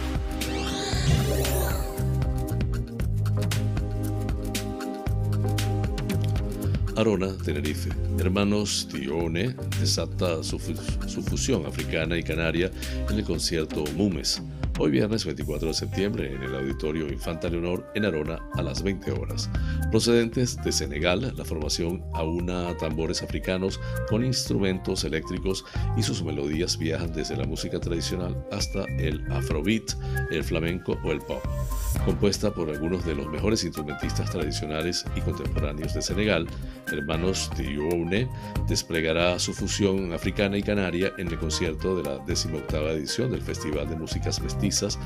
Arona, 6.97 7.36
Tenerife. 7.45 7.90
Hermanos 8.18 8.88
Tione 8.90 9.55
desata 9.80 10.42
su, 10.42 10.59
su, 11.07 11.22
fusión 11.22 11.66
africana 11.66 12.16
y 12.16 12.22
canaria 12.22 12.70
en 13.11 13.18
el 13.18 13.24
concierto 13.24 13.84
Mumes, 13.97 14.42
hoy 14.79 14.91
viernes 14.91 15.25
24 15.25 15.68
de 15.68 15.75
septiembre 15.75 16.35
en 16.35 16.43
el 16.43 16.55
Auditorio 16.55 17.09
Infanta 17.09 17.49
Leonor 17.49 17.87
en 17.95 18.05
Arona 18.05 18.41
a 18.55 18.62
las 18.62 18.83
20 18.83 19.12
horas. 19.12 19.49
Procedentes 19.91 20.57
de 20.62 20.72
Senegal, 20.72 21.33
la 21.37 21.45
formación 21.45 22.03
aúna 22.14 22.77
tambores 22.79 23.22
africanos 23.22 23.81
con 24.09 24.25
instrumentos 24.25 25.05
eléctricos 25.05 25.64
y 25.97 26.03
sus 26.03 26.22
melodías 26.22 26.79
viajan 26.79 27.12
desde 27.12 27.37
la 27.37 27.45
música 27.45 27.79
tradicional 27.79 28.37
hasta 28.51 28.85
el 28.99 29.25
afrobeat, 29.31 29.93
el 30.31 30.43
flamenco 30.43 30.99
o 31.05 31.12
el 31.12 31.20
pop. 31.20 31.43
Compuesta 32.05 32.53
por 32.53 32.68
algunos 32.68 33.05
de 33.07 33.14
los 33.14 33.29
mejores 33.29 33.64
instrumentistas 33.64 34.31
tradicionales 34.31 35.05
y 35.16 35.20
contemporáneos 35.20 35.95
de 35.95 36.03
Senegal, 36.03 36.47
Hermanos 36.93 37.51
Dioune 37.57 38.29
desplegará 38.68 39.39
su 39.39 39.55
fusión 39.55 40.12
africana 40.12 40.59
y 40.59 40.62
canaria 40.62 41.12
en 41.18 41.29
el 41.29 41.39
concierto 41.39 41.97
de 41.97 42.03
la 42.03 42.18
18 42.27 42.55
edición 42.91 43.31
del 43.31 43.43
Festival 43.43 43.89
de 43.89 43.97
Músicas 43.97 44.41
Mestizas 44.65 44.99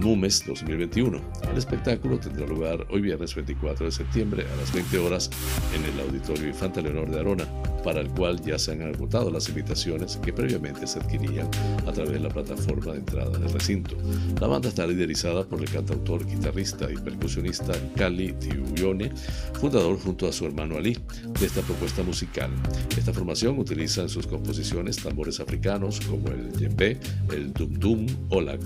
Mumes 0.00 0.44
2021. 0.46 1.20
El 1.50 1.58
espectáculo 1.58 2.18
tendrá 2.18 2.46
lugar 2.46 2.86
hoy 2.90 3.00
viernes 3.00 3.34
24 3.34 3.86
de 3.86 3.92
septiembre 3.92 4.46
a 4.52 4.56
las 4.56 4.72
20 4.72 4.98
horas 4.98 5.30
en 5.74 5.84
el 5.84 6.00
Auditorio 6.00 6.46
Infanta 6.46 6.80
Leonor 6.80 7.10
de 7.10 7.20
Arona, 7.20 7.44
para 7.82 8.00
el 8.00 8.08
cual 8.10 8.40
ya 8.44 8.58
se 8.58 8.72
han 8.72 8.82
agotado 8.82 9.30
las 9.30 9.48
invitaciones 9.48 10.16
que 10.18 10.32
previamente 10.32 10.86
se 10.86 10.98
adquirían 10.98 11.48
a 11.86 11.92
través 11.92 12.12
de 12.12 12.20
la 12.20 12.28
plataforma 12.28 12.92
de 12.92 12.98
entrada 12.98 13.38
del 13.38 13.52
recinto. 13.52 13.96
La 14.40 14.46
banda 14.46 14.68
está 14.68 14.86
liderizada 14.86 15.44
por 15.44 15.60
el 15.60 15.70
cantautor, 15.70 16.26
guitarrista 16.26 16.90
y 16.90 16.96
percusionista 16.96 17.72
Cali 17.96 18.32
Tiuyone, 18.34 19.10
fundador 19.54 19.98
junto 19.98 20.28
a 20.28 20.32
su 20.32 20.46
hermano 20.46 20.76
Ali 20.76 20.98
de 21.40 21.46
esta 21.46 21.62
propuesta 21.62 22.02
musical. 22.02 22.50
Esta 22.96 23.12
formación 23.12 23.58
utiliza 23.58 24.02
en 24.02 24.08
sus 24.08 24.26
composiciones 24.26 24.96
tambores 24.96 25.40
africanos 25.40 26.00
como 26.00 26.28
el 26.28 26.52
yembe, 26.52 26.98
el 27.32 27.52
dum 27.52 27.72
dum 27.74 28.06
o 28.28 28.40
la 28.40 28.58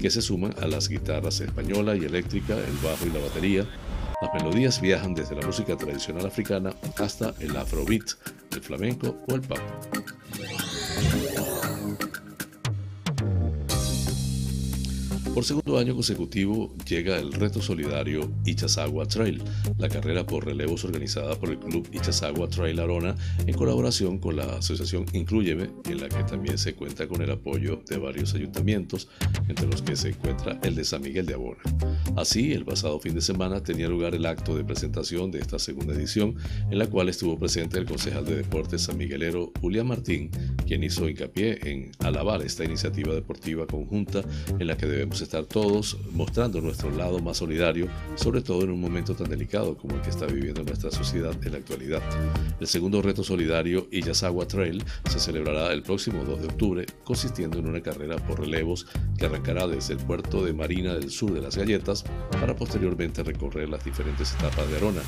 que 0.00 0.10
se 0.10 0.22
suman 0.22 0.54
a 0.60 0.66
las 0.66 0.88
guitarras 0.88 1.40
española 1.40 1.96
y 1.96 2.04
eléctrica, 2.04 2.54
el 2.54 2.76
bajo 2.82 3.06
y 3.06 3.10
la 3.10 3.20
batería. 3.20 3.66
Las 4.20 4.34
melodías 4.34 4.80
viajan 4.80 5.14
desde 5.14 5.34
la 5.34 5.46
música 5.46 5.76
tradicional 5.76 6.26
africana 6.26 6.74
hasta 6.98 7.34
el 7.40 7.56
afrobeat, 7.56 8.10
el 8.52 8.60
flamenco 8.60 9.16
o 9.28 9.34
el 9.34 9.40
pop. 9.40 9.58
Por 15.34 15.44
segundo 15.44 15.78
año 15.78 15.94
consecutivo 15.94 16.74
llega 16.86 17.18
el 17.18 17.32
reto 17.32 17.62
solidario 17.62 18.30
Ichazagua 18.44 19.06
Trail, 19.06 19.42
la 19.78 19.88
carrera 19.88 20.26
por 20.26 20.44
relevos 20.44 20.84
organizada 20.84 21.36
por 21.36 21.48
el 21.48 21.58
Club 21.58 21.88
Ichazagua 21.90 22.48
Trail 22.48 22.78
Arona 22.78 23.14
en 23.46 23.54
colaboración 23.54 24.18
con 24.18 24.36
la 24.36 24.44
asociación 24.56 25.06
Incluyeme, 25.14 25.70
en 25.86 26.00
la 26.02 26.10
que 26.10 26.22
también 26.24 26.58
se 26.58 26.74
cuenta 26.74 27.08
con 27.08 27.22
el 27.22 27.30
apoyo 27.30 27.80
de 27.88 27.96
varios 27.96 28.34
ayuntamientos, 28.34 29.08
entre 29.48 29.66
los 29.68 29.80
que 29.80 29.96
se 29.96 30.10
encuentra 30.10 30.60
el 30.62 30.74
de 30.74 30.84
San 30.84 31.00
Miguel 31.00 31.24
de 31.24 31.32
Abona. 31.32 31.62
Así, 32.14 32.52
el 32.52 32.66
pasado 32.66 33.00
fin 33.00 33.14
de 33.14 33.22
semana 33.22 33.62
tenía 33.62 33.88
lugar 33.88 34.14
el 34.14 34.26
acto 34.26 34.54
de 34.54 34.64
presentación 34.64 35.30
de 35.30 35.38
esta 35.38 35.58
segunda 35.58 35.94
edición, 35.94 36.36
en 36.70 36.78
la 36.78 36.88
cual 36.88 37.08
estuvo 37.08 37.38
presente 37.38 37.78
el 37.78 37.86
concejal 37.86 38.26
de 38.26 38.36
deportes 38.36 38.82
san 38.82 38.98
miguelero 38.98 39.50
Julián 39.62 39.86
Martín, 39.86 40.30
quien 40.66 40.84
hizo 40.84 41.08
hincapié 41.08 41.58
en 41.62 41.90
alabar 42.00 42.42
esta 42.42 42.64
iniciativa 42.64 43.14
deportiva 43.14 43.66
conjunta 43.66 44.20
en 44.58 44.66
la 44.66 44.76
que 44.76 44.86
debemos 44.86 45.21
estar 45.24 45.44
todos 45.44 45.96
mostrando 46.12 46.60
nuestro 46.60 46.90
lado 46.90 47.18
más 47.20 47.38
solidario, 47.38 47.88
sobre 48.16 48.42
todo 48.42 48.62
en 48.62 48.70
un 48.70 48.80
momento 48.80 49.14
tan 49.14 49.28
delicado 49.28 49.76
como 49.76 49.96
el 49.96 50.02
que 50.02 50.10
está 50.10 50.26
viviendo 50.26 50.62
nuestra 50.62 50.90
sociedad 50.90 51.34
en 51.44 51.52
la 51.52 51.58
actualidad. 51.58 52.02
El 52.60 52.66
segundo 52.66 53.02
reto 53.02 53.24
solidario, 53.24 53.88
Iyazagua 53.90 54.46
Trail, 54.46 54.84
se 55.10 55.20
celebrará 55.20 55.72
el 55.72 55.82
próximo 55.82 56.24
2 56.24 56.40
de 56.40 56.46
octubre, 56.46 56.86
consistiendo 57.04 57.58
en 57.58 57.66
una 57.66 57.80
carrera 57.80 58.16
por 58.16 58.40
relevos 58.40 58.86
que 59.18 59.26
arrancará 59.26 59.66
desde 59.66 59.94
el 59.94 60.00
puerto 60.00 60.44
de 60.44 60.52
Marina 60.52 60.94
del 60.94 61.10
Sur 61.10 61.32
de 61.32 61.40
las 61.40 61.56
Galletas 61.56 62.04
para 62.30 62.56
posteriormente 62.56 63.22
recorrer 63.22 63.68
las 63.68 63.84
diferentes 63.84 64.34
etapas 64.34 64.68
de 64.70 64.76
Arona, 64.76 65.02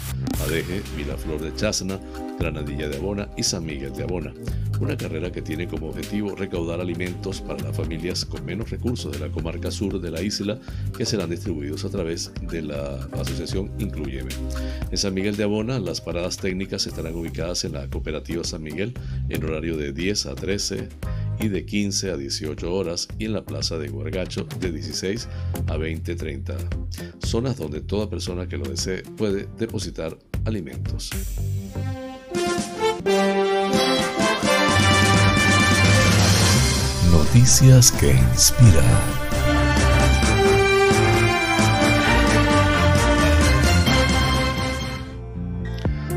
Adeje, 0.45 0.83
Vilaflor 0.97 1.41
de 1.41 1.55
Chasna, 1.55 1.99
Granadilla 2.39 2.89
de 2.89 2.97
Abona 2.97 3.29
y 3.37 3.43
San 3.43 3.65
Miguel 3.65 3.93
de 3.93 4.03
Abona. 4.03 4.33
Una 4.81 4.97
carrera 4.97 5.31
que 5.31 5.43
tiene 5.43 5.69
como 5.69 5.89
objetivo 5.89 6.35
recaudar 6.35 6.81
alimentos 6.81 7.41
para 7.41 7.63
las 7.63 7.77
familias 7.77 8.25
con 8.25 8.45
menos 8.45 8.71
recursos 8.71 9.13
de 9.13 9.21
la 9.21 9.33
comarca 9.33 9.71
sur 9.71 10.01
de 10.05 10.11
la 10.11 10.23
isla 10.23 10.59
que 10.97 11.07
serán 11.07 11.31
distribuidos 11.31 11.85
a 11.85 11.89
través 11.89 12.31
de 12.43 12.63
la 12.63 13.09
asociación 13.13 13.73
Incluyeme. 13.79 14.31
En 14.91 14.99
San 14.99 15.15
Miguel 15.15 15.37
de 15.37 15.45
Abona, 15.45 15.81
las 15.81 16.01
paradas 16.01 16.37
técnicas 16.37 16.87
estarán 16.87 17.15
ubicadas 17.15 17.65
en 17.65 17.73
la 17.73 17.89
cooperativa 17.89 18.45
San 18.45 18.63
Miguel 18.63 18.95
en 19.29 19.45
horario 19.45 19.77
de 19.77 19.93
10 19.93 20.27
a 20.27 20.35
13 20.35 20.89
y 21.41 21.49
de 21.49 21.65
15 21.65 22.11
a 22.11 22.17
18 22.17 22.73
horas 22.73 23.09
y 23.19 23.25
en 23.25 23.33
la 23.33 23.45
plaza 23.45 23.79
de 23.79 23.89
Guargacho 23.89 24.47
de 24.61 24.71
16 24.71 25.29
a 25.67 25.77
20-30, 25.77 26.55
zonas 27.25 27.57
donde 27.57 27.81
toda 27.81 28.09
persona 28.09 28.47
que 28.47 28.57
lo 28.57 28.65
desee 28.65 29.03
puede 29.17 29.49
depositar 29.59 30.17
alimentos. 30.45 31.11
Noticias 37.11 37.91
que 37.93 38.13
inspiran. 38.13 39.24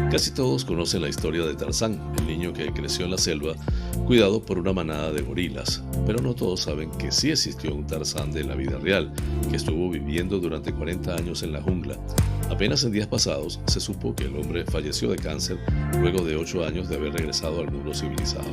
Casi 0.10 0.32
todos 0.32 0.64
conocen 0.64 1.02
la 1.02 1.10
historia 1.10 1.44
de 1.44 1.54
Tarzán, 1.54 2.00
el 2.18 2.28
niño 2.28 2.54
que 2.54 2.72
creció 2.72 3.04
en 3.04 3.12
la 3.12 3.18
selva 3.18 3.56
cuidado 4.06 4.42
por 4.42 4.58
una 4.58 4.72
manada 4.72 5.12
de 5.12 5.22
gorilas. 5.22 5.84
Pero 6.06 6.22
no 6.22 6.34
todos 6.34 6.62
saben 6.62 6.90
que 6.92 7.12
sí 7.12 7.30
existió 7.30 7.76
un 7.76 7.86
Tarzán 7.86 8.32
de 8.32 8.46
la 8.46 8.56
vida 8.56 8.80
real, 8.80 9.12
que 9.50 9.58
estuvo 9.58 9.90
viviendo 9.90 10.40
durante 10.40 10.72
40 10.72 11.14
años 11.14 11.44
en 11.44 11.52
la 11.52 11.62
jungla. 11.62 11.98
Apenas 12.50 12.86
en 12.86 12.94
días 12.94 13.08
pasados 13.08 13.60
se 13.68 13.82
supo 13.82 14.16
que 14.16 14.24
el 14.24 14.38
hombre 14.38 14.64
falleció 14.64 15.10
de 15.10 15.18
cáncer 15.18 15.60
luego 16.00 16.24
de 16.24 16.38
8 16.38 16.66
años 16.66 16.88
de 16.88 16.96
haber 16.96 17.12
regresado 17.12 17.60
al 17.60 17.70
mundo 17.70 17.94
civilizado. 17.94 18.48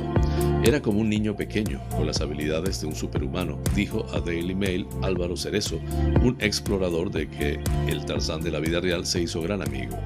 Era 0.65 0.81
como 0.81 0.99
un 0.99 1.09
niño 1.09 1.37
pequeño, 1.37 1.81
con 1.95 2.05
las 2.05 2.19
habilidades 2.19 2.81
de 2.81 2.87
un 2.87 2.95
superhumano, 2.95 3.57
dijo 3.73 4.05
a 4.13 4.19
Daily 4.19 4.55
Mail 4.55 4.87
Álvaro 5.03 5.37
Cerezo, 5.37 5.79
un 6.21 6.35
explorador 6.39 7.11
de 7.11 7.29
que 7.29 7.61
el 7.87 8.03
Tarzán 8.03 8.41
de 8.41 8.51
la 8.51 8.59
vida 8.59 8.81
real 8.81 9.05
se 9.05 9.21
hizo 9.21 9.41
gran 9.41 9.61
amigo. 9.61 9.97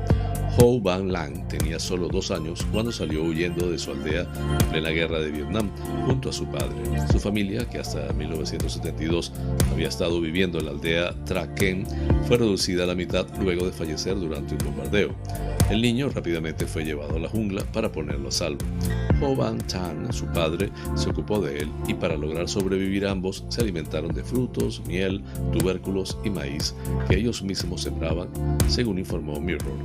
Ho 0.60 0.80
Van 0.80 1.12
Lang 1.12 1.39
tenía 1.48 1.80
solo 1.80 2.08
dos 2.08 2.32
años 2.32 2.66
cuando 2.72 2.92
salió 2.92 3.24
huyendo 3.24 3.72
de 3.72 3.78
su 3.78 3.92
aldea 3.92 4.28
en 4.60 4.70
plena 4.70 4.90
guerra 4.90 5.20
de 5.20 5.32
Vietnam 5.32 5.70
junto 6.06 6.30
a 6.30 6.34
su 6.34 6.46
padre. 6.48 6.76
Su 7.12 7.20
familia, 7.20 7.68
que 7.70 7.80
hasta 7.80 8.12
1972 8.14 9.32
había 9.72 9.88
estado 9.88 10.20
viviendo 10.22 10.60
en 10.60 10.66
la 10.66 10.72
aldea 10.72 11.16
Tra 11.26 11.54
Ken, 11.56 11.86
fue 12.28 12.38
reducida 12.38 12.84
a 12.84 12.88
la 12.88 12.96
mitad 12.96 13.28
luego 13.42 13.66
de 13.66 13.72
fallecer 13.72 14.16
durante 14.20 14.54
un 14.54 14.60
bombardeo. 14.66 15.16
El 15.70 15.82
niño 15.82 16.10
rápidamente 16.10 16.66
fue 16.66 16.84
llevado 16.84 17.16
a 17.16 17.20
la 17.20 17.30
jungla 17.30 17.64
para 17.72 17.92
ponerlo 17.92 18.30
a 18.30 18.32
salvo. 18.32 18.66
Ho 19.22 19.36
Van 19.36 19.58
Tan, 19.58 20.14
su 20.14 20.26
padre, 20.28 20.72
se 20.96 21.10
ocupó 21.10 21.42
de 21.42 21.60
él 21.60 21.72
y 21.88 21.94
para 21.94 22.16
lograr 22.16 22.48
sobrevivir 22.48 23.06
ambos 23.06 23.44
se 23.50 23.62
alimentaron 23.62 24.14
de 24.14 24.24
frutos, 24.24 24.82
miel, 24.88 25.22
tubérculos 25.52 26.18
y 26.24 26.30
maíz 26.30 26.74
que 27.10 27.18
ellos 27.18 27.44
mismos 27.44 27.82
sembraban, 27.82 28.30
según 28.68 28.98
informó 28.98 29.40
Mirror. 29.42 29.78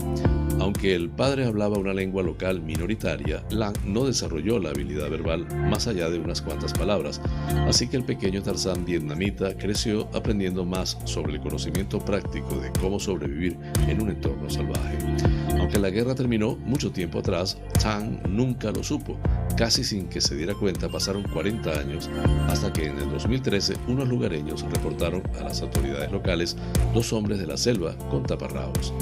Aunque 0.60 0.94
el 0.94 1.10
padre 1.10 1.46
hablaba 1.46 1.78
una 1.78 1.92
lengua 1.92 2.22
local 2.22 2.62
minoritaria, 2.62 3.44
Lang 3.50 3.76
no 3.84 4.04
desarrolló 4.04 4.60
la 4.60 4.70
habilidad 4.70 5.10
verbal 5.10 5.46
más 5.68 5.88
allá 5.88 6.08
de 6.08 6.18
unas 6.18 6.40
cuantas 6.40 6.72
palabras, 6.72 7.20
así 7.66 7.88
que 7.88 7.96
el 7.96 8.04
pequeño 8.04 8.42
Tarzán 8.42 8.84
vietnamita 8.84 9.56
creció 9.56 10.08
aprendiendo 10.14 10.64
más 10.64 10.96
sobre 11.04 11.34
el 11.34 11.40
conocimiento 11.40 11.98
práctico 11.98 12.54
de 12.56 12.70
cómo 12.80 13.00
sobrevivir 13.00 13.56
en 13.88 14.00
un 14.00 14.10
entorno 14.10 14.48
salvaje. 14.48 14.98
Aunque 15.58 15.78
la 15.78 15.90
guerra 15.90 16.14
terminó 16.14 16.56
mucho 16.56 16.92
tiempo 16.92 17.18
atrás, 17.18 17.58
Tang 17.82 18.20
nunca 18.28 18.70
lo 18.70 18.84
supo. 18.84 19.18
Casi 19.56 19.84
sin 19.84 20.08
que 20.08 20.20
se 20.20 20.34
diera 20.34 20.54
cuenta 20.54 20.88
pasaron 20.88 21.22
40 21.22 21.70
años 21.78 22.10
hasta 22.48 22.72
que 22.72 22.86
en 22.86 22.98
el 22.98 23.08
2013 23.10 23.76
unos 23.86 24.08
lugareños 24.08 24.62
reportaron 24.68 25.22
a 25.38 25.44
las 25.44 25.62
autoridades 25.62 26.10
locales 26.10 26.56
dos 26.92 27.12
hombres 27.12 27.38
de 27.38 27.46
la 27.46 27.56
selva 27.56 27.96
con 28.10 28.24
taparrabos. 28.24 28.92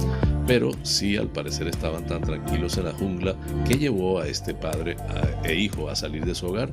Pero 0.47 0.71
sí 0.83 1.17
al 1.17 1.29
parecer 1.29 1.69
estaban 1.69 2.07
tan 2.07 2.21
tranquilos 2.21 2.77
en 2.77 2.85
la 2.85 2.93
jungla 2.93 3.35
que 3.67 3.79
llevó 3.79 4.21
a 4.21 4.27
este 4.27 4.55
padre 4.55 4.97
e 5.43 5.55
hijo 5.55 5.89
a 5.89 5.97
salir 5.97 6.27
de 6.27 6.35
su 6.35 6.49
hogar. 6.49 6.69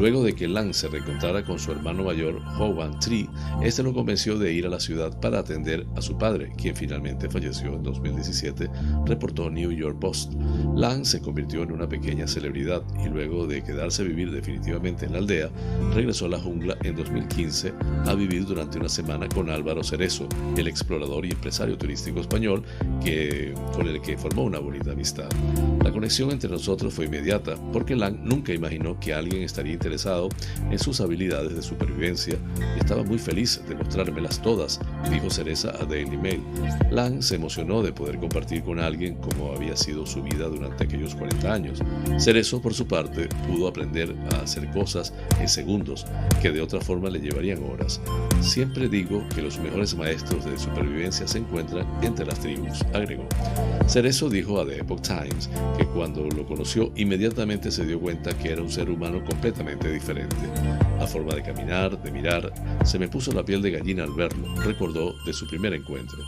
Luego 0.00 0.24
de 0.24 0.34
que 0.34 0.48
Lang 0.48 0.72
se 0.72 0.88
reencontrara 0.88 1.44
con 1.44 1.58
su 1.58 1.72
hermano 1.72 2.04
mayor, 2.04 2.40
Hovan 2.58 2.98
Tree, 3.00 3.28
este 3.62 3.82
lo 3.82 3.92
convenció 3.92 4.38
de 4.38 4.50
ir 4.50 4.64
a 4.64 4.70
la 4.70 4.80
ciudad 4.80 5.20
para 5.20 5.40
atender 5.40 5.86
a 5.94 6.00
su 6.00 6.16
padre, 6.16 6.50
quien 6.56 6.74
finalmente 6.74 7.28
falleció 7.28 7.74
en 7.74 7.82
2017, 7.82 8.70
reportó 9.04 9.50
New 9.50 9.70
York 9.72 9.98
Post. 9.98 10.32
Lang 10.74 11.04
se 11.04 11.20
convirtió 11.20 11.62
en 11.62 11.72
una 11.72 11.86
pequeña 11.86 12.26
celebridad 12.26 12.69
y 13.04 13.08
luego 13.08 13.46
de 13.46 13.62
quedarse 13.62 14.02
a 14.02 14.04
vivir 14.04 14.30
definitivamente 14.30 15.06
en 15.06 15.12
la 15.12 15.18
aldea, 15.18 15.50
regresó 15.94 16.26
a 16.26 16.30
la 16.30 16.38
jungla 16.38 16.76
en 16.82 16.96
2015 16.96 17.72
a 18.06 18.14
vivir 18.14 18.46
durante 18.46 18.78
una 18.78 18.88
semana 18.88 19.28
con 19.28 19.50
Álvaro 19.50 19.82
Cerezo, 19.82 20.28
el 20.56 20.68
explorador 20.68 21.26
y 21.26 21.30
empresario 21.30 21.76
turístico 21.76 22.20
español 22.20 22.62
que, 23.02 23.54
con 23.72 23.88
el 23.88 24.00
que 24.00 24.16
formó 24.16 24.44
una 24.44 24.58
bonita 24.58 24.92
amistad. 24.92 25.28
La 25.82 25.90
conexión 25.90 26.30
entre 26.30 26.50
nosotros 26.50 26.94
fue 26.94 27.06
inmediata 27.06 27.56
porque 27.72 27.96
Lang 27.96 28.18
nunca 28.22 28.52
imaginó 28.52 28.98
que 29.00 29.14
alguien 29.14 29.42
estaría 29.42 29.72
interesado 29.72 30.28
en 30.70 30.78
sus 30.78 31.00
habilidades 31.00 31.54
de 31.54 31.62
supervivencia 31.62 32.36
y 32.76 32.78
estaba 32.78 33.02
muy 33.02 33.18
feliz 33.18 33.62
de 33.68 33.74
mostrármelas 33.74 34.40
todas, 34.42 34.80
dijo 35.10 35.30
Cereza 35.30 35.72
a 35.80 35.84
Daily 35.84 36.16
Mail. 36.16 36.42
Lang 36.90 37.22
se 37.22 37.36
emocionó 37.36 37.82
de 37.82 37.92
poder 37.92 38.18
compartir 38.18 38.62
con 38.62 38.78
alguien 38.78 39.16
como 39.16 39.52
había 39.52 39.76
sido 39.76 40.06
su 40.06 40.22
vida 40.22 40.48
durante 40.48 40.84
aquellos 40.84 41.14
40 41.14 41.52
años. 41.52 41.78
Cerezo, 42.18 42.59
por 42.60 42.74
su 42.74 42.86
parte, 42.86 43.28
pudo 43.46 43.68
aprender 43.68 44.14
a 44.32 44.42
hacer 44.42 44.70
cosas 44.70 45.12
en 45.40 45.48
segundos 45.48 46.06
que 46.40 46.50
de 46.50 46.60
otra 46.60 46.80
forma 46.80 47.10
le 47.10 47.20
llevarían 47.20 47.62
horas. 47.64 48.00
Siempre 48.40 48.88
digo 48.88 49.24
que 49.34 49.42
los 49.42 49.58
mejores 49.58 49.94
maestros 49.96 50.44
de 50.44 50.58
supervivencia 50.58 51.26
se 51.26 51.38
encuentran 51.38 51.86
entre 52.02 52.26
las 52.26 52.40
tribus, 52.40 52.82
agregó. 52.92 53.26
Cerezo 53.86 54.28
dijo 54.28 54.60
a 54.60 54.66
The 54.66 54.80
Epoch 54.80 55.02
Times 55.02 55.50
que 55.76 55.86
cuando 55.86 56.24
lo 56.24 56.46
conoció 56.46 56.92
inmediatamente 56.96 57.70
se 57.70 57.84
dio 57.84 58.00
cuenta 58.00 58.36
que 58.36 58.52
era 58.52 58.62
un 58.62 58.70
ser 58.70 58.90
humano 58.90 59.24
completamente 59.24 59.90
diferente. 59.90 60.36
La 60.98 61.06
forma 61.06 61.34
de 61.34 61.42
caminar, 61.42 62.00
de 62.02 62.10
mirar, 62.10 62.52
se 62.84 62.98
me 62.98 63.08
puso 63.08 63.32
la 63.32 63.44
piel 63.44 63.62
de 63.62 63.70
gallina 63.70 64.04
al 64.04 64.12
verlo, 64.12 64.54
recordó 64.62 65.14
de 65.24 65.32
su 65.32 65.46
primer 65.48 65.74
encuentro. 65.74 66.18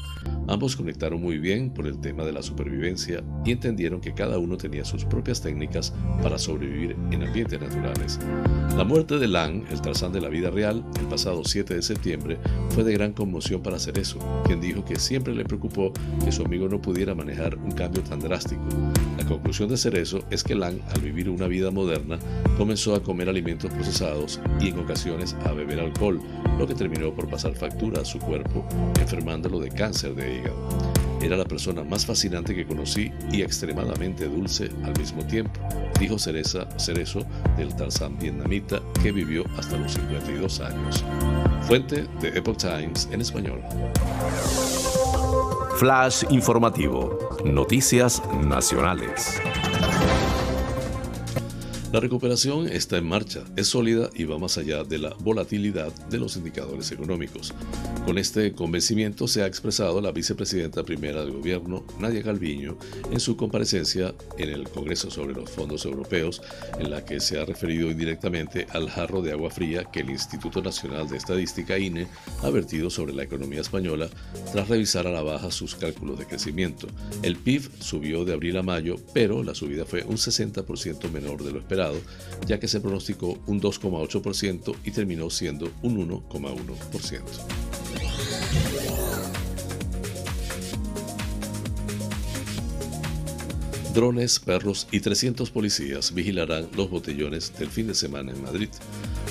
Ambos 0.48 0.76
conectaron 0.76 1.20
muy 1.20 1.38
bien 1.38 1.70
por 1.70 1.86
el 1.86 2.00
tema 2.00 2.24
de 2.24 2.32
la 2.32 2.42
supervivencia 2.42 3.22
y 3.44 3.52
entendieron 3.52 4.00
que 4.00 4.14
cada 4.14 4.38
uno 4.38 4.56
tenía 4.56 4.84
sus 4.84 5.04
propias 5.04 5.40
técnicas 5.40 5.94
para 6.22 6.38
sobrevivir 6.38 6.96
en 7.10 7.22
ambientes 7.22 7.60
naturales. 7.60 8.18
La 8.76 8.84
muerte 8.84 9.18
de 9.18 9.28
Lang, 9.28 9.64
el 9.70 9.80
Tarzán 9.80 10.12
de 10.12 10.20
la 10.20 10.28
vida 10.28 10.50
real, 10.50 10.84
el 10.98 11.06
pasado 11.06 11.42
7 11.44 11.74
de 11.74 11.82
septiembre, 11.82 12.38
fue 12.70 12.84
de 12.84 12.92
gran 12.92 13.12
conmoción 13.12 13.62
para 13.62 13.78
Cerezo, 13.78 14.18
quien 14.44 14.60
dijo 14.60 14.84
que 14.84 14.98
siempre 14.98 15.34
le 15.34 15.44
preocupó 15.44 15.92
que 16.24 16.32
su 16.32 16.42
amigo 16.42 16.68
no 16.68 16.80
pudiera 16.80 17.14
manejar 17.14 17.56
un 17.56 17.72
cambio 17.72 18.02
tan 18.02 18.20
drástico. 18.20 18.62
La 19.18 19.24
conclusión 19.24 19.68
de 19.68 19.76
Cerezo 19.76 20.20
es 20.30 20.42
que 20.42 20.54
Lang, 20.54 20.78
al 20.94 21.00
vivir 21.00 21.28
una 21.28 21.46
vida 21.46 21.70
moderna, 21.70 22.18
comenzó 22.56 22.94
a 22.94 23.02
comer 23.02 23.28
alimentos 23.28 23.70
procesados 23.70 24.40
y 24.60 24.68
en 24.68 24.78
ocasiones 24.78 25.36
a 25.44 25.52
beber 25.52 25.80
alcohol, 25.80 26.20
lo 26.58 26.66
que 26.66 26.74
terminó 26.74 27.14
por 27.14 27.28
pasar 27.28 27.54
factura 27.54 28.02
a 28.02 28.04
su 28.04 28.18
cuerpo, 28.18 28.66
enfermándolo 29.00 29.60
de 29.60 29.68
cáncer 29.70 30.14
de 30.14 30.38
hígado. 30.38 31.11
Era 31.22 31.36
la 31.36 31.44
persona 31.44 31.84
más 31.84 32.04
fascinante 32.04 32.52
que 32.52 32.66
conocí 32.66 33.12
y 33.30 33.42
extremadamente 33.42 34.26
dulce 34.26 34.68
al 34.82 34.98
mismo 34.98 35.24
tiempo, 35.24 35.60
dijo 36.00 36.18
Cereza, 36.18 36.66
Cerezo 36.78 37.24
del 37.56 37.74
Tarzán 37.76 38.18
vietnamita 38.18 38.82
que 39.00 39.12
vivió 39.12 39.44
hasta 39.56 39.76
los 39.76 39.92
52 39.92 40.60
años. 40.60 41.04
Fuente 41.62 42.08
de 42.20 42.36
Epoch 42.36 42.56
Times 42.56 43.08
en 43.12 43.20
español. 43.20 43.60
Flash 45.76 46.24
informativo. 46.30 47.38
Noticias 47.44 48.20
nacionales. 48.42 49.40
La 51.92 52.00
recuperación 52.00 52.68
está 52.68 52.96
en 52.96 53.04
marcha, 53.04 53.44
es 53.54 53.68
sólida 53.68 54.08
y 54.14 54.24
va 54.24 54.38
más 54.38 54.56
allá 54.56 54.82
de 54.82 54.96
la 54.96 55.14
volatilidad 55.20 55.92
de 56.08 56.18
los 56.18 56.38
indicadores 56.38 56.90
económicos. 56.90 57.52
Con 58.06 58.16
este 58.16 58.54
convencimiento 58.54 59.28
se 59.28 59.42
ha 59.42 59.46
expresado 59.46 60.00
la 60.00 60.10
vicepresidenta 60.10 60.84
primera 60.84 61.20
del 61.20 61.32
gobierno, 61.32 61.84
Nadia 61.98 62.22
Calviño, 62.22 62.78
en 63.10 63.20
su 63.20 63.36
comparecencia 63.36 64.14
en 64.38 64.48
el 64.48 64.70
Congreso 64.70 65.10
sobre 65.10 65.34
los 65.34 65.50
fondos 65.50 65.84
europeos, 65.84 66.40
en 66.78 66.90
la 66.90 67.04
que 67.04 67.20
se 67.20 67.38
ha 67.38 67.44
referido 67.44 67.90
indirectamente 67.90 68.66
al 68.70 68.88
jarro 68.88 69.20
de 69.20 69.32
agua 69.32 69.50
fría 69.50 69.84
que 69.84 70.00
el 70.00 70.08
Instituto 70.08 70.62
Nacional 70.62 71.10
de 71.10 71.18
Estadística 71.18 71.78
INE 71.78 72.06
ha 72.42 72.48
vertido 72.48 72.88
sobre 72.88 73.12
la 73.12 73.24
economía 73.24 73.60
española 73.60 74.08
tras 74.50 74.66
revisar 74.66 75.06
a 75.06 75.12
la 75.12 75.22
baja 75.22 75.50
sus 75.50 75.74
cálculos 75.74 76.18
de 76.18 76.24
crecimiento. 76.24 76.86
El 77.22 77.36
PIB 77.36 77.70
subió 77.80 78.24
de 78.24 78.32
abril 78.32 78.56
a 78.56 78.62
mayo, 78.62 78.96
pero 79.12 79.42
la 79.42 79.54
subida 79.54 79.84
fue 79.84 80.04
un 80.04 80.16
60% 80.16 81.10
menor 81.10 81.44
de 81.44 81.52
lo 81.52 81.58
esperado 81.58 81.81
ya 82.46 82.58
que 82.60 82.68
se 82.68 82.80
pronosticó 82.80 83.38
un 83.46 83.60
2,8% 83.60 84.74
y 84.84 84.90
terminó 84.90 85.30
siendo 85.30 85.70
un 85.82 86.08
1,1%. 86.08 87.22
Drones, 93.94 94.40
perros 94.40 94.88
y 94.90 95.00
300 95.00 95.50
policías 95.50 96.14
vigilarán 96.14 96.66
los 96.76 96.88
botellones 96.88 97.52
del 97.58 97.68
fin 97.68 97.88
de 97.88 97.94
semana 97.94 98.32
en 98.32 98.42
Madrid. 98.42 98.70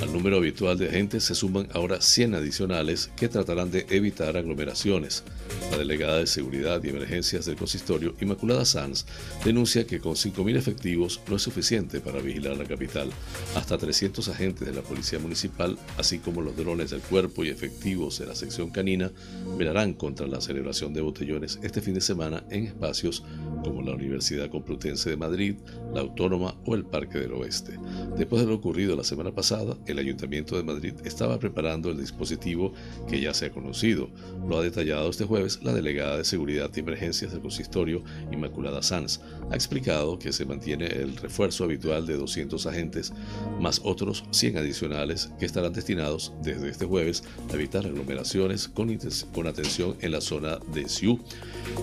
Al 0.04 0.14
número 0.14 0.38
habitual 0.38 0.78
de 0.78 0.88
agentes 0.88 1.24
se 1.24 1.34
suman 1.34 1.68
ahora 1.74 2.00
100 2.00 2.36
adicionales 2.36 3.10
que 3.16 3.28
tratarán 3.28 3.72
de 3.72 3.88
evitar 3.90 4.38
aglomeraciones. 4.38 5.24
La 5.72 5.78
delegada 5.78 6.18
de 6.18 6.28
Seguridad 6.28 6.84
y 6.84 6.90
Emergencias 6.90 7.46
del 7.46 7.56
consistorio, 7.56 8.14
Inmaculada 8.20 8.66
Sanz, 8.66 9.06
denuncia 9.46 9.88
que 9.88 10.02
con 10.02 10.16
5.000 10.16 10.58
efectivos 10.58 11.22
no 11.30 11.38
es 11.38 11.42
suficiente 11.42 12.02
para 12.02 12.20
vigilar 12.20 12.58
la 12.58 12.66
capital. 12.66 13.10
Hasta 13.56 13.78
300 13.78 14.28
agentes 14.28 14.68
de 14.68 14.74
la 14.74 14.82
Policía 14.82 15.18
Municipal, 15.20 15.78
así 15.98 16.20
como 16.20 16.42
los 16.42 16.58
drones 16.58 16.90
del 16.90 17.00
cuerpo 17.00 17.46
y 17.46 17.50
efectivos 17.50 18.20
de 18.20 18.26
la 18.26 18.36
sección 18.36 18.70
canina, 18.70 19.12
velarán 19.58 19.94
contra 19.94 20.28
la 20.28 20.42
celebración 20.42 20.94
de 20.94 21.00
botellones 21.00 21.58
este 21.64 21.80
fin 21.80 21.94
de 21.94 22.02
semana 22.02 22.44
en 22.50 22.66
espacios 22.66 23.24
como 23.64 23.82
la 23.82 23.94
Universidad 23.94 24.50
Complutense 24.50 25.10
de 25.10 25.18
Madrid, 25.18 25.56
la 25.94 26.02
Autónoma 26.02 26.56
o 26.66 26.76
el 26.76 26.86
Parque 26.86 27.20
del 27.20 27.34
Oeste. 27.34 27.78
Después 28.18 28.42
de 28.42 28.48
lo 28.48 28.56
ocurrido 28.56 28.96
la 28.96 29.04
semana 29.04 29.32
pasada, 29.32 29.78
el 29.86 30.00
Ayuntamiento 30.00 30.56
de 30.56 30.64
Madrid 30.64 30.94
estaba 31.04 31.40
preparando 31.40 31.90
el 31.90 32.00
dispositivo 32.00 32.74
que 33.10 33.20
ya 33.20 33.34
se 33.34 33.48
ha 33.48 33.52
conocido. 33.52 34.10
Lo 34.48 34.58
ha 34.58 34.64
detallado 34.64 35.10
este 35.10 35.26
jueves 35.26 35.60
la 35.64 35.74
delegada 35.74 36.18
de 36.18 36.24
Seguridad 36.24 36.72
y 36.76 36.80
Emergencias 36.80 37.32
del 37.32 37.42
consistorio, 37.42 38.04
Inmaculada 38.32 38.82
Sanz. 38.82 39.20
Ha 39.50 39.56
explicado 39.56 40.18
que 40.20 40.32
se 40.32 40.46
mantiene 40.46 40.86
el 40.86 41.18
refuerzo 41.18 41.64
habitual 41.64 42.06
de 42.06 42.18
200 42.18 42.66
agentes, 42.66 43.14
más 43.60 43.82
otros 43.84 44.24
100 44.32 44.58
adicionales 44.58 45.32
que 45.40 45.46
estarán 45.46 45.74
destinados 45.74 46.34
desde 46.42 46.70
este 46.70 46.86
jueves 46.86 47.24
a 47.50 47.56
evitar 47.56 47.86
aglomeraciones 47.86 48.68
con, 48.68 48.98
con 49.34 49.48
atención 49.48 49.96
en 50.02 50.12
la 50.12 50.22
zona 50.22 50.60
de 50.74 50.88
Siú. 50.88 51.20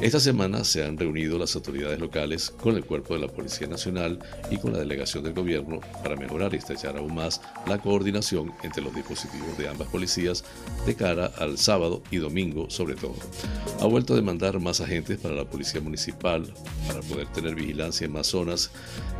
Esta 0.00 0.20
semana 0.20 0.64
se 0.64 0.84
han 0.84 0.96
reunido 0.96 1.38
las 1.38 1.54
autoridades 1.56 1.98
locales 1.98 2.50
con 2.50 2.76
el 2.76 2.84
cuerpo 2.84 3.14
de 3.14 3.20
la 3.20 3.28
Policía 3.28 3.66
Nacional 3.66 3.97
y 4.50 4.58
con 4.58 4.72
la 4.72 4.78
delegación 4.78 5.24
del 5.24 5.34
gobierno 5.34 5.80
para 6.02 6.16
mejorar 6.16 6.54
y 6.54 6.58
estrechar 6.58 6.96
aún 6.96 7.14
más 7.14 7.40
la 7.66 7.78
coordinación 7.78 8.52
entre 8.62 8.82
los 8.82 8.94
dispositivos 8.94 9.56
de 9.58 9.68
ambas 9.68 9.88
policías 9.88 10.44
de 10.86 10.94
cara 10.94 11.32
al 11.38 11.58
sábado 11.58 12.02
y 12.10 12.16
domingo 12.18 12.70
sobre 12.70 12.94
todo. 12.94 13.16
Ha 13.80 13.86
vuelto 13.86 14.12
a 14.12 14.16
demandar 14.16 14.60
más 14.60 14.80
agentes 14.80 15.18
para 15.18 15.34
la 15.34 15.44
Policía 15.44 15.80
Municipal 15.80 16.52
para 16.86 17.00
poder 17.00 17.26
tener 17.28 17.54
vigilancia 17.54 18.06
en 18.06 18.12
más 18.12 18.28
zonas 18.28 18.70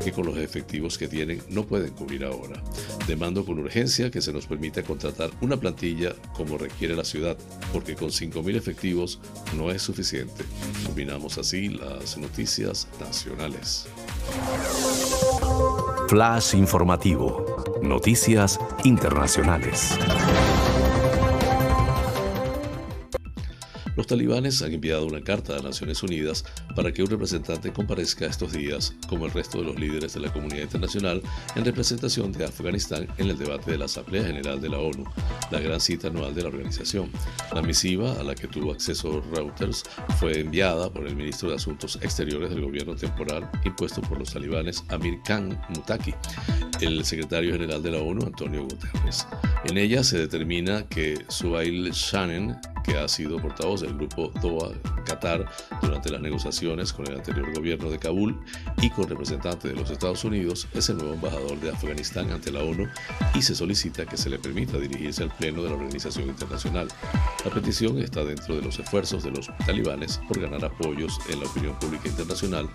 que 0.02 0.12
con 0.12 0.26
los 0.26 0.38
efectivos 0.38 0.98
que 0.98 1.08
tienen 1.08 1.42
no 1.48 1.64
pueden 1.64 1.92
cubrir 1.92 2.24
ahora. 2.24 2.62
Demando 3.06 3.44
con 3.44 3.58
urgencia 3.58 4.10
que 4.10 4.22
se 4.22 4.32
nos 4.32 4.46
permita 4.46 4.82
contratar 4.82 5.30
una 5.40 5.56
plantilla 5.56 6.14
como 6.34 6.58
requiere 6.58 6.96
la 6.96 7.04
ciudad, 7.04 7.36
porque 7.72 7.94
con 7.94 8.08
5.000 8.10 8.56
efectivos 8.56 9.18
no 9.56 9.70
es 9.70 9.82
suficiente. 9.82 10.44
Terminamos 10.84 11.38
así 11.38 11.68
las 11.68 12.16
noticias 12.18 12.88
nacionales. 13.00 13.88
Flash 16.08 16.54
informativo. 16.54 17.44
Noticias 17.82 18.58
internacionales. 18.84 19.98
Los 23.98 24.06
talibanes 24.06 24.62
han 24.62 24.72
enviado 24.72 25.06
una 25.06 25.24
carta 25.24 25.56
a 25.56 25.60
Naciones 25.60 26.04
Unidas 26.04 26.44
para 26.76 26.92
que 26.92 27.02
un 27.02 27.10
representante 27.10 27.72
comparezca 27.72 28.26
estos 28.26 28.52
días, 28.52 28.94
como 29.08 29.26
el 29.26 29.32
resto 29.32 29.58
de 29.58 29.64
los 29.64 29.76
líderes 29.76 30.14
de 30.14 30.20
la 30.20 30.32
comunidad 30.32 30.62
internacional, 30.62 31.20
en 31.56 31.64
representación 31.64 32.30
de 32.30 32.44
Afganistán 32.44 33.08
en 33.18 33.28
el 33.28 33.36
debate 33.36 33.72
de 33.72 33.78
la 33.78 33.86
Asamblea 33.86 34.22
General 34.22 34.60
de 34.60 34.68
la 34.68 34.78
ONU, 34.78 35.02
la 35.50 35.58
gran 35.58 35.80
cita 35.80 36.06
anual 36.06 36.32
de 36.32 36.42
la 36.42 36.48
organización. 36.48 37.10
La 37.52 37.60
misiva, 37.60 38.12
a 38.12 38.22
la 38.22 38.36
que 38.36 38.46
tuvo 38.46 38.70
acceso 38.70 39.20
Reuters, 39.34 39.82
fue 40.20 40.38
enviada 40.42 40.92
por 40.92 41.04
el 41.04 41.16
ministro 41.16 41.48
de 41.48 41.56
Asuntos 41.56 41.98
Exteriores 42.00 42.50
del 42.50 42.60
gobierno 42.60 42.94
temporal 42.94 43.50
impuesto 43.64 44.00
por 44.02 44.20
los 44.20 44.32
talibanes 44.32 44.84
Amir 44.90 45.18
Khan 45.24 45.60
Mutaki, 45.70 46.14
el 46.80 47.04
secretario 47.04 47.52
general 47.52 47.82
de 47.82 47.90
la 47.90 47.98
ONU, 47.98 48.24
Antonio 48.26 48.62
Guterres. 48.64 49.26
En 49.64 49.78
ella 49.78 50.04
se 50.04 50.18
determina 50.18 50.86
que 50.88 51.24
Suhail 51.28 51.90
Shannon, 51.90 52.56
que 52.84 52.96
ha 52.96 53.08
sido 53.08 53.38
portavoz 53.38 53.82
del 53.82 53.94
grupo 53.94 54.32
Doha 54.40 54.72
Qatar 55.04 55.46
durante 55.82 56.10
las 56.10 56.20
negociaciones 56.20 56.92
con 56.92 57.06
el 57.06 57.16
anterior 57.16 57.52
gobierno 57.54 57.90
de 57.90 57.98
Kabul 57.98 58.38
y 58.80 58.90
con 58.90 59.08
representantes 59.08 59.70
de 59.70 59.78
los 59.78 59.90
Estados 59.90 60.24
Unidos, 60.24 60.68
es 60.74 60.88
el 60.88 60.98
nuevo 60.98 61.14
embajador 61.14 61.58
de 61.60 61.70
Afganistán 61.70 62.30
ante 62.30 62.52
la 62.52 62.62
ONU 62.62 62.86
y 63.34 63.42
se 63.42 63.54
solicita 63.54 64.06
que 64.06 64.16
se 64.16 64.30
le 64.30 64.38
permita 64.38 64.78
dirigirse 64.78 65.22
al 65.22 65.30
Pleno 65.30 65.62
de 65.62 65.70
la 65.70 65.74
Organización 65.74 66.28
Internacional. 66.28 66.88
La 67.44 67.50
petición 67.50 67.98
está 67.98 68.24
dentro 68.24 68.56
de 68.56 68.62
los 68.62 68.78
esfuerzos 68.78 69.22
de 69.22 69.32
los 69.32 69.50
talibanes 69.66 70.20
por 70.28 70.40
ganar 70.40 70.64
apoyos 70.64 71.18
en 71.28 71.40
la 71.40 71.46
opinión 71.46 71.78
pública 71.78 72.08
internacional 72.08 72.68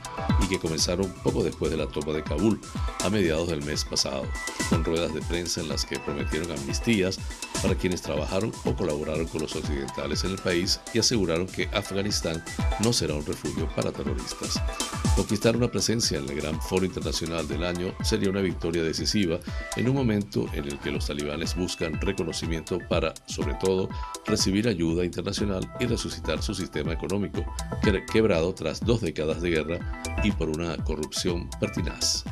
y 0.44 0.48
que 0.48 0.60
comenzaron 0.60 1.12
poco 1.24 1.44
después 1.44 1.72
de 1.72 1.78
la 1.78 1.88
toma 1.88 2.14
de 2.14 2.24
Kabul, 2.24 2.60
a 3.04 3.10
mediados 3.10 3.50
del 3.50 3.64
mes 3.64 3.86
pasado, 3.94 4.26
con 4.72 4.84
ruedas 4.84 5.14
de 5.14 5.22
prensa 5.22 5.62
en 5.62 5.70
las 5.70 5.86
que 5.86 6.00
prometieron 6.00 6.52
amnistías 6.52 7.20
para 7.62 7.76
quienes 7.76 8.02
trabajaron 8.02 8.52
o 8.66 8.76
colaboraron 8.76 9.28
con 9.28 9.44
los 9.44 9.56
occidentales 9.56 10.24
en 10.24 10.32
el 10.32 10.38
país 10.38 10.80
y 10.96 11.00
aseguraron 11.00 11.46
que 11.46 11.70
Afganistán 11.72 12.44
no 12.84 12.92
será 12.92 13.14
un 13.14 13.24
refugio 13.24 13.70
para 13.76 13.92
terroristas. 13.92 14.60
Conquistar 15.16 15.56
una 15.56 15.70
presencia 15.70 16.18
en 16.18 16.28
el 16.28 16.36
gran 16.36 16.60
foro 16.60 16.86
internacional 16.86 17.48
del 17.48 17.64
año 17.64 17.94
sería 18.04 18.32
una 18.32 18.42
victoria 18.42 18.82
decisiva 18.82 19.40
en 19.76 19.88
un 19.88 19.96
momento 19.96 20.48
en 20.54 20.66
el 20.66 20.80
que 20.80 20.90
los 20.90 21.06
talibanes 21.06 21.56
buscan 21.56 22.02
reconocimiento 22.02 22.80
para, 22.90 23.14
sobre 23.28 23.54
todo, 23.62 23.90
recibir 24.26 24.68
ayuda 24.68 25.06
internacional 25.06 25.72
y 25.80 25.86
resucitar 25.86 26.42
su 26.42 26.56
sistema 26.56 26.94
económico, 26.94 27.46
quebrado 28.12 28.56
tras 28.56 28.80
dos 28.84 29.02
décadas 29.02 29.42
de 29.44 29.52
guerra 29.52 30.04
y 30.24 30.32
por 30.32 30.50
una 30.50 30.78
corrupción 30.78 31.48
pertinaz. 31.60 32.24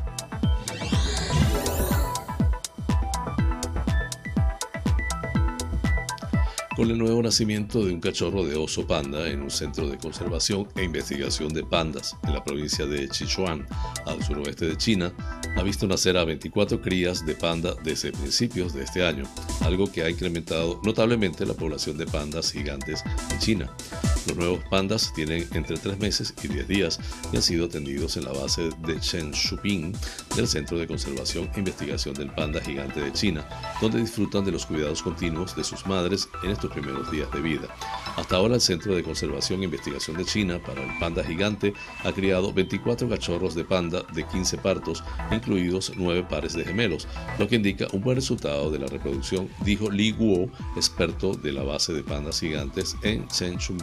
Con 6.81 6.89
el 6.89 6.97
nuevo 6.97 7.21
nacimiento 7.21 7.85
de 7.85 7.93
un 7.93 8.01
cachorro 8.01 8.43
de 8.43 8.55
oso 8.55 8.87
panda 8.87 9.29
en 9.29 9.43
un 9.43 9.51
centro 9.51 9.87
de 9.87 9.99
conservación 9.99 10.67
e 10.75 10.83
investigación 10.83 11.53
de 11.53 11.63
pandas 11.63 12.17
en 12.23 12.33
la 12.33 12.43
provincia 12.43 12.87
de 12.87 13.07
Sichuan, 13.13 13.67
al 14.07 14.23
suroeste 14.23 14.65
de 14.65 14.75
China, 14.75 15.13
ha 15.55 15.61
visto 15.61 15.85
nacer 15.85 16.17
a 16.17 16.25
24 16.25 16.81
crías 16.81 17.23
de 17.23 17.35
panda 17.35 17.75
desde 17.83 18.11
principios 18.11 18.73
de 18.73 18.83
este 18.83 19.05
año, 19.05 19.25
algo 19.59 19.91
que 19.91 20.01
ha 20.01 20.09
incrementado 20.09 20.81
notablemente 20.83 21.45
la 21.45 21.53
población 21.53 21.99
de 21.99 22.07
pandas 22.07 22.51
gigantes 22.51 23.03
en 23.29 23.37
China. 23.37 23.71
Los 24.27 24.37
nuevos 24.37 24.63
pandas 24.69 25.11
tienen 25.13 25.47
entre 25.53 25.77
3 25.77 25.99
meses 25.99 26.33
y 26.43 26.47
10 26.47 26.67
días 26.67 26.99
y 27.31 27.37
han 27.37 27.41
sido 27.41 27.65
atendidos 27.65 28.17
en 28.17 28.25
la 28.25 28.31
base 28.31 28.69
de 28.85 28.99
Shuping 28.99 29.93
del 30.35 30.47
Centro 30.47 30.77
de 30.77 30.87
Conservación 30.87 31.49
e 31.55 31.59
Investigación 31.59 32.13
del 32.13 32.31
Panda 32.31 32.61
Gigante 32.61 33.01
de 33.01 33.11
China, 33.13 33.47
donde 33.81 33.99
disfrutan 33.99 34.45
de 34.45 34.51
los 34.51 34.65
cuidados 34.65 35.01
continuos 35.01 35.55
de 35.55 35.63
sus 35.63 35.85
madres 35.87 36.29
en 36.43 36.51
estos 36.51 36.70
primeros 36.71 37.09
días 37.11 37.31
de 37.31 37.41
vida. 37.41 37.67
Hasta 38.15 38.35
ahora 38.35 38.55
el 38.55 38.61
Centro 38.61 38.95
de 38.95 39.03
Conservación 39.03 39.61
e 39.61 39.65
Investigación 39.65 40.17
de 40.17 40.25
China 40.25 40.59
para 40.59 40.83
el 40.83 40.99
Panda 40.99 41.23
Gigante 41.23 41.73
ha 42.03 42.11
criado 42.11 42.53
24 42.53 43.09
cachorros 43.09 43.55
de 43.55 43.63
panda 43.63 44.03
de 44.13 44.25
15 44.25 44.57
partos, 44.57 45.03
incluidos 45.31 45.93
9 45.95 46.25
pares 46.29 46.53
de 46.53 46.65
gemelos, 46.65 47.07
lo 47.39 47.47
que 47.47 47.55
indica 47.55 47.87
un 47.93 48.01
buen 48.01 48.15
resultado 48.15 48.69
de 48.69 48.79
la 48.79 48.87
reproducción, 48.87 49.49
dijo 49.63 49.89
Li 49.89 50.11
Guo, 50.11 50.49
experto 50.75 51.33
de 51.33 51.53
la 51.53 51.63
base 51.63 51.93
de 51.93 52.03
pandas 52.03 52.39
gigantes 52.39 52.95
en 53.03 53.27
Shenzhen 53.27 53.81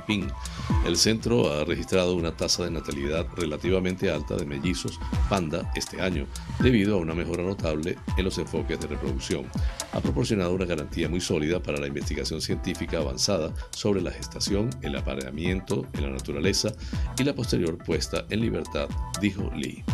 el 0.86 0.96
centro 0.96 1.52
ha 1.52 1.64
registrado 1.64 2.14
una 2.14 2.36
tasa 2.36 2.64
de 2.64 2.70
natalidad 2.70 3.26
relativamente 3.36 4.10
alta 4.10 4.36
de 4.36 4.44
mellizos 4.44 4.98
panda 5.28 5.70
este 5.74 6.00
año, 6.00 6.26
debido 6.60 6.94
a 6.94 6.98
una 6.98 7.14
mejora 7.14 7.42
notable 7.42 7.96
en 8.16 8.24
los 8.24 8.38
enfoques 8.38 8.80
de 8.80 8.86
reproducción. 8.86 9.46
Ha 9.92 10.00
proporcionado 10.00 10.54
una 10.54 10.64
garantía 10.64 11.08
muy 11.08 11.20
sólida 11.20 11.62
para 11.62 11.78
la 11.78 11.86
investigación 11.86 12.40
científica 12.40 12.98
avanzada 12.98 13.52
sobre 13.70 14.00
la 14.00 14.10
gestación, 14.18 14.70
el 14.82 14.96
apareamiento 14.96 15.86
en 15.94 16.02
la 16.02 16.10
naturaleza 16.10 16.72
y 17.18 17.24
la 17.24 17.34
posterior 17.34 17.78
puesta 17.78 18.24
en 18.28 18.40
libertad, 18.40 18.88
dijo 19.20 19.50
Lee. 19.54 19.84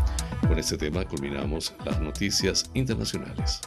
Con 0.49 0.59
este 0.59 0.77
tema 0.77 1.05
culminamos 1.05 1.75
las 1.85 2.01
noticias 2.01 2.71
internacionales. 2.75 3.61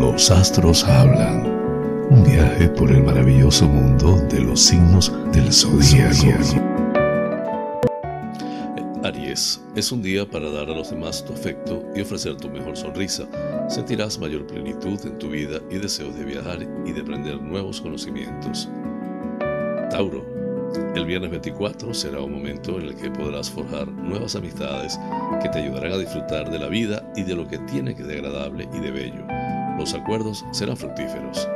Los 0.00 0.30
astros 0.30 0.84
hablan. 0.84 1.46
Un 2.10 2.24
viaje 2.24 2.68
por 2.68 2.90
el 2.90 3.04
maravilloso 3.04 3.68
mundo 3.68 4.16
de 4.28 4.40
los 4.40 4.60
signos 4.60 5.12
del 5.32 5.52
zodiaco. 5.52 6.69
Aries, 9.10 9.60
es 9.74 9.90
un 9.90 10.02
día 10.02 10.24
para 10.24 10.48
dar 10.50 10.70
a 10.70 10.74
los 10.74 10.90
demás 10.90 11.24
tu 11.24 11.32
afecto 11.32 11.84
y 11.96 12.00
ofrecer 12.00 12.36
tu 12.36 12.48
mejor 12.48 12.76
sonrisa. 12.76 13.26
Sentirás 13.68 14.18
mayor 14.20 14.46
plenitud 14.46 14.98
en 15.04 15.18
tu 15.18 15.30
vida 15.30 15.58
y 15.68 15.78
deseos 15.78 16.16
de 16.16 16.24
viajar 16.24 16.60
y 16.86 16.92
de 16.92 17.00
aprender 17.00 17.42
nuevos 17.42 17.80
conocimientos. 17.80 18.68
Tauro, 19.90 20.24
el 20.94 21.04
viernes 21.04 21.30
24 21.30 21.92
será 21.92 22.20
un 22.20 22.32
momento 22.32 22.78
en 22.78 22.86
el 22.86 22.94
que 22.94 23.10
podrás 23.10 23.50
forjar 23.50 23.88
nuevas 23.88 24.36
amistades 24.36 24.98
que 25.42 25.48
te 25.48 25.58
ayudarán 25.58 25.92
a 25.92 25.98
disfrutar 25.98 26.48
de 26.48 26.58
la 26.60 26.68
vida 26.68 27.02
y 27.16 27.24
de 27.24 27.34
lo 27.34 27.48
que 27.48 27.58
tiene 27.58 27.94
de 27.94 28.14
agradable 28.14 28.68
y 28.72 28.78
de 28.78 28.90
bello 28.92 29.26
los 29.80 29.94
acuerdos 29.94 30.44
serán 30.52 30.76
fructíferos. 30.76 31.48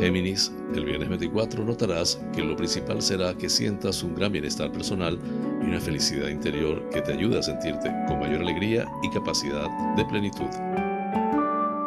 Géminis, 0.00 0.50
el 0.74 0.86
viernes 0.86 1.10
24 1.10 1.62
notarás 1.62 2.18
que 2.34 2.42
lo 2.42 2.56
principal 2.56 3.02
será 3.02 3.34
que 3.34 3.50
sientas 3.50 4.02
un 4.02 4.14
gran 4.14 4.32
bienestar 4.32 4.72
personal 4.72 5.18
y 5.60 5.66
una 5.66 5.78
felicidad 5.78 6.28
interior 6.28 6.88
que 6.88 7.02
te 7.02 7.12
ayude 7.12 7.38
a 7.38 7.42
sentirte 7.42 7.92
con 8.08 8.18
mayor 8.18 8.40
alegría 8.40 8.86
y 9.02 9.10
capacidad 9.10 9.68
de 9.98 10.04
plenitud. 10.06 10.48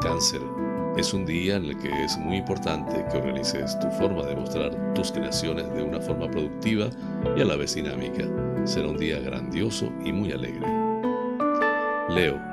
Cáncer, 0.02 0.42
es 0.96 1.12
un 1.12 1.26
día 1.26 1.56
en 1.56 1.66
el 1.66 1.80
que 1.80 1.90
es 2.04 2.16
muy 2.20 2.38
importante 2.38 3.04
que 3.12 3.18
organices 3.18 3.80
tu 3.80 3.90
forma 3.90 4.22
de 4.22 4.36
mostrar 4.36 4.94
tus 4.94 5.12
creaciones 5.12 5.74
de 5.74 5.82
una 5.82 6.00
forma 6.00 6.30
productiva 6.30 6.92
y 7.36 7.42
a 7.42 7.46
la 7.46 7.56
vez 7.56 7.74
dinámica. 7.74 8.26
Será 8.64 8.90
un 8.90 8.98
día 8.98 9.20
grandioso 9.22 9.92
y 10.06 10.12
muy 10.12 10.32
alegre. 10.32 10.68
Leo, 12.10 12.53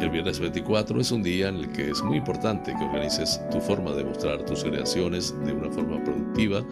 El 0.00 0.08
viernes 0.08 0.40
24 0.40 1.00
es 1.00 1.12
un 1.12 1.22
día 1.22 1.48
en 1.48 1.56
el 1.56 1.72
que 1.72 1.90
es 1.90 2.02
muy 2.02 2.16
importante 2.16 2.74
que 2.74 2.84
organices 2.84 3.40
tu 3.50 3.60
forma 3.60 3.92
de 3.92 4.04
mostrar 4.04 4.44
tus 4.46 4.64
creaciones 4.64 5.34
de 5.44 5.52
una 5.52 5.70
forma 5.70 6.02
productiva 6.02 6.62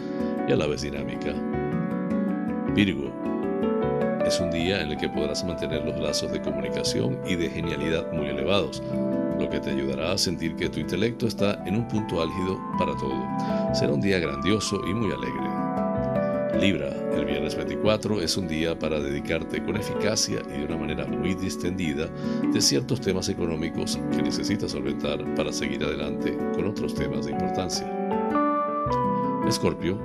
y 0.48 0.52
a 0.52 0.56
la 0.56 0.66
vez 0.66 0.82
dinámica. 0.82 1.34
Virgo. 2.74 3.12
Es 4.26 4.40
un 4.40 4.50
día 4.50 4.82
en 4.82 4.90
el 4.90 4.96
que 4.96 5.08
podrás 5.08 5.44
mantener 5.44 5.84
los 5.84 5.98
lazos 6.00 6.32
de 6.32 6.40
comunicación 6.40 7.18
y 7.26 7.34
de 7.34 7.50
genialidad 7.50 8.10
muy 8.12 8.28
elevados, 8.28 8.82
lo 9.38 9.48
que 9.48 9.60
te 9.60 9.70
ayudará 9.70 10.12
a 10.12 10.18
sentir 10.18 10.56
que 10.56 10.68
tu 10.68 10.80
intelecto 10.80 11.26
está 11.26 11.62
en 11.66 11.76
un 11.76 11.88
punto 11.88 12.22
álgido 12.22 12.58
para 12.78 12.96
todo. 12.96 13.74
Será 13.74 13.92
un 13.92 14.00
día 14.00 14.18
grandioso 14.18 14.80
y 14.88 14.94
muy 14.94 15.12
alegre. 15.12 16.60
Libra, 16.60 17.07
el 17.18 17.26
viernes 17.26 17.56
24 17.56 18.20
es 18.20 18.36
un 18.36 18.46
día 18.46 18.78
para 18.78 19.00
dedicarte 19.00 19.62
con 19.64 19.76
eficacia 19.76 20.40
y 20.54 20.58
de 20.58 20.64
una 20.66 20.76
manera 20.76 21.06
muy 21.06 21.34
distendida 21.34 22.08
de 22.52 22.60
ciertos 22.60 23.00
temas 23.00 23.28
económicos 23.28 23.98
que 24.12 24.22
necesitas 24.22 24.72
solventar 24.72 25.34
para 25.34 25.52
seguir 25.52 25.82
adelante 25.82 26.36
con 26.54 26.66
otros 26.66 26.94
temas 26.94 27.26
de 27.26 27.32
importancia. 27.32 27.86
Escorpio, 29.48 29.98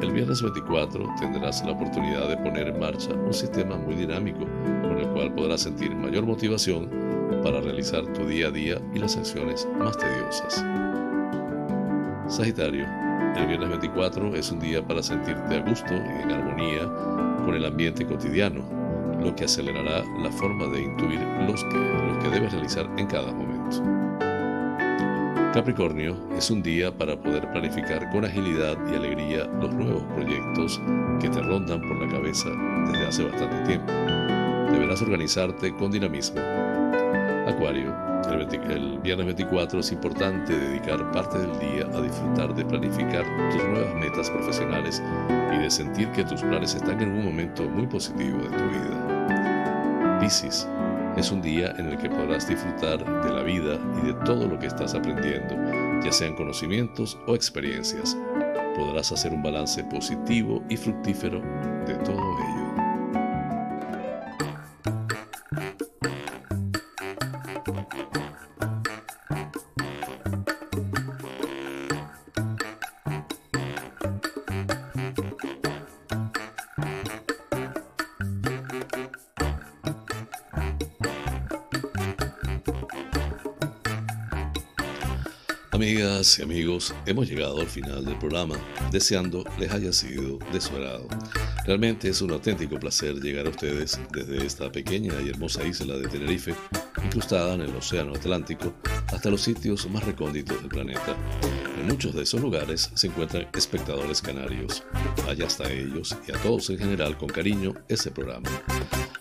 el 0.00 0.12
viernes 0.12 0.42
24 0.42 1.04
tendrás 1.18 1.64
la 1.64 1.72
oportunidad 1.72 2.28
de 2.28 2.36
poner 2.36 2.68
en 2.68 2.78
marcha 2.78 3.12
un 3.14 3.34
sistema 3.34 3.76
muy 3.76 3.94
dinámico 3.94 4.46
con 4.82 4.98
el 4.98 5.08
cual 5.08 5.34
podrás 5.34 5.62
sentir 5.62 5.94
mayor 5.94 6.24
motivación 6.24 6.88
para 7.42 7.60
realizar 7.60 8.04
tu 8.12 8.26
día 8.26 8.48
a 8.48 8.50
día 8.50 8.80
y 8.94 8.98
las 8.98 9.16
acciones 9.16 9.66
más 9.78 9.96
tediosas. 9.96 10.64
Sagitario, 12.28 12.86
el 13.36 13.46
viernes 13.46 13.68
24 13.68 14.34
es 14.36 14.50
un 14.50 14.60
día 14.60 14.82
para 14.82 15.02
sentirte 15.02 15.56
a 15.56 15.60
gusto 15.60 15.94
y 15.94 16.22
en 16.22 16.30
armonía 16.30 16.88
con 17.44 17.54
el 17.54 17.64
ambiente 17.64 18.06
cotidiano, 18.06 18.62
lo 19.20 19.34
que 19.34 19.44
acelerará 19.44 20.04
la 20.22 20.30
forma 20.30 20.66
de 20.66 20.82
intuir 20.82 21.20
los 21.46 21.62
que, 21.64 21.76
lo 21.76 22.18
que 22.20 22.28
debes 22.30 22.52
realizar 22.52 22.88
en 22.96 23.06
cada 23.06 23.32
momento. 23.32 23.50
Capricornio 25.52 26.16
es 26.36 26.48
un 26.50 26.62
día 26.62 26.96
para 26.96 27.20
poder 27.20 27.50
planificar 27.50 28.08
con 28.10 28.24
agilidad 28.24 28.78
y 28.90 28.94
alegría 28.94 29.46
los 29.60 29.74
nuevos 29.74 30.04
proyectos 30.14 30.80
que 31.20 31.28
te 31.28 31.42
rondan 31.42 31.80
por 31.80 32.00
la 32.00 32.08
cabeza 32.08 32.50
desde 32.86 33.06
hace 33.06 33.24
bastante 33.24 33.56
tiempo. 33.66 33.92
Deberás 34.70 35.02
organizarte 35.02 35.74
con 35.74 35.90
dinamismo. 35.90 36.40
Acuario, 37.50 37.94
el, 38.68 38.98
viernes 39.00 39.26
24 39.26 39.80
es 39.80 39.92
importante 39.92 40.56
dedicar 40.56 41.10
parte 41.10 41.38
del 41.38 41.58
día 41.58 41.86
a 41.92 42.00
disfrutar 42.00 42.54
de 42.54 42.64
planificar 42.64 43.24
tus 43.50 43.64
nuevas 43.64 43.94
metas 43.94 44.30
profesionales 44.30 45.02
y 45.54 45.58
de 45.58 45.70
sentir 45.70 46.08
que 46.12 46.24
tus 46.24 46.42
planes 46.42 46.74
están 46.74 47.00
en 47.00 47.10
un 47.10 47.24
momento 47.24 47.64
muy 47.64 47.86
positivo 47.86 48.38
de 48.38 48.48
tu 48.48 48.64
vida. 48.68 50.18
Piscis, 50.20 50.68
es 51.16 51.30
un 51.32 51.42
día 51.42 51.74
en 51.78 51.86
el 51.86 51.98
que 51.98 52.08
podrás 52.08 52.48
disfrutar 52.48 52.98
de 53.24 53.32
la 53.32 53.42
vida 53.42 53.78
y 54.02 54.06
de 54.06 54.14
todo 54.24 54.46
lo 54.46 54.58
que 54.58 54.66
estás 54.66 54.94
aprendiendo, 54.94 55.56
ya 56.04 56.12
sean 56.12 56.34
conocimientos 56.34 57.18
o 57.26 57.34
experiencias. 57.34 58.16
Podrás 58.76 59.10
hacer 59.12 59.32
un 59.32 59.42
balance 59.42 59.82
positivo 59.84 60.62
y 60.68 60.76
fructífero 60.76 61.40
de 61.86 61.94
todo 62.04 62.38
ello. 62.38 62.49
Y 86.20 86.42
amigos, 86.42 86.94
hemos 87.06 87.30
llegado 87.30 87.60
al 87.60 87.66
final 87.66 88.04
del 88.04 88.18
programa, 88.18 88.54
deseando 88.92 89.42
les 89.58 89.72
haya 89.72 89.90
sido 89.90 90.38
de 90.52 90.60
su 90.60 90.76
agrado. 90.76 91.08
Realmente 91.64 92.10
es 92.10 92.20
un 92.20 92.30
auténtico 92.32 92.78
placer 92.78 93.14
llegar 93.14 93.46
a 93.46 93.48
ustedes 93.48 93.98
desde 94.12 94.44
esta 94.44 94.70
pequeña 94.70 95.14
y 95.22 95.30
hermosa 95.30 95.64
isla 95.64 95.96
de 95.96 96.08
Tenerife, 96.08 96.54
incrustada 97.02 97.54
en 97.54 97.62
el 97.62 97.74
Océano 97.74 98.12
Atlántico, 98.12 98.74
hasta 99.06 99.30
los 99.30 99.40
sitios 99.40 99.88
más 99.88 100.04
recónditos 100.04 100.60
del 100.60 100.68
planeta. 100.68 101.16
En 101.80 101.86
muchos 101.86 102.14
de 102.14 102.24
esos 102.24 102.42
lugares 102.42 102.90
se 102.92 103.06
encuentran 103.06 103.48
espectadores 103.54 104.20
canarios. 104.20 104.82
Vaya 105.24 105.46
hasta 105.46 105.72
ellos 105.72 106.14
y 106.28 106.32
a 106.32 106.42
todos 106.42 106.68
en 106.68 106.78
general 106.80 107.16
con 107.16 107.30
cariño 107.30 107.72
este 107.88 108.10
programa. 108.10 108.50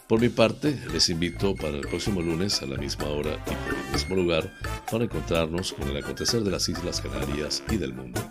Por 0.09 0.19
mi 0.19 0.29
parte, 0.29 0.75
les 0.91 1.07
invito 1.09 1.53
para 1.55 1.77
el 1.77 1.87
próximo 1.87 2.19
lunes 2.19 2.61
a 2.61 2.65
la 2.65 2.77
misma 2.77 3.05
hora 3.05 3.35
y 3.45 3.69
por 3.69 3.77
el 3.77 3.93
mismo 3.93 4.15
lugar 4.15 4.51
para 4.91 5.03
encontrarnos 5.03 5.73
con 5.73 5.87
el 5.89 5.97
acontecer 5.97 6.41
de 6.41 6.51
las 6.51 6.67
Islas 6.69 7.01
Canarias 7.01 7.63
y 7.69 7.77
del 7.77 7.93
mundo. 7.93 8.21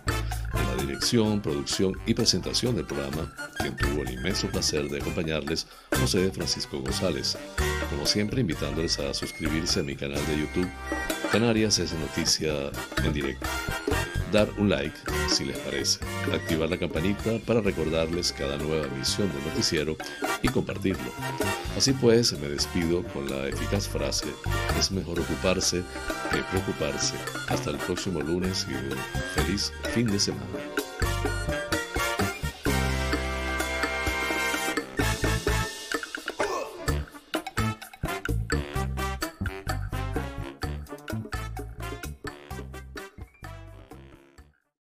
En 0.55 0.77
la 0.77 0.83
dirección, 0.83 1.41
producción 1.41 1.93
y 2.07 2.15
presentación 2.15 2.75
del 2.77 2.87
programa, 2.87 3.35
quien 3.59 3.77
tuvo 3.77 4.03
el 4.03 4.13
inmenso 4.13 4.49
placer 4.49 4.89
de 4.89 4.99
acompañarles, 4.99 5.67
José 6.01 6.31
Francisco 6.31 6.81
González. 6.81 7.37
Como 7.91 8.07
siempre, 8.07 8.41
invitándoles 8.41 8.99
a 8.99 9.15
suscribirse 9.15 9.81
a 9.81 9.85
mi 9.85 9.97
canal 9.97 10.25
de 10.27 10.39
YouTube, 10.39 10.69
Canarias 11.31 11.79
es 11.79 11.93
noticia 11.93 12.71
en 13.05 13.13
directo 13.13 13.47
dar 14.33 14.49
un 14.59 14.69
like 14.69 14.97
si 15.29 15.45
les 15.45 15.59
parece, 15.59 16.01
activar 16.33 16.69
la 16.69 16.79
campanita 16.79 17.39
para 17.47 17.61
recordarles 17.61 18.33
cada 18.33 18.57
nueva 18.57 18.87
emisión 18.87 19.31
del 19.33 19.45
noticiero 19.45 19.97
y 20.43 20.49
compartirlo. 20.49 21.13
Así 21.79 21.93
pues, 21.93 22.37
me 22.41 22.49
despido 22.49 23.05
con 23.05 23.31
la 23.31 23.47
eficaz 23.47 23.87
frase, 23.87 24.27
es 24.77 24.91
mejor 24.91 25.21
ocuparse 25.21 25.85
que 26.33 26.43
preocuparse. 26.51 27.15
Hasta 27.47 27.71
el 27.71 27.77
próximo 27.77 28.21
lunes 28.21 28.67
y 28.69 28.75
un 28.75 28.99
feliz 29.37 29.73
fin 29.95 30.09
de 30.09 30.19
semana. 30.19 30.68